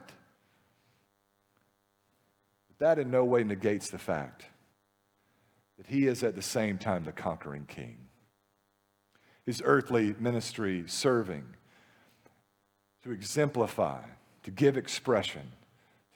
But 2.69 2.79
that 2.79 2.97
in 2.97 3.11
no 3.11 3.23
way 3.23 3.43
negates 3.43 3.91
the 3.91 3.99
fact 3.99 4.45
that 5.77 5.85
he 5.85 6.07
is 6.07 6.23
at 6.23 6.35
the 6.35 6.41
same 6.41 6.79
time 6.79 7.03
the 7.03 7.11
conquering 7.11 7.65
king 7.67 7.97
his 9.45 9.61
earthly 9.63 10.15
ministry 10.19 10.83
serving 10.87 11.45
to 13.03 13.11
exemplify, 13.11 14.01
to 14.41 14.49
give 14.49 14.75
expression 14.75 15.53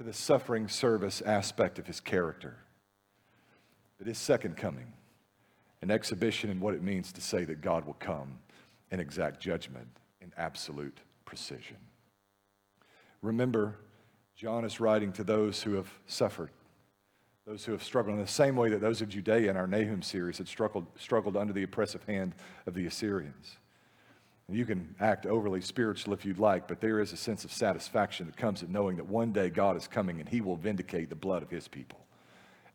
to 0.01 0.07
the 0.07 0.13
suffering 0.13 0.67
service 0.67 1.21
aspect 1.21 1.77
of 1.77 1.85
his 1.85 1.99
character. 1.99 2.57
But 3.99 4.07
his 4.07 4.17
second 4.17 4.57
coming, 4.57 4.93
an 5.83 5.91
exhibition 5.91 6.49
in 6.49 6.59
what 6.59 6.73
it 6.73 6.81
means 6.81 7.11
to 7.13 7.21
say 7.21 7.45
that 7.45 7.61
God 7.61 7.85
will 7.85 7.97
come 7.99 8.39
in 8.89 8.99
exact 8.99 9.39
judgment 9.39 9.85
in 10.19 10.31
absolute 10.37 10.97
precision. 11.23 11.77
Remember, 13.21 13.75
John 14.35 14.65
is 14.65 14.79
writing 14.79 15.13
to 15.13 15.23
those 15.23 15.61
who 15.61 15.75
have 15.75 15.91
suffered 16.07 16.49
those 17.45 17.65
who 17.65 17.71
have 17.71 17.83
struggled 17.83 18.15
in 18.15 18.21
the 18.21 18.27
same 18.27 18.55
way 18.55 18.69
that 18.69 18.81
those 18.81 19.01
of 19.01 19.09
Judea 19.09 19.49
in 19.49 19.57
our 19.57 19.67
Nahum 19.67 20.03
series 20.03 20.37
had 20.37 20.47
struggled, 20.47 20.85
struggled 20.97 21.35
under 21.35 21.51
the 21.51 21.63
oppressive 21.63 22.03
hand 22.05 22.33
of 22.67 22.75
the 22.75 22.85
Assyrians. 22.85 23.57
You 24.53 24.65
can 24.65 24.95
act 24.99 25.25
overly 25.25 25.61
spiritual 25.61 26.13
if 26.13 26.25
you'd 26.25 26.39
like, 26.39 26.67
but 26.67 26.81
there 26.81 26.99
is 26.99 27.13
a 27.13 27.17
sense 27.17 27.45
of 27.45 27.51
satisfaction 27.51 28.25
that 28.27 28.37
comes 28.37 28.63
at 28.63 28.69
knowing 28.69 28.97
that 28.97 29.07
one 29.07 29.31
day 29.31 29.49
God 29.49 29.77
is 29.77 29.87
coming 29.87 30.19
and 30.19 30.27
he 30.27 30.41
will 30.41 30.55
vindicate 30.55 31.09
the 31.09 31.15
blood 31.15 31.43
of 31.43 31.49
his 31.49 31.67
people. 31.67 31.99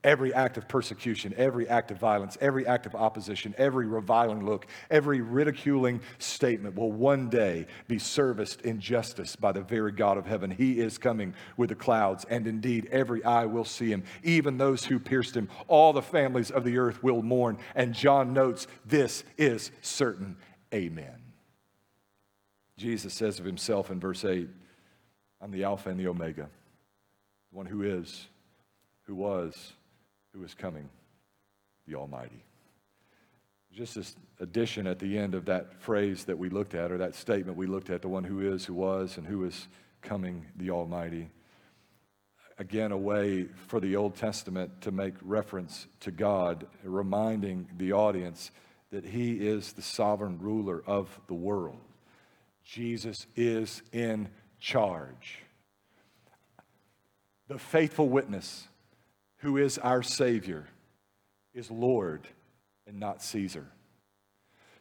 Every 0.04 0.32
act 0.32 0.56
of 0.56 0.68
persecution, 0.68 1.34
every 1.36 1.68
act 1.68 1.90
of 1.90 1.98
violence, 1.98 2.38
every 2.40 2.64
act 2.64 2.86
of 2.86 2.94
opposition, 2.94 3.54
every 3.58 3.86
reviling 3.86 4.46
look, 4.46 4.68
every 4.88 5.20
ridiculing 5.20 6.00
statement 6.18 6.76
will 6.76 6.92
one 6.92 7.28
day 7.28 7.66
be 7.88 7.98
serviced 7.98 8.60
in 8.60 8.78
justice 8.78 9.34
by 9.34 9.50
the 9.50 9.62
very 9.62 9.90
God 9.90 10.16
of 10.16 10.24
heaven. 10.24 10.50
He 10.50 10.78
is 10.78 10.96
coming 10.96 11.34
with 11.56 11.70
the 11.70 11.74
clouds, 11.74 12.24
and 12.30 12.46
indeed 12.46 12.86
every 12.92 13.24
eye 13.24 13.46
will 13.46 13.64
see 13.64 13.88
him, 13.88 14.04
even 14.22 14.58
those 14.58 14.84
who 14.84 15.00
pierced 15.00 15.36
him. 15.36 15.48
All 15.66 15.92
the 15.92 16.02
families 16.02 16.52
of 16.52 16.62
the 16.62 16.78
earth 16.78 17.02
will 17.02 17.22
mourn. 17.22 17.58
And 17.74 17.92
John 17.92 18.32
notes, 18.32 18.68
This 18.84 19.24
is 19.36 19.72
certain. 19.82 20.36
Amen. 20.72 21.25
Jesus 22.76 23.14
says 23.14 23.38
of 23.38 23.44
himself 23.44 23.90
in 23.90 23.98
verse 23.98 24.24
8, 24.24 24.48
I'm 25.40 25.50
the 25.50 25.64
Alpha 25.64 25.88
and 25.88 25.98
the 25.98 26.08
Omega, 26.08 26.48
the 27.50 27.56
one 27.56 27.66
who 27.66 27.82
is, 27.82 28.26
who 29.04 29.14
was, 29.14 29.72
who 30.34 30.44
is 30.44 30.54
coming, 30.54 30.88
the 31.86 31.94
Almighty. 31.94 32.44
Just 33.72 33.94
this 33.94 34.16
addition 34.40 34.86
at 34.86 34.98
the 34.98 35.18
end 35.18 35.34
of 35.34 35.44
that 35.46 35.80
phrase 35.82 36.24
that 36.24 36.38
we 36.38 36.48
looked 36.48 36.74
at, 36.74 36.90
or 36.90 36.98
that 36.98 37.14
statement 37.14 37.56
we 37.56 37.66
looked 37.66 37.90
at, 37.90 38.02
the 38.02 38.08
one 38.08 38.24
who 38.24 38.40
is, 38.40 38.64
who 38.64 38.74
was, 38.74 39.16
and 39.16 39.26
who 39.26 39.44
is 39.44 39.68
coming, 40.02 40.46
the 40.56 40.70
Almighty. 40.70 41.28
Again, 42.58 42.92
a 42.92 42.96
way 42.96 43.48
for 43.66 43.80
the 43.80 43.96
Old 43.96 44.16
Testament 44.16 44.80
to 44.82 44.90
make 44.90 45.14
reference 45.22 45.86
to 46.00 46.10
God, 46.10 46.66
reminding 46.82 47.68
the 47.76 47.92
audience 47.92 48.50
that 48.90 49.04
He 49.04 49.32
is 49.34 49.72
the 49.72 49.82
sovereign 49.82 50.38
ruler 50.40 50.82
of 50.86 51.20
the 51.26 51.34
world. 51.34 51.80
Jesus 52.66 53.26
is 53.36 53.82
in 53.92 54.28
charge. 54.58 55.38
The 57.48 57.58
faithful 57.58 58.08
witness 58.08 58.66
who 59.38 59.56
is 59.56 59.78
our 59.78 60.02
Savior, 60.02 60.66
is 61.54 61.70
Lord 61.70 62.26
and 62.86 62.98
not 62.98 63.22
Caesar. 63.22 63.66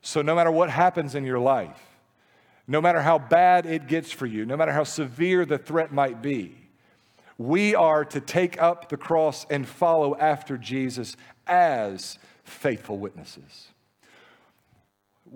So, 0.02 0.24
no 0.24 0.36
matter 0.36 0.52
what 0.52 0.72
happens 0.72 1.14
in 1.14 1.24
your 1.24 1.40
life, 1.40 1.80
no 2.68 2.82
matter 2.82 3.02
how 3.02 3.20
bad 3.20 3.68
it 3.68 3.88
gets 3.88 4.12
for 4.12 4.26
you, 4.26 4.46
no 4.46 4.58
matter 4.58 4.72
how 4.72 4.84
severe 4.84 5.46
the 5.46 5.60
threat 5.60 5.94
might 5.94 6.22
be, 6.22 6.56
we 7.38 7.76
are 7.76 8.04
to 8.06 8.20
take 8.20 8.60
up 8.62 8.90
the 8.90 8.98
cross 8.98 9.46
and 9.50 9.68
follow 9.68 10.16
after 10.18 10.58
Jesus 10.58 11.16
as 11.46 12.18
faithful 12.44 12.98
witnesses. 12.98 13.68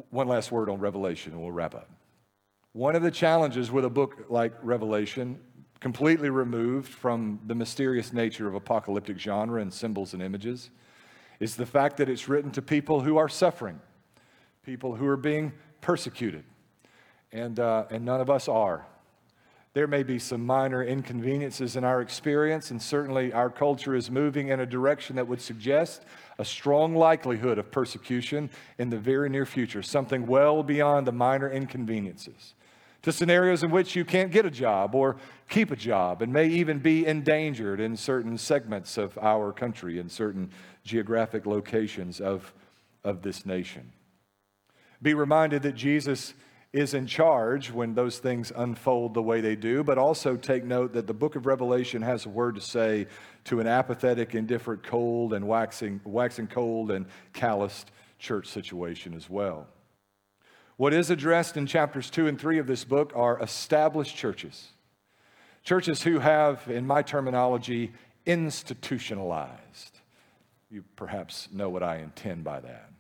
One 0.10 0.28
last 0.28 0.52
word 0.52 0.70
on 0.70 0.80
Revelation, 0.80 1.34
and 1.34 1.42
we'll 1.42 1.52
wrap 1.52 1.76
up. 1.76 1.90
One 2.74 2.96
of 2.96 3.02
the 3.02 3.10
challenges 3.10 3.72
with 3.72 3.84
a 3.84 3.90
book 3.90 4.26
like 4.30 4.54
Revelation 4.62 5.40
completely 5.80 6.30
removed 6.30 6.88
from 6.88 7.40
the 7.48 7.56
mysterious 7.56 8.14
nature 8.14 8.48
of 8.48 8.54
apocalyptic 8.54 9.18
genre 9.18 9.60
and 9.60 9.74
symbols 9.74 10.14
and 10.14 10.22
images 10.22 10.70
is 11.40 11.56
the 11.56 11.66
fact 11.66 11.98
that 11.98 12.10
it's 12.10 12.30
written 12.30 12.52
to 12.52 12.62
people 12.62 13.02
who 13.02 13.18
are 13.18 13.28
suffering, 13.28 13.80
people 14.64 14.96
who 14.96 15.08
are 15.08 15.18
being 15.18 15.52
persecuted, 15.82 16.44
and, 17.32 17.60
uh, 17.60 17.86
and 17.90 18.06
none 18.06 18.22
of 18.22 18.30
us 18.30 18.48
are. 18.48 18.86
There 19.74 19.88
may 19.88 20.04
be 20.04 20.20
some 20.20 20.46
minor 20.46 20.84
inconveniences 20.84 21.76
in 21.76 21.84
our 21.84 22.02
experience, 22.02 22.70
and 22.70 22.80
certainly 22.80 23.34
our 23.34 23.50
culture 23.50 23.96
is 23.96 24.12
moving 24.12 24.50
in 24.50 24.60
a 24.60 24.66
direction 24.68 25.16
that 25.16 25.28
would 25.28 25.42
suggest 25.42 26.04
a 26.38 26.46
strong 26.46 26.94
likelihood 26.96 27.58
of 27.58 27.72
persecution 27.72 28.52
in 28.78 28.92
the 28.92 29.00
very 29.00 29.28
near 29.28 29.48
future, 29.48 29.82
something 29.82 30.28
well 30.28 30.62
beyond 30.62 31.08
the 31.08 31.12
minor 31.12 31.50
inconveniences 31.50 32.54
to 33.02 33.12
scenarios 33.12 33.64
in 33.64 33.72
which 33.72 33.96
you 33.96 34.04
can't 34.04 34.32
get 34.32 34.46
a 34.46 34.52
job 34.52 34.94
or 34.94 35.16
keep 35.50 35.72
a 35.72 35.76
job 35.76 36.22
and 36.22 36.32
may 36.32 36.48
even 36.48 36.80
be 36.80 37.06
endangered 37.06 37.80
in 37.80 37.96
certain 37.96 38.38
segments 38.38 38.98
of 38.98 39.18
our 39.20 39.52
country, 39.52 40.00
in 40.00 40.10
certain 40.10 40.52
geographic 40.84 41.46
locations 41.46 42.20
of, 42.20 42.54
of 43.04 43.22
this 43.22 43.46
nation. 43.46 43.92
Be 45.02 45.14
reminded 45.14 45.64
that 45.64 45.76
Jesus 45.76 46.34
is 46.72 46.94
in 46.94 47.08
charge 47.08 47.72
when 47.72 47.96
those 47.96 48.20
things 48.20 48.52
unfold 48.56 49.14
the 49.14 49.22
way 49.22 49.42
they 49.42 49.56
do, 49.56 49.84
but 49.84 49.98
also 49.98 50.36
take 50.36 50.64
note 50.64 50.94
that 50.94 51.08
the 51.08 51.14
book 51.14 51.36
of 51.36 51.46
Revelation 51.46 52.02
has 52.02 52.26
a 52.26 52.30
word 52.30 52.56
to 52.56 52.62
say 52.62 53.08
to 53.46 53.60
an 53.60 53.66
apathetic, 53.66 54.36
indifferent, 54.36 54.84
cold, 54.84 55.34
and 55.34 55.48
waxing, 55.48 56.00
waxing 56.04 56.48
cold 56.48 56.92
and 56.92 57.08
calloused 57.34 57.92
church 58.20 58.48
situation 58.48 59.16
as 59.16 59.30
well. 59.30 59.68
What 60.80 60.94
is 60.94 61.10
addressed 61.10 61.58
in 61.58 61.66
chapters 61.66 62.10
two 62.10 62.28
and 62.28 62.40
three 62.40 62.58
of 62.58 62.66
this 62.66 62.86
book 62.86 63.12
are 63.14 63.38
established 63.44 64.16
churches. 64.16 64.70
Churches 65.62 66.04
who 66.04 66.20
have, 66.20 66.70
in 66.70 66.88
my 66.88 67.02
terminology, 67.02 67.92
institutionalized. 68.26 70.00
You 70.72 70.86
perhaps 70.96 71.50
know 71.52 71.70
what 71.70 71.84
I 71.84 71.98
intend 71.98 72.46
by 72.46 72.62
that. 72.62 72.92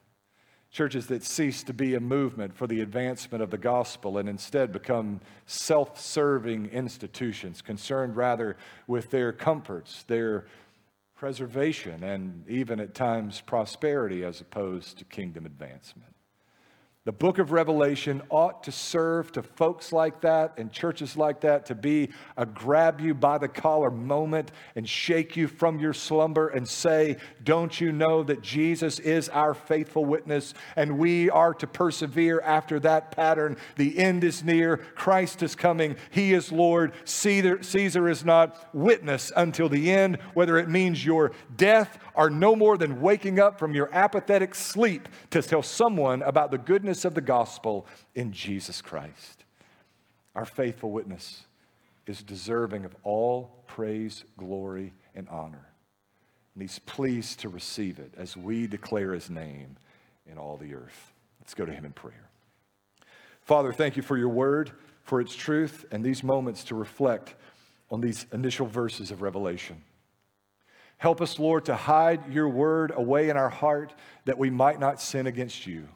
Churches 0.70 1.08
that 1.08 1.24
cease 1.24 1.64
to 1.64 1.74
be 1.74 1.96
a 1.96 2.02
movement 2.02 2.54
for 2.54 2.68
the 2.68 2.82
advancement 2.82 3.42
of 3.42 3.50
the 3.50 3.58
gospel 3.58 4.18
and 4.18 4.28
instead 4.28 4.74
become 4.74 5.22
self 5.46 5.98
serving 6.02 6.66
institutions, 6.72 7.62
concerned 7.62 8.18
rather 8.18 8.58
with 8.88 9.10
their 9.10 9.32
comforts, 9.32 10.04
their 10.04 10.48
preservation, 11.16 12.04
and 12.04 12.44
even 12.50 12.82
at 12.82 12.94
times 12.94 13.40
prosperity 13.40 14.26
as 14.26 14.42
opposed 14.42 14.98
to 14.98 15.06
kingdom 15.06 15.46
advancement. 15.46 16.14
The 17.06 17.14
book 17.14 17.40
of 17.40 17.54
Revelation 17.54 18.22
ought 18.30 18.64
to 18.64 18.74
serve 18.74 19.32
to 19.32 19.42
folks 19.42 19.94
like 19.94 20.20
that 20.20 20.56
and 20.58 20.70
churches 20.70 21.16
like 21.16 21.40
that 21.42 21.66
to 21.68 21.76
be 21.76 22.10
a 22.36 22.46
grab 22.46 23.00
you 23.00 23.14
by 23.14 23.38
the 23.38 23.48
collar 23.48 23.90
moment 23.90 24.52
and 24.76 24.88
shake 24.88 25.38
you 25.38 25.48
from 25.48 25.80
your 25.80 25.94
slumber 25.94 26.50
and 26.50 26.68
say, 26.68 27.16
Don't 27.42 27.80
you 27.80 27.94
know 27.94 28.24
that 28.24 28.42
Jesus 28.42 29.00
is 29.00 29.30
our 29.30 29.54
faithful 29.54 30.04
witness 30.04 30.54
and 30.76 30.98
we 30.98 31.30
are 31.30 31.54
to 31.54 31.68
persevere 31.68 32.42
after 32.42 32.82
that 32.82 33.12
pattern? 33.12 33.56
The 33.78 33.98
end 33.98 34.26
is 34.26 34.44
near, 34.44 34.76
Christ 34.76 35.42
is 35.42 35.56
coming, 35.56 35.96
He 36.12 36.34
is 36.34 36.52
Lord. 36.52 36.92
Caesar, 37.06 37.64
Caesar 37.64 38.10
is 38.10 38.26
not 38.26 38.76
witness 38.76 39.32
until 39.38 39.70
the 39.70 39.90
end, 39.90 40.18
whether 40.34 40.58
it 40.58 40.68
means 40.68 41.06
your 41.06 41.32
death 41.56 41.98
or 42.20 42.30
no 42.30 42.54
more 42.54 42.78
than 42.78 43.00
waking 43.00 43.40
up 43.40 43.58
from 43.58 43.74
your 43.74 43.90
apathetic 43.94 44.54
sleep 44.54 45.08
to 45.30 45.42
tell 45.42 45.64
someone 45.64 46.22
about 46.24 46.52
the 46.52 46.58
goodness 46.58 47.06
of 47.06 47.14
the 47.14 47.22
gospel 47.22 47.88
in 48.14 48.34
Jesus 48.34 48.82
Christ. 48.82 49.46
Our 50.36 50.44
faithful 50.44 50.92
witness 50.92 51.46
is 52.08 52.22
deserving 52.22 52.84
of 52.84 52.94
all 53.04 53.64
praise, 53.68 54.26
glory, 54.38 54.92
and 55.16 55.30
honor. 55.30 55.66
And 56.56 56.62
he's 56.62 56.80
pleased 56.80 57.40
to 57.40 57.48
receive 57.48 58.00
it 58.00 58.14
as 58.18 58.36
we 58.36 58.68
declare 58.68 59.14
his 59.14 59.30
name 59.30 59.78
in 60.30 60.38
all 60.38 60.58
the 60.58 60.76
earth. 60.76 61.14
Let's 61.40 61.54
go 61.54 61.66
to 61.66 61.72
him 61.72 61.86
in 61.86 61.94
prayer. 61.94 62.28
Father, 63.44 63.72
thank 63.72 63.96
you 63.96 64.04
for 64.04 64.18
your 64.18 64.28
word, 64.28 64.72
for 65.04 65.22
its 65.22 65.34
truth, 65.34 65.86
and 65.90 66.04
these 66.04 66.22
moments 66.22 66.66
to 66.66 66.76
reflect 66.76 67.36
on 67.90 68.02
these 68.02 68.26
initial 68.34 68.68
verses 68.68 69.10
of 69.10 69.22
Revelation. 69.22 69.82
Help 71.00 71.22
us, 71.22 71.40
Lord, 71.40 71.66
to 71.66 71.76
hide 71.76 72.32
your 72.32 72.50
word 72.50 72.92
away 72.94 73.30
in 73.30 73.38
our 73.38 73.50
heart 73.50 73.94
that 74.26 74.38
we 74.38 74.50
might 74.50 74.82
not 74.82 75.02
sin 75.02 75.28
against 75.28 75.66
you. 75.66 75.88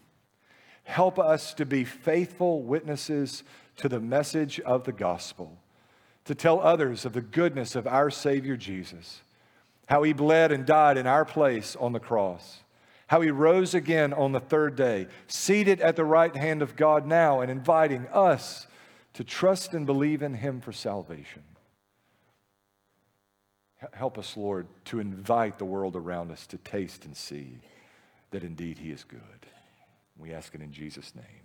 Help 0.86 1.20
us 1.20 1.54
to 1.56 1.66
be 1.66 1.84
faithful 1.84 2.64
witnesses 2.64 3.44
to 3.76 3.90
the 3.90 4.00
message 4.00 4.62
of 4.62 4.86
the 4.86 4.94
gospel, 4.94 5.58
to 6.24 6.34
tell 6.34 6.62
others 6.62 7.04
of 7.04 7.12
the 7.12 7.22
goodness 7.22 7.76
of 7.76 7.86
our 7.86 8.10
Savior 8.10 8.56
Jesus, 8.56 9.22
how 9.88 10.04
he 10.04 10.14
bled 10.14 10.54
and 10.54 10.66
died 10.66 10.98
in 10.98 11.06
our 11.06 11.26
place 11.26 11.76
on 11.76 11.92
the 11.92 12.00
cross, 12.00 12.62
how 13.08 13.20
he 13.20 13.30
rose 13.30 13.74
again 13.74 14.14
on 14.14 14.32
the 14.32 14.40
third 14.40 14.78
day, 14.78 15.08
seated 15.28 15.82
at 15.82 15.98
the 15.98 16.06
right 16.06 16.36
hand 16.36 16.62
of 16.62 16.78
God 16.78 17.06
now, 17.06 17.42
and 17.42 17.52
inviting 17.52 18.08
us 18.08 18.68
to 19.16 19.26
trust 19.26 19.74
and 19.74 19.86
believe 19.86 20.22
in 20.22 20.36
him 20.36 20.62
for 20.62 20.72
salvation. 20.72 21.44
Help 23.92 24.18
us, 24.18 24.38
Lord, 24.38 24.68
to 24.86 25.00
invite 25.00 25.58
the 25.58 25.66
world 25.66 25.96
around 25.96 26.32
us 26.32 26.48
to 26.48 26.58
taste 26.58 27.06
and 27.06 27.16
see 27.16 27.60
that 28.32 28.44
indeed 28.44 28.78
he 28.78 28.92
is 28.92 29.04
good. 29.04 29.20
We 30.18 30.34
ask 30.34 30.56
it 30.56 30.62
in 30.62 30.72
Jesus' 30.72 31.14
name. 31.16 31.43